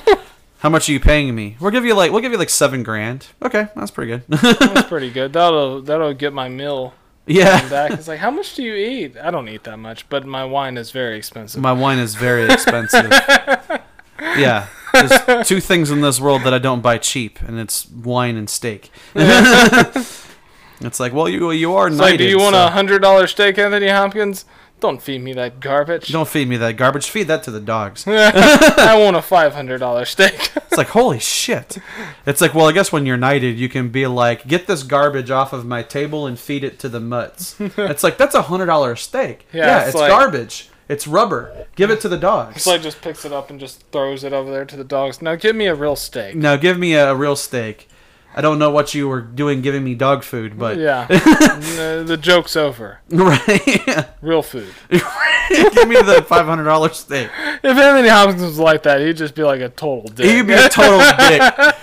[0.60, 1.58] How much are you paying me?
[1.60, 3.28] We'll give you like, we'll give you like seven grand.
[3.42, 4.24] Okay, that's pretty good.
[4.30, 5.34] that's pretty good.
[5.34, 6.94] That'll that'll get my meal
[7.26, 7.68] yeah.
[7.70, 7.92] back.
[7.92, 9.18] It's like, how much do you eat?
[9.18, 11.62] I don't eat that much, but my wine is very expensive.
[11.62, 13.12] My wine is very expensive.
[14.20, 14.68] yeah.
[14.94, 18.50] There's two things in this world that I don't buy cheap, and it's wine and
[18.50, 18.90] steak.
[19.16, 22.00] it's like, well, you you are knighted.
[22.00, 24.46] like, do you want so a hundred dollar steak, Anthony Hopkins?
[24.84, 26.10] Don't feed me that garbage.
[26.10, 27.10] Don't feed me that garbage.
[27.10, 28.04] Feed that to the dogs.
[28.08, 30.52] I want a five hundred dollar steak.
[30.58, 31.78] It's like, holy shit.
[32.26, 35.32] It's like, well, I guess when you're knighted, you can be like, get this garbage
[35.32, 37.56] off of my table and feed it to the mutts.
[37.62, 39.46] it's like, that's a hundred dollar steak.
[39.54, 40.70] Yeah, Yeah, it's it's, like- garbage.
[40.90, 41.66] It's rubber.
[41.78, 42.58] Give it to the dogs.
[42.58, 45.22] It's like just picks it up and just throws it over there to the dogs.
[45.22, 46.36] Now give me a real steak.
[46.36, 47.88] now give me a, real steak.
[48.36, 52.18] I don't know what you were doing giving me dog food, but Yeah, the, the
[52.18, 53.00] joke's over.
[53.10, 54.08] right.
[54.22, 54.68] Real food.
[54.90, 57.30] give me the five hundred dollar steak.
[57.64, 60.26] If Anthony Hopkins was like that, he'd just be like a total dick.
[60.26, 61.00] He'd be a total
[61.30, 61.76] dick.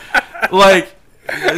[0.53, 0.95] Like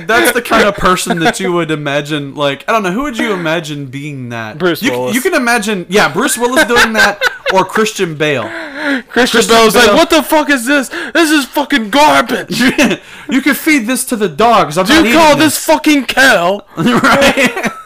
[0.07, 2.35] that's the kind of person that you would imagine.
[2.35, 4.59] Like I don't know who would you imagine being that.
[4.59, 5.15] Bruce you, Willis.
[5.15, 7.19] You can imagine, yeah, Bruce Willis doing that,
[7.53, 8.45] or Christian Bale.
[8.45, 9.03] Christian,
[9.41, 9.87] Christian Bale's Bale.
[9.89, 10.89] like, what the fuck is this?
[10.89, 12.61] This is fucking garbage.
[13.31, 14.77] you can feed this to the dogs.
[14.79, 16.65] I'm Do you call this fucking cow?
[16.77, 17.73] right?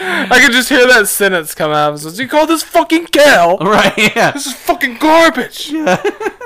[0.00, 1.94] I could just hear that sentence come out.
[1.94, 3.56] It says, you call this fucking cow?
[3.58, 3.96] right?
[3.96, 4.30] Yeah.
[4.30, 5.70] This is fucking garbage.
[5.70, 6.00] Yeah.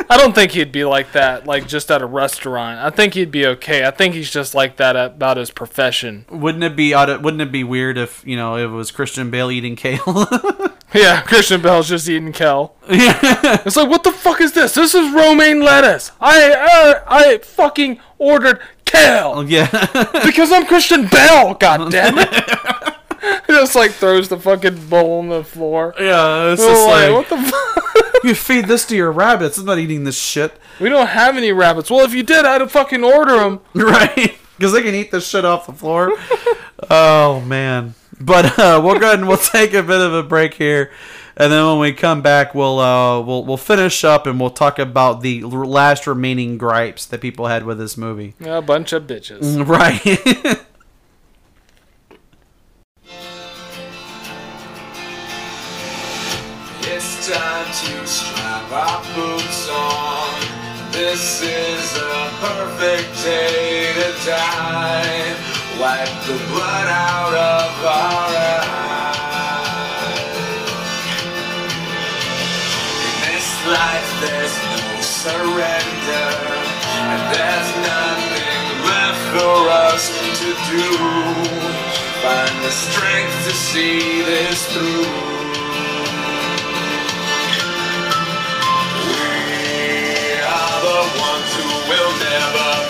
[0.09, 2.78] I don't think he'd be like that, like just at a restaurant.
[2.81, 3.86] I think he'd be okay.
[3.86, 6.24] I think he's just like that about his profession.
[6.31, 7.23] Wouldn't it be odd?
[7.23, 10.01] Wouldn't it be weird if you know it was Christian Bale eating kale?
[10.94, 12.74] Yeah, Christian Bale's just eating kale.
[12.86, 14.74] It's like, what the fuck is this?
[14.74, 16.12] This is romaine lettuce.
[16.20, 19.69] I uh, I fucking ordered kale Yeah.
[20.24, 21.55] because I'm Christian Bell.
[21.55, 22.28] God damn it!
[23.47, 25.94] He just like throws the fucking bowl on the floor.
[25.98, 26.52] Yeah.
[26.52, 28.24] It's We're just like, like what the fuck?
[28.24, 29.56] you feed this to your rabbits.
[29.59, 30.52] I'm not eating this shit.
[30.78, 31.90] We don't have any rabbits.
[31.90, 33.60] Well, if you did, I'd have fucking order them.
[33.74, 34.36] Right?
[34.59, 36.12] Because they can eat this shit off the floor.
[36.90, 37.94] oh man.
[38.20, 40.90] But uh, we'll go ahead and we'll take a bit of a break here.
[41.36, 44.78] and then when we come back, we'll uh, we'll we'll finish up and we'll talk
[44.78, 48.34] about the last remaining gripes that people had with this movie.
[48.44, 49.66] A bunch of bitches.
[49.66, 50.59] Right.
[56.84, 60.40] It's time to strap our boots on.
[60.93, 65.34] This is a perfect day to die.
[65.83, 69.03] Wipe the blood out of our eyes.
[73.03, 76.29] In this life, there's no surrender,
[77.11, 79.59] and there's nothing left for
[79.91, 80.07] us
[80.39, 80.87] to do.
[82.23, 85.11] Find the strength to see this through.
[89.03, 92.82] We are the ones who will never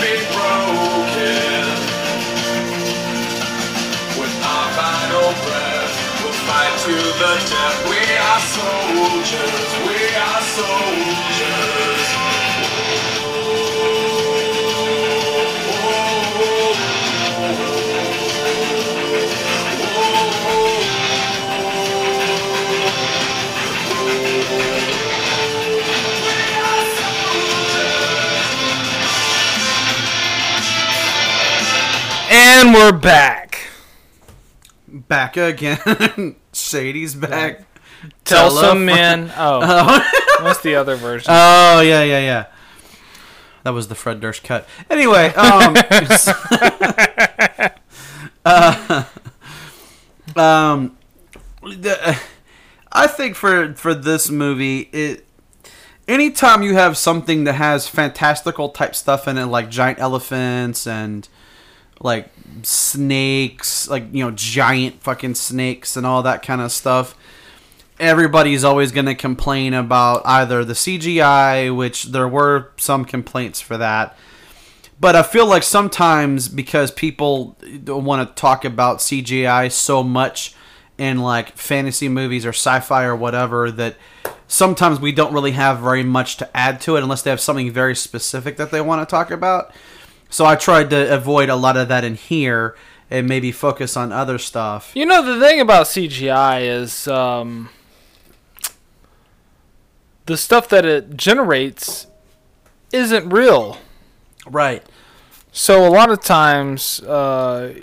[6.82, 7.88] to the death.
[7.88, 9.70] We are soldiers.
[9.86, 12.02] We are soldiers.
[32.28, 33.51] And we're back.
[35.08, 36.36] back again.
[36.52, 37.64] Sadie's back.
[38.24, 39.26] Tell Tell some man.
[39.26, 39.34] men.
[39.38, 41.28] Oh, what's the other version?
[41.30, 42.46] Oh yeah, yeah, yeah.
[43.62, 44.68] That was the Fred Durst cut.
[44.90, 45.76] Anyway, um,
[48.44, 49.04] uh,
[50.34, 50.98] um,
[51.62, 52.18] the,
[52.90, 55.24] I think for for this movie, it
[56.08, 61.28] anytime you have something that has fantastical type stuff in it, like giant elephants and
[62.02, 62.28] like
[62.62, 67.16] snakes, like you know, giant fucking snakes and all that kind of stuff
[68.02, 73.76] everybody's always going to complain about either the CGI, which there were some complaints for
[73.78, 74.16] that.
[75.00, 77.56] But I feel like sometimes because people
[77.86, 80.54] want to talk about CGI so much
[80.98, 83.96] in like fantasy movies or sci-fi or whatever that
[84.46, 87.70] sometimes we don't really have very much to add to it unless they have something
[87.70, 89.72] very specific that they want to talk about.
[90.32, 92.74] So I tried to avoid a lot of that in here
[93.10, 94.90] and maybe focus on other stuff.
[94.94, 97.68] You know the thing about CGI is um,
[100.24, 102.06] the stuff that it generates
[102.92, 103.76] isn't real.
[104.46, 104.82] Right.
[105.52, 107.74] So a lot of times, uh,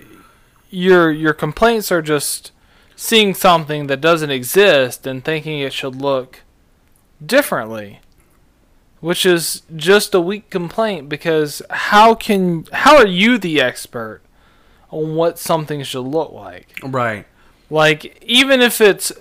[0.72, 2.52] your your complaints are just
[2.96, 6.42] seeing something that doesn't exist and thinking it should look
[7.24, 8.00] differently,
[9.00, 14.22] which is just a weak complaint because how can how are you the expert
[14.92, 16.68] on what something should look like?
[16.84, 17.26] Right.
[17.70, 19.12] Like even if it's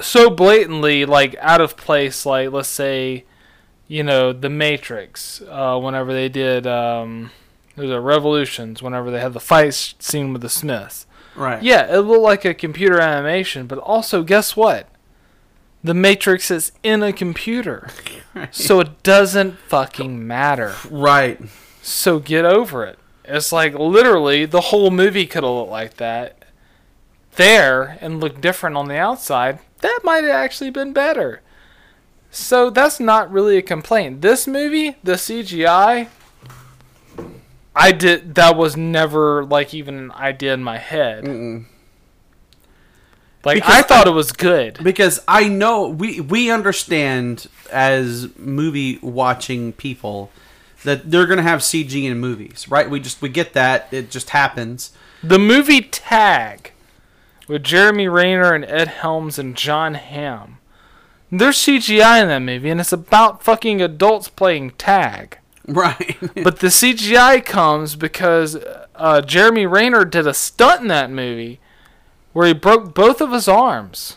[0.00, 3.24] so blatantly like out of place, like let's say,
[3.88, 7.30] you know, the Matrix, uh, whenever they did um,
[7.76, 11.06] there's a Revolutions, whenever they had the fight scene with the Smiths.
[11.34, 11.62] Right.
[11.62, 14.88] Yeah, it looked like a computer animation, but also guess what?
[15.84, 17.88] The Matrix is in a computer,
[18.50, 20.74] so it doesn't fucking matter.
[20.88, 21.40] Right.
[21.82, 22.98] So get over it.
[23.24, 26.44] It's like literally the whole movie could have looked like that
[27.36, 29.58] there and looked different on the outside.
[29.80, 31.40] That might have actually been better.
[32.30, 34.22] So that's not really a complaint.
[34.22, 36.08] This movie, the CGI,
[37.74, 41.24] I did that was never like even an idea in my head.
[43.44, 44.78] Like Because I thought I- it was good.
[44.82, 50.30] Because I know we we understand as movie watching people
[50.84, 52.88] that they're gonna have CG in movies, right?
[52.88, 54.92] We just we get that it just happens.
[55.22, 56.72] The movie Tag
[57.48, 60.58] with Jeremy Renner and Ed Helms and Jon Hamm.
[61.30, 65.38] There's CGI in that movie, and it's about fucking adults playing tag.
[65.66, 66.16] Right.
[66.44, 68.58] But the CGI comes because
[68.96, 71.58] uh, Jeremy Renner did a stunt in that movie
[72.32, 74.16] where he broke both of his arms.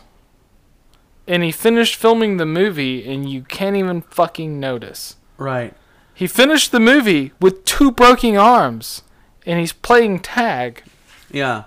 [1.28, 5.16] And he finished filming the movie, and you can't even fucking notice.
[5.38, 5.74] right.
[6.14, 9.02] He finished the movie with two broken arms,
[9.44, 10.82] and he's playing tag
[11.30, 11.64] Yeah.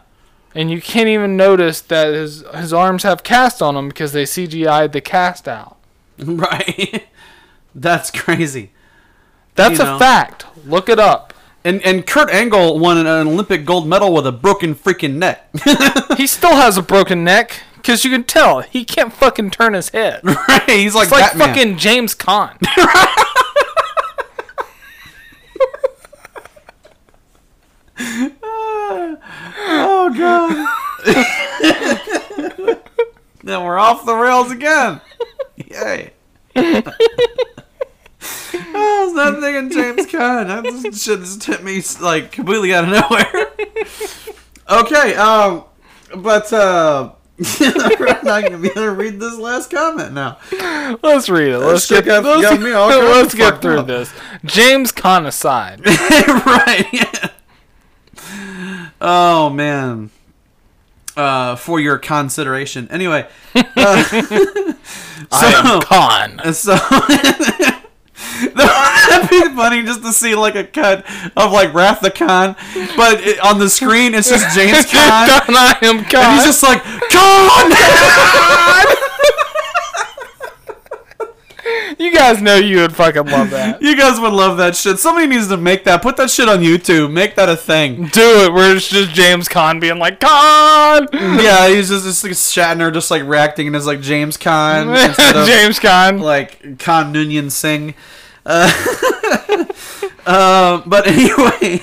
[0.56, 4.24] and you can't even notice that his his arms have cast on them because they
[4.24, 5.78] CGI'd the cast out.
[6.18, 7.08] Right.
[7.76, 8.72] That's crazy.
[9.54, 10.00] That's You a know.
[10.00, 10.46] fact.
[10.66, 11.29] Look it up.
[11.64, 15.50] And and Kurt Angle won an Olympic gold medal with a broken freaking neck.
[16.18, 19.90] He still has a broken neck because you can tell he can't fucking turn his
[19.90, 20.22] head.
[20.24, 20.64] right.
[20.68, 22.58] He's like It's like fucking James Caan.
[29.72, 30.52] Oh god.
[33.44, 35.02] that and we're off the rails again.
[35.58, 36.14] Yay.
[39.60, 40.48] I was not thinking James Caan.
[40.48, 43.48] That just, shit just hit me like completely out of nowhere.
[44.70, 45.64] okay, um,
[46.24, 47.12] but uh,
[47.60, 50.38] I'm not gonna be able to read this last comment now.
[51.02, 51.60] Let's read it.
[51.60, 53.88] Let's get, got- let's, got let's get through up.
[53.88, 54.14] this.
[54.46, 55.86] James Caan aside.
[55.86, 56.86] right.
[56.92, 57.30] Yeah.
[59.02, 60.10] Oh man.
[61.16, 62.88] Uh, for your consideration.
[62.92, 63.28] Anyway.
[63.56, 63.64] Uh,
[65.32, 66.54] I am Conn.
[66.54, 66.78] so
[68.56, 71.06] that'd be funny just to see like a cut
[71.36, 72.56] of like Wrath the Khan,
[72.96, 76.24] but it, on the screen it's just James Khan, Conn, I am Conn.
[76.24, 77.72] and he's just like Khan.
[82.00, 83.82] you guys know you would fucking love that.
[83.82, 85.00] you guys would love that shit.
[85.00, 86.02] Somebody needs to make that.
[86.02, 87.12] Put that shit on YouTube.
[87.12, 88.08] Make that a thing.
[88.08, 91.08] Do it where it's just James Conn being like, Conn!
[91.14, 95.48] Yeah, he's just, just like Shatner, just like reacting as like James Khan instead of
[95.48, 96.20] James Conn.
[96.20, 97.94] like Khan Noonien Singh.
[98.46, 98.72] Uh,
[100.26, 101.82] uh, but anyway,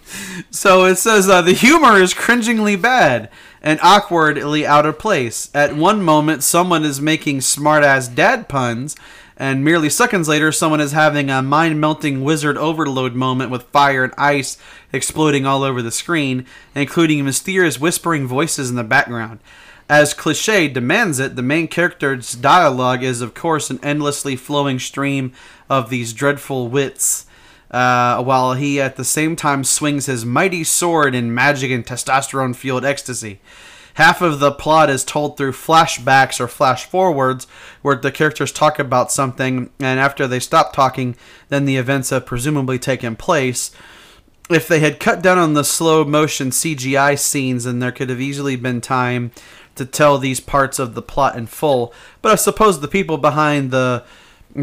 [0.50, 3.30] so it says uh, the humor is cringingly bad
[3.62, 5.50] and awkwardly out of place.
[5.54, 8.96] At one moment, someone is making smartass dad puns,
[9.36, 14.04] and merely seconds later, someone is having a mind melting wizard overload moment with fire
[14.04, 14.58] and ice
[14.92, 19.40] exploding all over the screen, including mysterious whispering voices in the background.
[19.90, 25.32] As cliche demands it, the main character's dialogue is, of course, an endlessly flowing stream
[25.68, 27.26] of these dreadful wits,
[27.72, 32.54] uh, while he at the same time swings his mighty sword in magic and testosterone
[32.54, 33.40] fueled ecstasy.
[33.94, 37.48] Half of the plot is told through flashbacks or flash forwards,
[37.82, 41.16] where the characters talk about something, and after they stop talking,
[41.48, 43.72] then the events have presumably taken place
[44.50, 48.20] if they had cut down on the slow motion CGI scenes, then there could have
[48.20, 49.30] easily been time
[49.76, 51.92] to tell these parts of the plot in full.
[52.22, 54.04] But I suppose the people behind the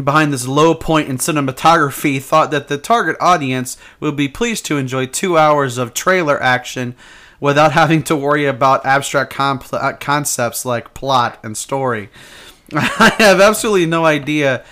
[0.04, 4.76] behind this low point in cinematography thought that the target audience would be pleased to
[4.76, 6.94] enjoy two hours of trailer action
[7.40, 12.10] without having to worry about abstract compl- uh, concepts like plot and story.
[12.74, 14.64] I have absolutely no idea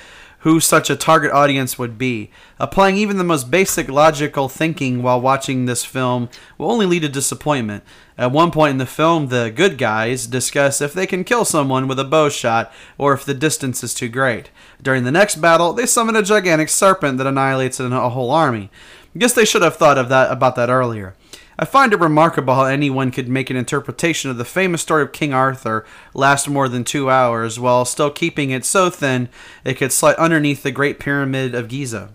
[0.47, 2.31] who such a target audience would be.
[2.61, 7.09] Applying even the most basic logical thinking while watching this film will only lead to
[7.09, 7.83] disappointment.
[8.17, 11.89] At one point in the film, the good guys discuss if they can kill someone
[11.89, 14.51] with a bow shot or if the distance is too great.
[14.81, 18.71] During the next battle, they summon a gigantic serpent that annihilates a whole army.
[19.17, 21.17] I Guess they should have thought of that about that earlier.
[21.59, 25.13] I find it remarkable how anyone could make an interpretation of the famous story of
[25.13, 29.31] King Arthur last more than two hours while still keeping it so thin
[29.65, 32.11] it could slide underneath the Great Pyramid of Giza.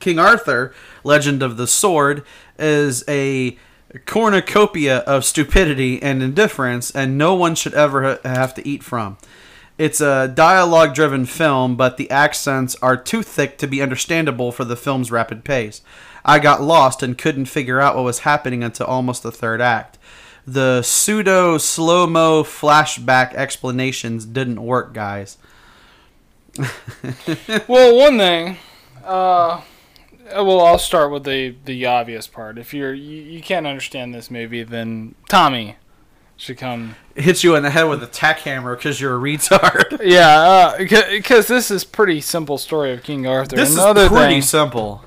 [0.00, 2.24] King Arthur, Legend of the Sword,
[2.58, 3.58] is a
[4.06, 9.18] cornucopia of stupidity and indifference, and no one should ever have to eat from.
[9.76, 14.64] It's a dialogue driven film, but the accents are too thick to be understandable for
[14.64, 15.82] the film's rapid pace.
[16.24, 19.98] I got lost and couldn't figure out what was happening until almost the third act.
[20.46, 25.38] The pseudo slow mo flashback explanations didn't work, guys.
[27.66, 28.58] Well, one thing,
[29.04, 29.60] uh,
[30.32, 32.58] well, I'll start with the the obvious part.
[32.58, 35.76] If you're you, you can't understand this movie, then Tommy
[36.36, 36.96] should come.
[37.14, 40.00] Hit you in the head with a tack hammer because you're a retard.
[40.04, 43.56] Yeah, because this is pretty simple story of King Arthur.
[43.56, 45.02] This is pretty thing, simple.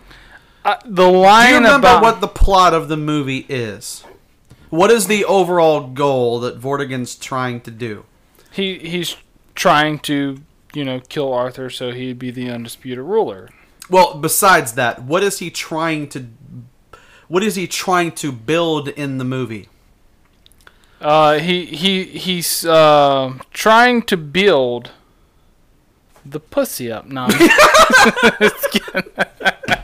[0.68, 4.04] Uh, the Do line you remember about what the plot of the movie is?
[4.70, 8.06] What is the overall goal that Vortigern's trying to do?
[8.58, 9.16] he he's
[9.56, 10.42] trying to
[10.74, 13.50] you know kill Arthur so he'd be the undisputed ruler.
[13.90, 16.26] Well, besides that, what is he trying to
[17.28, 19.70] what is he trying to build in the movie?
[21.00, 24.92] Uh, he he he's uh, trying to build
[26.26, 27.06] the pussy up.
[27.06, 27.28] No,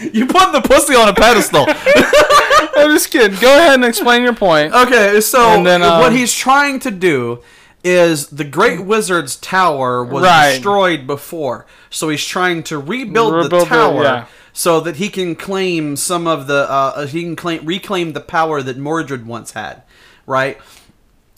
[0.12, 1.66] You put the pussy on a pedestal.
[2.76, 3.38] I'm just kidding.
[3.38, 4.72] Go ahead and explain your point.
[4.72, 7.42] okay, so then, um, what he's trying to do
[7.84, 10.52] is the Great Wizard's tower was Right.
[10.54, 14.26] destroyed before, so he's trying to rebuild, the Rebuild the- tower yeah.
[14.52, 18.62] so that he can claim some of the uh, he can claim reclaim the power
[18.62, 19.82] that Mordred once had,
[20.26, 20.58] right?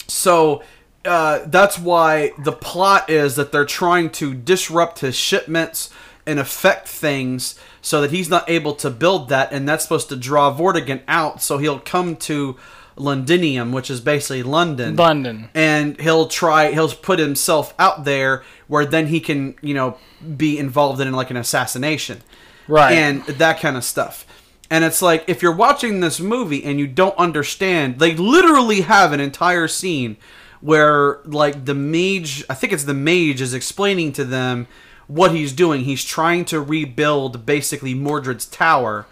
[0.07, 0.63] So
[1.05, 5.89] uh, that's why the plot is that they're trying to disrupt his shipments
[6.25, 10.15] and affect things so that he's not able to build that, and that's supposed to
[10.15, 12.55] draw Vortigern out, so he'll come to
[12.95, 15.49] Londinium, which is basically London London.
[15.53, 19.97] and he'll try he'll put himself out there where then he can you know
[20.37, 22.21] be involved in like an assassination
[22.67, 22.93] Right.
[22.93, 24.25] and that kind of stuff
[24.69, 29.11] and it's like if you're watching this movie and you don't understand they literally have
[29.11, 30.15] an entire scene
[30.61, 34.67] where like the mage, I think it's the mage, is explaining to them
[35.07, 35.83] what he's doing.
[35.83, 39.05] He's trying to rebuild basically Mordred's tower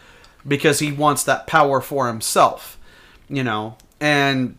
[0.48, 2.80] because he wants that power for himself,
[3.30, 4.58] you know, and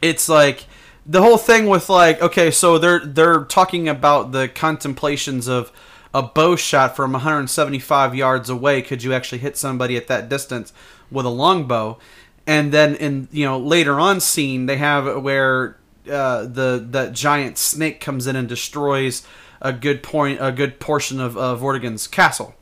[0.00, 0.66] it's like
[1.04, 5.72] the whole thing with like okay so they're they're talking about the contemplations of
[6.12, 8.82] a bow shot from 175 yards away.
[8.82, 10.72] Could you actually hit somebody at that distance
[11.10, 11.98] with a longbow?
[12.46, 15.76] And then in you know later on scene they have where
[16.10, 19.26] uh, the that giant snake comes in and destroys
[19.60, 22.54] a good point a good portion of, of Vortigern's castle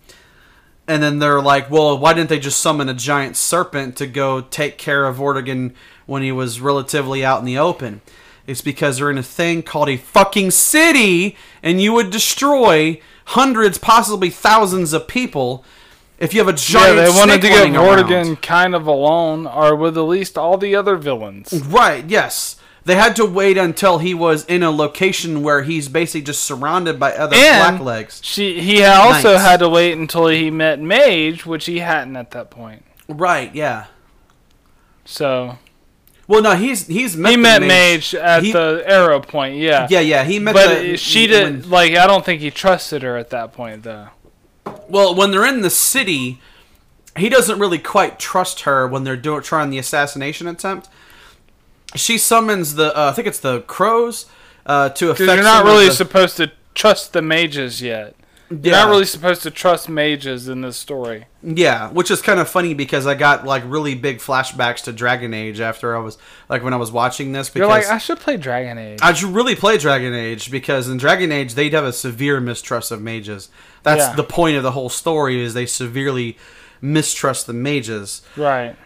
[0.88, 4.40] and then they're like, well, why didn't they just summon a giant serpent to go
[4.40, 5.74] take care of Vortigern
[6.06, 8.00] when he was relatively out in the open?
[8.46, 13.76] It's because they're in a thing called a fucking city, and you would destroy hundreds,
[13.76, 15.62] possibly thousands of people
[16.18, 16.96] if you have a giant.
[16.96, 17.68] Yeah, they wanted to get.
[17.68, 21.52] Vortigern kind of alone, or with at least all the other villains.
[21.66, 22.56] Right, yes.
[22.84, 26.98] They had to wait until he was in a location where he's basically just surrounded
[26.98, 28.20] by other And blacklegs.
[28.22, 32.50] she, he also had to wait until he met Mage, which he hadn't at that
[32.50, 32.84] point.
[33.08, 33.86] Right, yeah.
[35.04, 35.58] So
[36.26, 39.56] Well, no, he's he's met he met Mage, at He- the arrow point.
[39.56, 42.50] Yeah, Yeah, yeah, he met but the, she did not like I don't think he
[42.50, 44.08] trusted her at that point though.
[44.88, 46.40] Well, when they're in the city,
[47.16, 50.88] he doesn't really quite trust her when they're doing trying the assassination attempt.
[51.94, 54.26] She summons the uh, I think it's the crows
[54.66, 55.26] uh, to affect.
[55.34, 58.14] You're not really the- supposed to trust the mages yet.
[58.50, 61.26] You're not really supposed to trust mages in this story.
[61.42, 65.34] Yeah, which is kind of funny because I got like really big flashbacks to Dragon
[65.34, 66.16] Age after I was
[66.48, 69.00] like when I was watching this because You're like, I should play Dragon Age.
[69.02, 72.90] I should really play Dragon Age because in Dragon Age they'd have a severe mistrust
[72.90, 73.50] of mages.
[73.82, 74.14] That's Yeah.
[74.16, 76.38] the point of the whole story is they severely
[76.80, 78.22] mistrust the mages.
[78.34, 78.76] right.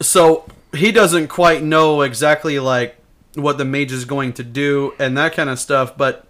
[0.00, 2.96] So he doesn't quite know exactly like
[3.34, 6.26] what the mage is going to do and that kind of stuff, but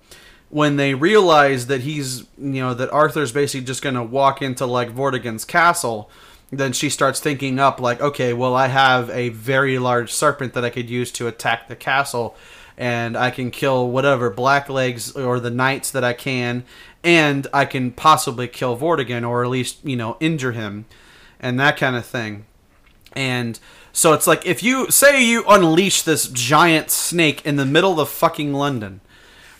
[0.51, 4.67] when they realize that he's you know that Arthur's basically just going to walk into
[4.67, 6.11] like Vortigern's castle,
[6.51, 10.65] then she starts thinking up like, okay, well I have a very large serpent that
[10.65, 12.37] I could use to attack the castle,
[12.77, 16.65] and I can kill whatever blacklegs or the knights that I can,
[17.03, 20.85] and I can possibly kill Vortigern or at least you know injure him,
[21.41, 22.45] and that kind of thing.
[23.15, 23.59] And
[23.93, 28.09] so it's like if you say you unleash this giant snake in the middle of
[28.09, 29.01] fucking London,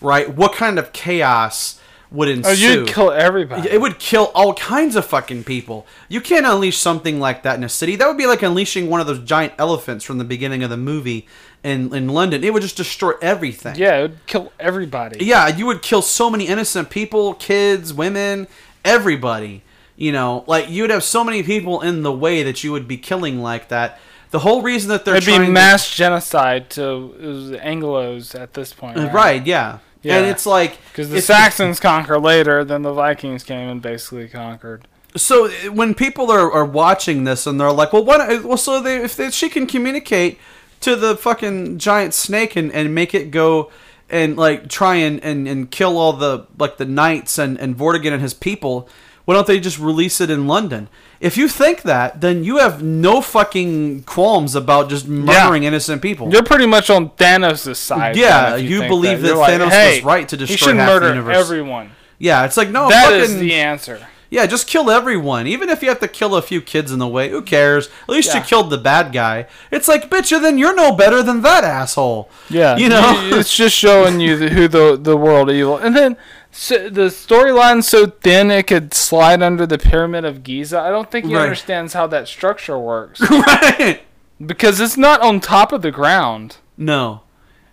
[0.01, 0.33] right?
[0.35, 1.79] What kind of chaos
[2.11, 2.49] would ensue?
[2.49, 3.69] Oh, you'd kill everybody.
[3.69, 5.87] It would kill all kinds of fucking people.
[6.09, 7.95] You can't unleash something like that in a city.
[7.95, 10.77] That would be like unleashing one of those giant elephants from the beginning of the
[10.77, 11.27] movie
[11.63, 12.43] in in London.
[12.43, 13.75] It would just destroy everything.
[13.75, 15.25] yeah, it would kill everybody.
[15.25, 18.47] Yeah, you would kill so many innocent people, kids, women,
[18.85, 19.63] everybody.
[19.95, 22.97] You know, like you'd have so many people in the way that you would be
[22.97, 23.99] killing like that.
[24.31, 27.13] The whole reason that they're It'd be trying to- mass genocide to
[27.51, 28.97] the Anglos at this point.
[28.97, 29.79] Uh, right, yeah.
[30.01, 30.17] Yeah.
[30.17, 34.85] And it's like Because the Saxons conquer later, then the Vikings came and basically conquered.
[35.15, 38.43] so uh, when people are, are watching this and they're like, well, what?
[38.43, 40.39] Well, so they, if they, she can communicate
[40.81, 43.71] to the fucking giant snake and, and make it go
[44.09, 48.11] and like try and, and, and kill all the like the knights and and Vortigern
[48.11, 48.89] and his people,
[49.25, 50.89] why don't they just release it in London?
[51.19, 56.31] If you think that, then you have no fucking qualms about just murdering innocent people.
[56.31, 58.17] You're pretty much on Thanos' side.
[58.17, 61.09] Yeah, if you believe that You're like, Thanos was right to destroy half the murder
[61.09, 61.37] universe.
[61.37, 61.91] everyone.
[62.19, 64.05] yeah, it's like no, That fucking, is the answer.
[64.29, 65.45] Yeah, just kill everyone.
[65.45, 67.87] Even if you have to kill a few kids in the way, who cares?
[68.01, 69.45] At least you killed the bad guy.
[69.71, 72.31] It's like, bitch, then you're no better than that asshole.
[72.49, 73.13] Yeah, You know?
[73.31, 76.17] it's just showing you the, who the the world evil, and then
[76.53, 80.79] so the storyline's so thin it could slide under the pyramid of Giza.
[80.79, 81.43] I don't think he Right.
[81.43, 84.01] understands how that structure works right?
[84.45, 87.21] because it's not on top of the ground; No,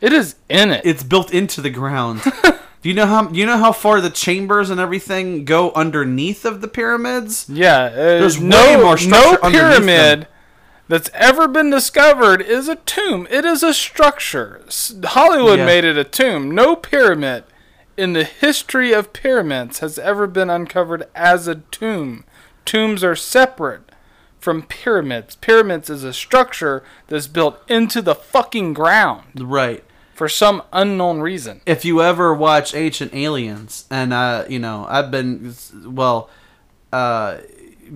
[0.01, 0.83] it is in it.
[0.85, 2.23] it's built into the ground.
[2.43, 3.25] do you know how?
[3.27, 7.47] Do you know how far the chambers and everything go underneath of the pyramids?
[7.49, 10.27] yeah, uh, There's no way more no pyramid
[10.89, 13.27] that's ever been discovered is a tomb.
[13.31, 14.63] It is a structure.
[15.05, 15.67] Hollywood Yeah.
[15.67, 16.51] made it a tomb.
[16.51, 17.45] No pyramid
[18.01, 22.25] in the history of pyramids has ever been uncovered as a tomb.
[22.65, 23.83] Tombs are separate
[24.39, 25.37] from pyramids.
[25.37, 29.85] Pyramids is a structure that's built into the fucking ground Right.
[30.15, 31.61] for some unknown reason.
[31.67, 35.55] If you ever watch Ancient Aliens, and uh, you know, I've been
[35.85, 36.31] well,
[36.93, 37.39] uh,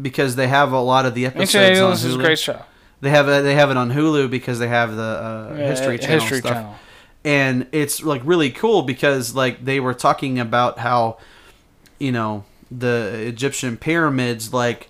[0.03, 2.63] because they have a lot of the episodes Ancient Aliens on is a great show.
[3.01, 5.99] They have a, they have it on Hulu because they have the uh, Yeah, History
[5.99, 6.53] Channel History stuff.
[6.53, 6.75] Channel.
[7.25, 11.19] And it's like really cool because like they were talking about how
[11.99, 14.89] you know the Egyptian pyramids like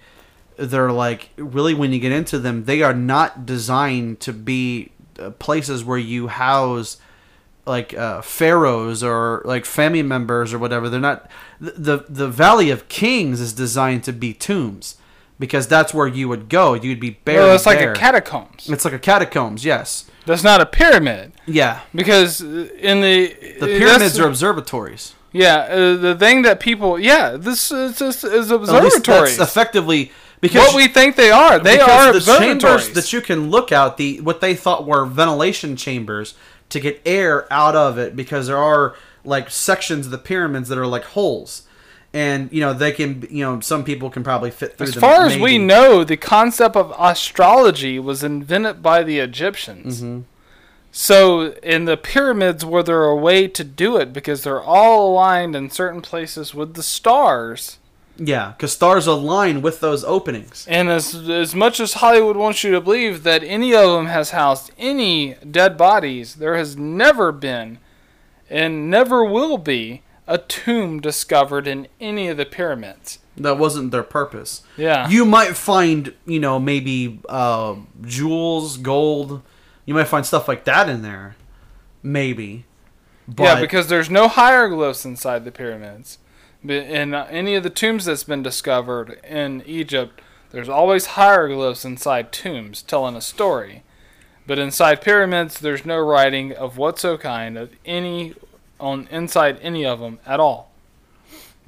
[0.57, 5.31] they're like really when you get into them they are not designed to be uh,
[5.31, 6.99] places where you house
[7.67, 10.89] like uh, pharaohs or like family members or whatever.
[10.89, 11.31] They're not
[11.61, 14.97] the, the the Valley of Kings is designed to be tombs
[15.39, 16.75] because that's where you would go.
[16.75, 17.41] You'd be buried.
[17.41, 17.93] Well, it's like there.
[17.93, 18.69] a catacombs.
[18.69, 19.65] It's like a catacombs.
[19.65, 20.11] Yes.
[20.27, 21.81] That's not a pyramid Yeah.
[21.95, 25.15] because in the The pyramids are observatories.
[25.33, 29.37] yeah uh, the thing that people yeah this is, this is At least observatories.
[29.37, 33.51] that's effectively because what we think they are, they are the chambers that you can
[33.51, 36.35] look out the what they thought were ventilation chambers
[36.69, 38.95] to get air out of it because there are
[39.25, 41.63] like sections of the pyramids that are like holes
[42.15, 45.01] and you know they can you know some people can probably fit through as them
[45.01, 50.01] far as we know, the concept of astrology was invented by the Egyptians.
[50.01, 50.21] Mm-hmm.
[50.93, 55.57] So in the pyramids, were there a way to do it because they're all aligned
[55.57, 57.79] in certain places with the stars?
[58.17, 62.71] yeah because stars align with those openings And as as much as Hollywood wants you
[62.71, 67.79] to believe that any of them has housed any dead bodies, there has never been,
[68.49, 73.19] and never will be, a tomb discovered in any of the pyramids.
[73.37, 75.09] that wasn't their purpose Yeah.
[75.09, 79.43] you might find you know maybe uh, jewels gold
[79.85, 81.37] you might find stuff like that in there
[82.03, 82.65] maybe
[83.27, 86.19] but yeah, because there's no hieroglyphs inside the pyramids.
[86.63, 90.21] In uh, any of the tombs that's been discovered in Egypt,
[90.51, 93.83] there's always hieroglyphs inside tombs telling a story.
[94.47, 98.35] But inside pyramids, there's no writing of whatso kind of any
[98.85, 100.71] on inside any of them at all,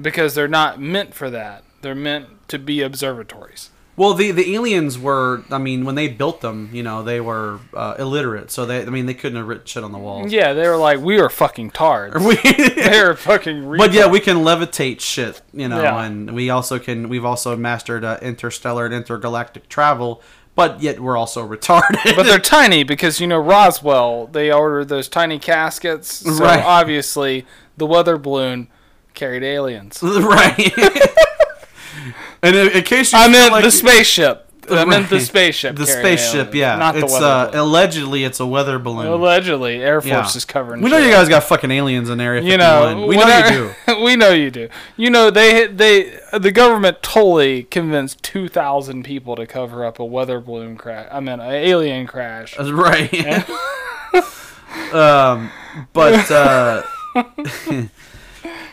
[0.00, 1.64] because they're not meant for that.
[1.80, 3.70] They're meant to be observatories.
[3.96, 5.42] Well, the the aliens were.
[5.50, 8.82] I mean, when they built them, you know, they were uh, illiterate, so they.
[8.82, 10.30] I mean, they couldn't have written shit on the walls.
[10.30, 12.14] Yeah, they were like, we are fucking tards.
[12.42, 13.74] they are fucking.
[13.78, 16.02] but yeah, we can levitate shit, you know, Yeah.
[16.04, 17.08] and we also can.
[17.08, 20.20] We've also mastered uh, interstellar and intergalactic travel,
[20.56, 22.16] but yet we're also retarded.
[22.16, 24.26] but they're tiny because you know Roswell.
[24.26, 26.60] They ordered those tiny caskets, so Right.
[26.64, 27.46] obviously
[27.76, 28.66] the weather balloon
[29.14, 30.00] carried aliens.
[30.02, 30.72] right.
[32.42, 34.45] and in, in case you I meant like- the spaceship.
[34.70, 35.76] I meant the spaceship.
[35.76, 36.76] The spaceship, aliens, yeah.
[36.76, 39.06] not the it's weather uh, allegedly it's a weather balloon.
[39.06, 40.36] Allegedly, Air Force Yeah.
[40.36, 40.82] is covering.
[40.82, 42.52] we know shit you guys got fucking aliens in Area 51.
[42.52, 44.04] You know, we know you do.
[44.04, 44.68] we know you do.
[44.96, 50.04] You know, they they the government totally convinced two thousand people to cover up a
[50.04, 51.08] weather balloon crash.
[51.10, 52.56] I mean, an alien crash.
[52.56, 53.12] That's right.
[54.92, 55.50] um,
[55.92, 56.82] but uh,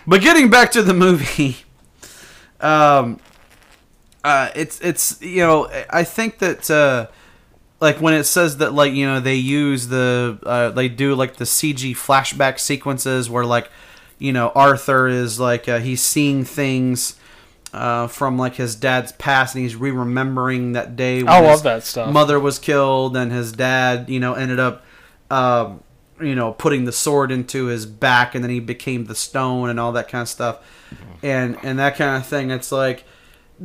[0.07, 1.57] but getting back to the movie,
[2.60, 3.20] um,
[4.23, 7.07] uh, it's it's you know I think that uh,
[7.79, 11.35] like when it says that like you know they use the uh, they do like
[11.35, 13.69] the CG flashback sequences where like
[14.19, 17.17] you know Arthur is like uh, he's seeing things.
[17.73, 21.23] Uh, from like his dad's past, and he's re-remembering that day.
[21.23, 22.13] When I love his that stuff.
[22.13, 24.85] Mother was killed, and his dad, you know, ended up,
[25.31, 25.81] um,
[26.21, 29.79] you know, putting the sword into his back, and then he became the stone, and
[29.79, 30.59] all that kind of stuff,
[31.23, 32.51] and and that kind of thing.
[32.51, 33.05] It's like,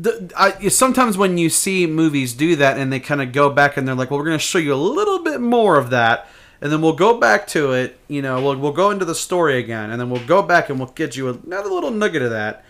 [0.02, 3.76] the, I, sometimes when you see movies do that, and they kind of go back,
[3.76, 6.28] and they're like, well, we're going to show you a little bit more of that.
[6.60, 9.58] And then we'll go back to it, you know, we'll, we'll go into the story
[9.58, 12.64] again, and then we'll go back and we'll get you another little nugget of that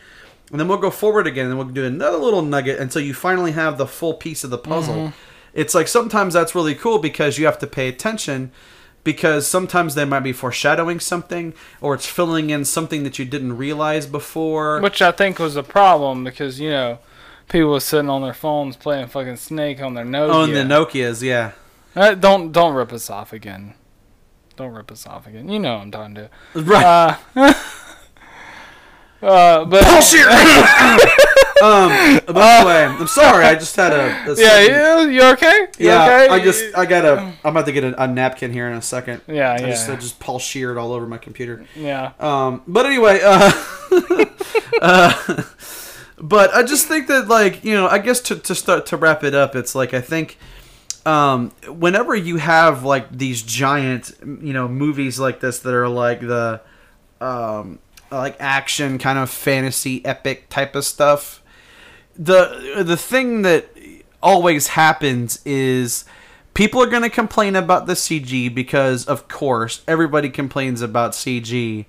[0.51, 3.53] and then we'll go forward again and we'll do another little nugget until you finally
[3.53, 5.17] have the full piece of the puzzle Mm-hmm.
[5.53, 8.51] it's like sometimes that's really cool because you have to pay attention
[9.05, 13.57] because sometimes they might be foreshadowing something or it's filling in something that you didn't
[13.57, 16.99] realize before Which I think was a problem because you know
[17.49, 20.35] people were sitting on their phones playing fucking Snake on their Nokia.
[20.35, 21.53] oh and the nokias yeah
[21.97, 23.75] Uh, don't don't rip us off again.
[24.57, 25.49] Don't rip us off again.
[25.49, 26.31] You know what I'm talking to.
[26.55, 27.55] right Uh,
[29.23, 29.85] uh, but
[31.61, 35.67] um but anyway i'm sorry i just had a, a yeah, yeah, you okay?
[35.77, 36.29] You yeah okay?
[36.29, 39.23] i just i gotta i'm about to get a, a napkin here in a second
[39.27, 42.13] yeah, i yeah, just, I just paul sheared all over my computer yeah.
[42.21, 43.51] Um, but anyway, uh,
[44.81, 45.43] uh,
[46.21, 49.25] but I just think that like you know, I guess to to start to wrap
[49.25, 50.39] it up, it's like I think
[51.07, 56.21] um, whenever you have like these giant you know movies like this that are like
[56.21, 56.61] the
[57.21, 57.79] um,
[58.11, 61.43] like action kind of fantasy epic type of stuff,
[62.17, 63.69] the the thing that
[64.23, 66.05] always happens is
[66.55, 71.87] people are going to complain about the CG because of course everybody complains about CG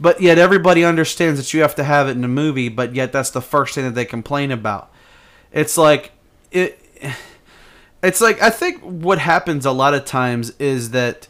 [0.00, 3.12] but yet everybody understands that you have to have it in a movie but yet
[3.12, 4.90] that's the first thing that they complain about.
[5.52, 6.12] It's like
[6.50, 6.80] it
[8.02, 11.28] it's like i think what happens a lot of times is that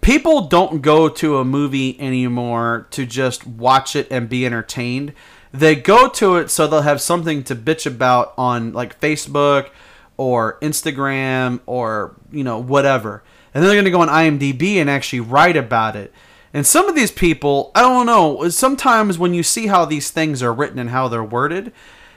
[0.00, 5.12] people don't go to a movie anymore to just watch it and be entertained.
[5.52, 9.70] They go to it so they'll have something to bitch about on like facebook
[10.16, 13.22] or instagram or you know whatever.
[13.54, 16.12] And then they're going to go on IMDb and actually write about it.
[16.52, 20.42] And some of these people, I don't know, sometimes when you see how these things
[20.42, 21.72] are written and how they're worded,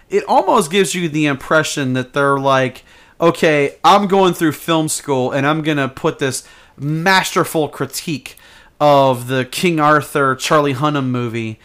[0.10, 2.84] it almost gives you the impression that they're like,
[3.20, 6.48] okay, I'm going through film school and I'm going to put this
[6.78, 8.36] masterful critique
[8.80, 11.60] of the King Arthur Charlie Hunnam movie.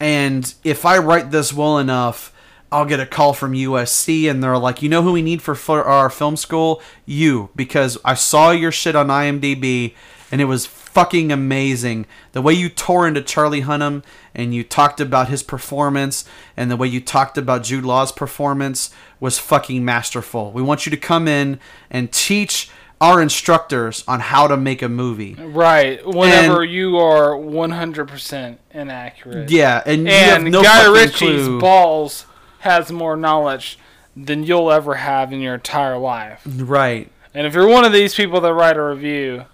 [0.00, 2.32] And if I write this well enough,
[2.72, 5.54] I'll get a call from USC and they're like, you know who we need for,
[5.54, 6.82] for our film school?
[7.04, 9.94] You, because I saw your shit on IMDb
[10.32, 10.66] and it was
[10.96, 12.06] fucking amazing.
[12.32, 14.02] The way you tore into Charlie Hunnam
[14.34, 16.24] and you talked about his performance
[16.56, 18.88] and the way you talked about Jude Law's performance
[19.20, 20.52] was fucking masterful.
[20.52, 21.60] We want you to come in
[21.90, 25.34] and teach our instructors on how to make a movie.
[25.34, 26.00] Right.
[26.06, 29.50] Whenever And- you are 100% inaccurate.
[29.50, 31.60] Yeah, and, And no Guy Ritchie's clue.
[31.60, 32.24] balls
[32.60, 33.78] has more knowledge
[34.16, 36.40] than you'll ever have in your entire life.
[36.46, 37.12] Right.
[37.34, 39.44] And if you're one of these people that write a review,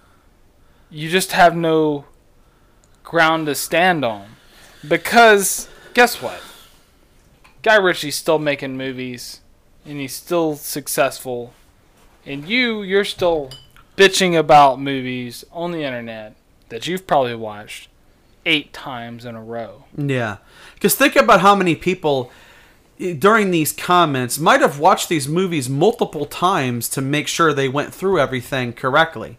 [0.93, 2.05] you just have no
[3.03, 4.27] ground to stand on.
[4.87, 6.39] Because guess what?
[7.63, 9.41] Guy Ritchie's still making movies
[9.85, 11.53] and he's still successful.
[12.25, 13.49] And you, you're still
[13.97, 16.35] bitching about movies on the internet
[16.69, 17.89] that you've probably watched
[18.45, 19.85] eight times in a row.
[19.97, 20.37] Yeah.
[20.75, 22.31] Because think about how many people
[22.99, 27.69] eh, during these comments might have watched these movies multiple times to make sure they
[27.69, 29.37] went through everything correctly.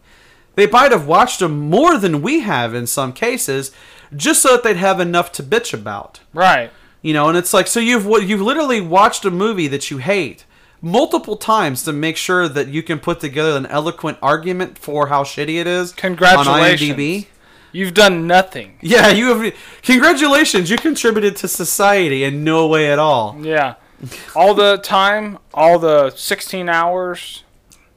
[0.55, 3.73] They might have watched them more than we have in some cases,
[4.15, 6.21] just so that they'd have enough to bitch about.
[6.33, 6.71] Right.
[7.03, 10.45] You know, and it's like so you've you've literally watched a movie that you hate
[10.81, 15.23] multiple times to make sure that you can put together an eloquent argument for how
[15.25, 16.91] shitty it is Congratulations.
[16.91, 17.27] on IMDb.
[17.73, 18.79] You've done nothing.
[18.81, 19.55] Yeah, you have.
[19.83, 23.37] Congratulations, you contributed to society in no way at all.
[23.41, 23.75] Yeah.
[24.37, 27.44] All the time, all the 16 hours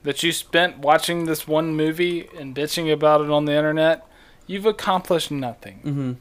[0.08, 4.08] that you spent watching this one movie and bitching about it on the internet,
[4.46, 5.82] you've accomplished nothing.
[5.84, 6.14] Mm-hmm.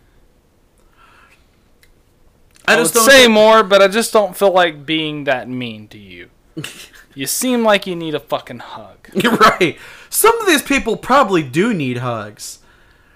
[2.67, 5.49] I, I would just don't say more, but I just don't feel like being that
[5.49, 6.31] mean to you.
[7.15, 9.09] you seem like you need a fucking hug.
[9.15, 9.79] You're right.
[10.11, 12.59] Some of these people probably do need hugs.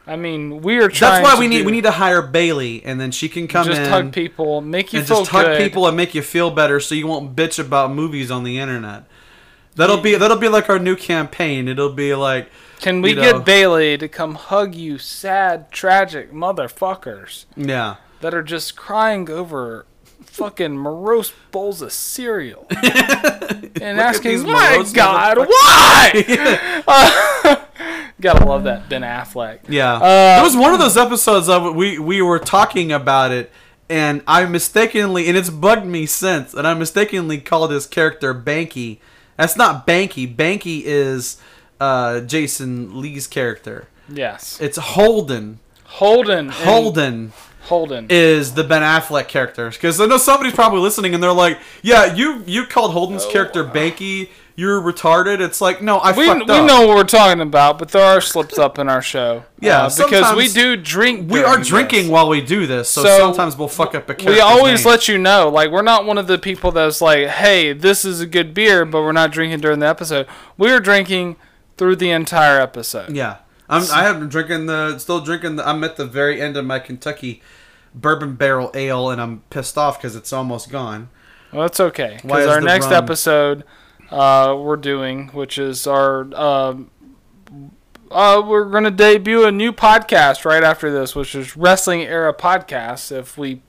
[0.07, 1.25] I mean, we are trying.
[1.25, 3.81] That's why we need we need to hire Bailey, and then she can come just
[3.81, 5.59] in hug people, make you and feel just hug good.
[5.59, 9.05] people and make you feel better, so you won't bitch about movies on the internet.
[9.81, 11.67] That'll be that'll be like our new campaign.
[11.69, 12.49] It'll be like
[12.81, 13.41] Can we you get know.
[13.43, 17.45] Bailey to come hug you, sad, tragic motherfuckers?
[17.57, 17.97] yeah.
[18.21, 19.87] that are just crying over
[20.27, 26.83] fucking morose bowls of cereal and asking, these "My morose God, motherfuckers." why?"
[28.21, 29.61] Gotta love that Ben Affleck.
[29.69, 33.51] Yeah, Uh, it was one of those episodes of we we were talking about it,
[33.89, 38.99] and I mistakenly and it's bugged me since, and I mistakenly called his character Banky.
[39.41, 40.33] That's not Banky.
[40.33, 41.39] Banky is
[41.81, 43.89] uh, Jason Lee's character.
[44.13, 45.61] Yes, It's Holden.
[45.85, 46.39] Holden.
[46.39, 48.07] and- Holden Holden.
[48.11, 52.15] is the Ben Affleck character because I know somebody's probably listening and they're like, "Yeah,
[52.15, 54.29] you you called Holden's character Banky.
[54.61, 56.67] You're retarded." It's like, no, I we, fucked we up.
[56.67, 59.45] know what we're talking about, but there are slips up in our show.
[59.63, 61.31] Yeah, uh, because we do drink.
[61.31, 62.11] we are drinking this.
[62.11, 64.17] while we do this, so, So, sometimes we'll fuck up a.
[64.25, 67.75] We always let you know, like we're not one of the people that's like, "Hey,
[67.75, 70.27] this is a good beer," but we're not drinking during the episode.
[70.57, 71.37] We're drinking
[71.77, 73.15] through the entire episode.
[73.15, 73.39] Yeah,
[73.69, 73.83] I'm.
[73.93, 74.99] I have been drinking the.
[74.99, 75.69] Still drinking the.
[75.69, 77.43] I'm at the very end of my Kentucky
[77.95, 81.11] bourbon barrel ale, and I'm pissed off because it's almost gone.
[81.53, 82.19] Well, that's okay.
[82.23, 83.65] Because our next rum- episode
[84.11, 86.33] uh, we're doing, which is our.
[86.35, 86.91] Um,
[88.11, 92.35] uh, we're going to debut a new podcast right after this, which is Wrestling Era
[92.35, 93.13] Podcast.
[93.17, 93.63] If we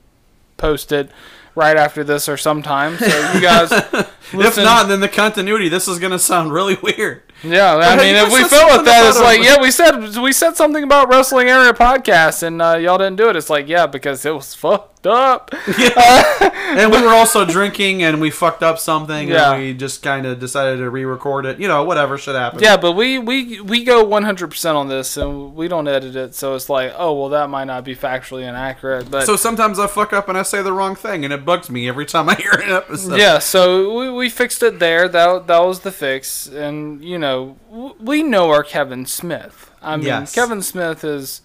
[0.56, 1.10] post it
[1.54, 2.96] right after this or sometime.
[2.98, 3.70] So you guys.
[4.32, 5.68] if not, then the continuity.
[5.68, 7.22] This is gonna sound really weird.
[7.42, 10.56] Yeah, I mean, if we feel with that, it's like, yeah, we said we said
[10.56, 13.36] something about wrestling Era podcast, and uh, y'all didn't do it.
[13.36, 15.50] It's like, yeah, because it was fucked up.
[15.78, 19.52] yeah, And we were also drinking, and we fucked up something, Yeah.
[19.52, 21.58] and we just kind of decided to re-record it.
[21.60, 22.60] You know, whatever should happen.
[22.60, 26.54] Yeah, but we we we go 100% on this, and we don't edit it, so
[26.54, 30.12] it's like, oh well, that might not be factually inaccurate, but So sometimes I fuck
[30.12, 32.52] up and I say the wrong thing, and it bugs me every time I hear
[32.52, 33.18] an episode.
[33.18, 35.08] yeah, so we, we fixed it there.
[35.08, 37.56] That that was the fix, and you know
[38.00, 39.70] we know our Kevin Smith.
[39.82, 40.34] I mean, Yes.
[40.34, 41.42] Kevin Smith is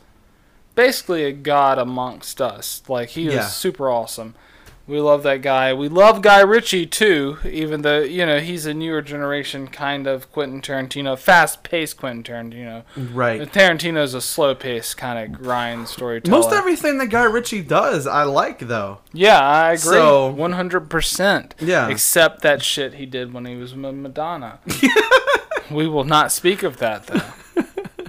[0.77, 2.81] basically a god amongst us.
[2.87, 3.39] Like he Yeah.
[3.47, 4.35] is super awesome.
[4.87, 5.73] We love that guy.
[5.73, 10.31] We love Guy Ritchie too, even though you know he's a newer generation kind of
[10.31, 12.83] Quentin Tarantino, fast-paced Quentin Tarantino.
[12.95, 13.41] Right.
[13.51, 16.37] Tarantino's a slow-paced kind of grind storyteller.
[16.37, 18.99] Most everything that Guy Ritchie does, I like though.
[19.11, 19.79] Yeah, I agree.
[19.97, 21.53] So- One hundred percent.
[21.59, 21.89] Yeah.
[21.89, 24.59] Except that shit he did when he was with Madonna.
[25.69, 27.21] we will not speak of that though.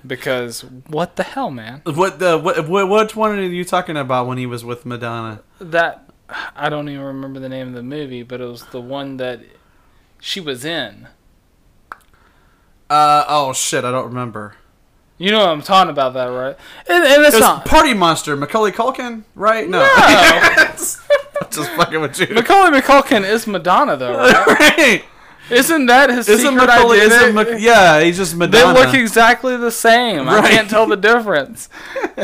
[0.08, 1.82] Because what the hell, man?
[1.84, 5.42] What the what, what which one are you talking about when he was with Madonna?
[5.60, 6.10] That
[6.56, 9.40] I don't even remember the name of the movie, but it was the one that
[10.20, 11.08] she was in.
[12.90, 14.54] Uh oh shit, I don't remember.
[15.18, 16.56] You know what I'm talking about, that right?
[16.88, 17.64] And, and it's It not.
[17.64, 19.68] Party Monster, Macaulay Culkin, right?
[19.68, 20.66] No, No.
[21.50, 22.28] just fucking with you.
[22.28, 24.46] Macaulay McCulkin is Madonna, though, right?
[24.78, 25.04] right?
[25.50, 27.00] Isn't that his Isn't secret Macaulay?
[27.00, 27.14] identity?
[27.24, 28.74] Isn't Mac- yeah, he's just Madonna.
[28.74, 30.28] They look exactly the same.
[30.28, 31.68] I can't tell the difference.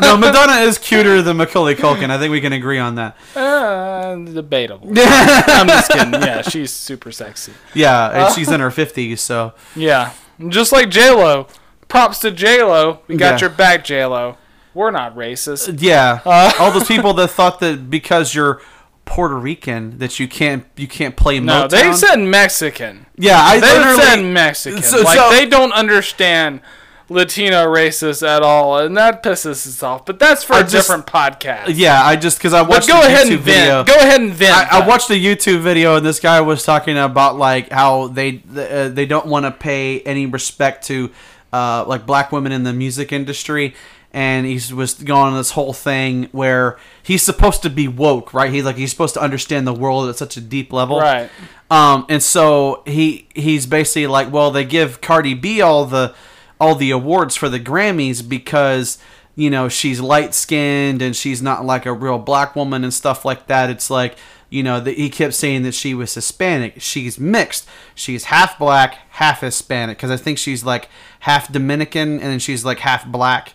[0.00, 2.10] no, Madonna is cuter than Macaulay Culkin.
[2.10, 3.16] I think we can agree on that.
[3.36, 4.88] Uh, debatable.
[4.96, 6.12] I'm just kidding.
[6.14, 7.52] Yeah, she's super sexy.
[7.74, 10.12] Yeah, and she's in her fifties, so Yeah,
[10.48, 11.46] just like J Lo.
[11.88, 13.00] Props to J Lo.
[13.06, 13.40] We got Yeah.
[13.40, 14.36] your back, J Lo.
[14.74, 15.80] We're not racist.
[15.82, 16.20] yeah.
[16.24, 16.52] Uh.
[16.58, 18.60] All those people that thought that because you're
[19.04, 21.70] Puerto Rican that you can't you can't play No, Motown.
[21.70, 23.06] they said Mexican.
[23.16, 24.82] yeah, I They literally said Mexican.
[24.82, 26.60] So- like so- they don't understand
[27.08, 30.06] Latino racists at all, and that pisses us off.
[30.06, 31.64] But that's for I a just- different podcast.
[31.74, 33.74] yeah, I just because I But watched go the ahead YouTube and video.
[33.84, 33.86] vent.
[33.88, 34.72] Go ahead and vent.
[34.72, 38.42] I, I watched the YouTube video and this guy was talking about like how they
[38.56, 41.10] uh, they don't want to pay any respect to
[41.52, 43.74] uh, like black women in the music industry,
[44.12, 48.52] and he was going on this whole thing where he's supposed to be woke, right?
[48.52, 51.30] He's like he's supposed to understand the world at such a deep level, Right.
[51.70, 56.14] Um, and so he he's basically like, well, they give Cardi B all the
[56.60, 58.98] all the awards for the Grammys because
[59.34, 63.24] you know she's light skinned and she's not like a real black woman and stuff
[63.24, 63.70] like that.
[63.70, 64.16] It's like
[64.50, 66.82] you know that he kept saying that she was Hispanic.
[66.82, 67.66] She's mixed.
[67.94, 70.90] She's half black, half Hispanic because I think she's like
[71.20, 73.54] half Dominican and then she's like half black.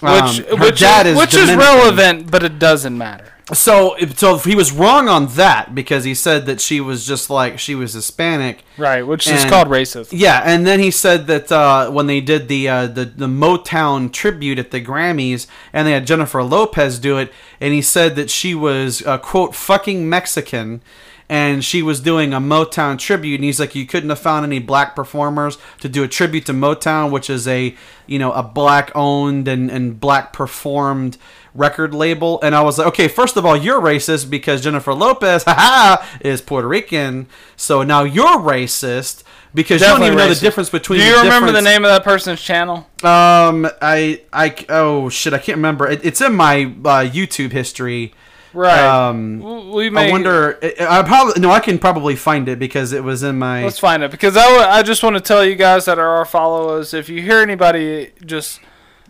[0.00, 3.32] Which Um, which, is, which is relevant, but it doesn't matter.
[3.52, 7.60] So, so he was wrong on that because he said that she was just like
[7.60, 8.64] she was Hispanic.
[8.76, 10.08] Right, which is called racist.
[10.10, 14.12] Yeah, and then he said that uh, when they did the, uh, the the Motown
[14.12, 18.30] tribute at the Grammys, and they had Jennifer Lopez do it, and he said that
[18.30, 20.82] she was uh, quote fucking Mexican,
[21.28, 24.58] and she was doing a Motown tribute, and he's like, you couldn't have found any
[24.58, 27.74] black performers to do a tribute to Motown, which is a
[28.06, 31.18] you know a black owned and and black performed
[31.56, 35.42] record label and I was like, okay, first of all, you're racist because Jennifer Lopez,
[35.46, 37.26] haha, is Puerto Rican.
[37.56, 39.22] So now you're racist
[39.54, 41.00] because you don't Definitely even know the difference between.
[41.00, 42.86] Do the you remember the name of that person's channel?
[43.02, 45.88] Um, I, I, oh shit, I can't remember.
[45.88, 48.12] It, it's in my uh, YouTube history.
[48.56, 48.80] Right.
[49.08, 50.58] Um, we may, I wonder.
[50.80, 53.62] I, probably no, I can probably find it because it was in my.
[53.64, 56.08] Let's find it because I, w- I just want to tell you guys that are
[56.08, 56.94] our followers.
[56.94, 58.60] If you hear anybody just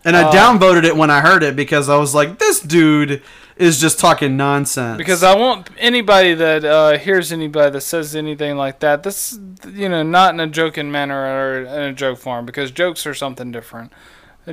[0.05, 3.23] and I uh, downvoted it when I heard it because I was like, this dude
[3.57, 4.99] is just talking nonsense.
[4.99, 9.05] because I want anybody that uh, hears anybody that says anything like that.
[9.05, 9.39] This
[9.73, 13.15] you know not in a joking manner or in a joke form because jokes are
[13.15, 13.93] something different.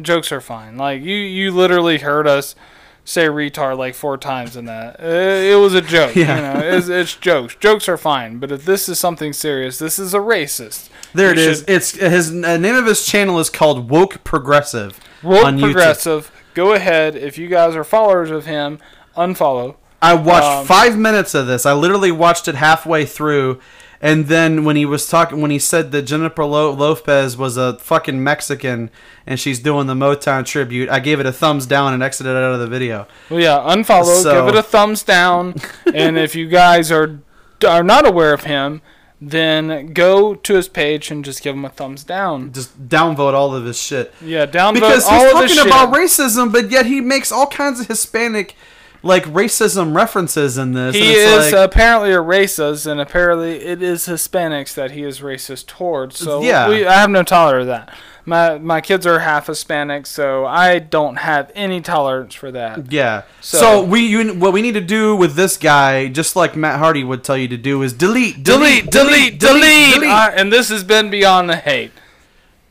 [0.01, 0.77] Jokes are fine.
[0.77, 2.55] Like you you literally heard us
[3.05, 4.99] say retard like four times in that.
[4.99, 6.15] It, it was a joke.
[6.15, 6.35] Yeah.
[6.35, 7.55] You know, it's, it's jokes.
[7.55, 10.89] Jokes are fine, but if this is something serious, this is a racist.
[11.13, 11.65] there it you is.
[11.67, 14.99] It's his uh, name of his channel is called Woke Progressive.
[15.21, 15.61] Woke on YouTube.
[15.73, 16.31] progressive.
[16.53, 17.15] Go ahead.
[17.15, 18.79] If you guys are followers of him,
[19.17, 19.75] unfollow.
[20.01, 21.65] I watched Um, five minutes of this.
[21.65, 23.59] I literally watched it halfway through,
[24.03, 27.77] and then when he was talking, when he said that Jennifer Lo- Lopez was a
[27.79, 28.91] fucking Mexican
[29.25, 32.53] and she's doing the Motown tribute, I gave it a thumbs down and exited out
[32.53, 33.07] of the video.
[33.29, 34.21] Well, yeah, unfollow.
[34.21, 35.55] So- Give it a thumbs down.
[35.93, 37.19] and if you guys are
[37.65, 38.81] are not aware of him,
[39.21, 42.51] then go to his page and just give him a thumbs down.
[42.51, 45.93] Just downvote all of his shit Yeah, downvote because all he's of his talking about
[45.93, 48.55] racism, but yet he makes all kinds of Hispanic,
[49.03, 50.95] like racism references in this.
[50.95, 55.03] He and it's is like, apparently a racist, and apparently it is Hispanics that he
[55.03, 56.17] is racist towards.
[56.17, 56.69] So Yeah.
[56.69, 57.93] we, I have no tolerance for that.
[58.25, 62.89] My my kids are half Hispanic, so I don't have any tolerance for that.
[62.89, 63.23] Yeah.
[63.41, 66.79] So, So- we you, what we need to do with this guy, just like Matt
[66.79, 70.03] Hardy would tell you to do, is delete, Delete, delete, delete.
[70.03, 71.91] Uh, and this has been Beyond the Hate.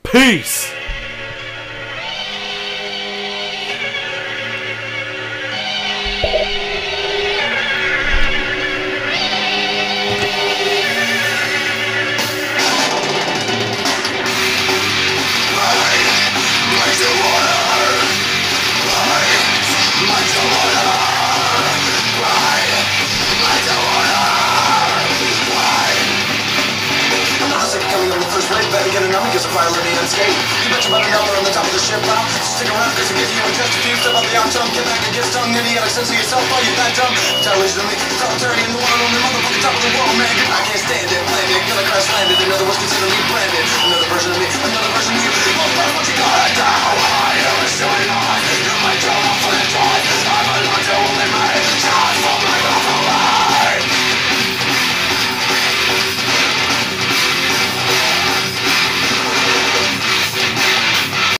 [0.02, 0.72] Peace.
[30.92, 32.26] let them know they're on the top of the ship pile.
[32.44, 34.68] Stick around because it gives you a just a few step on the oxygen.
[34.76, 35.48] Get back and get stung.
[35.52, 37.12] Idiotic sense of yourself while you're that dumb.
[37.40, 40.34] Intelligently, totalitarian, the one on the motherfucking top of the world, man.
[40.52, 41.22] I can't stand it.
[41.32, 42.44] Planet, gonna crash land landed.
[42.44, 43.64] Another one's considered me branded.
[43.88, 45.32] Another version of me, another version of you.
[45.32, 46.78] Well, that's what you gotta die.
[46.84, 48.38] How high, how is doing on?
[48.52, 50.04] You might jump off on the drive.
[50.28, 51.51] I'm a lot to only matter.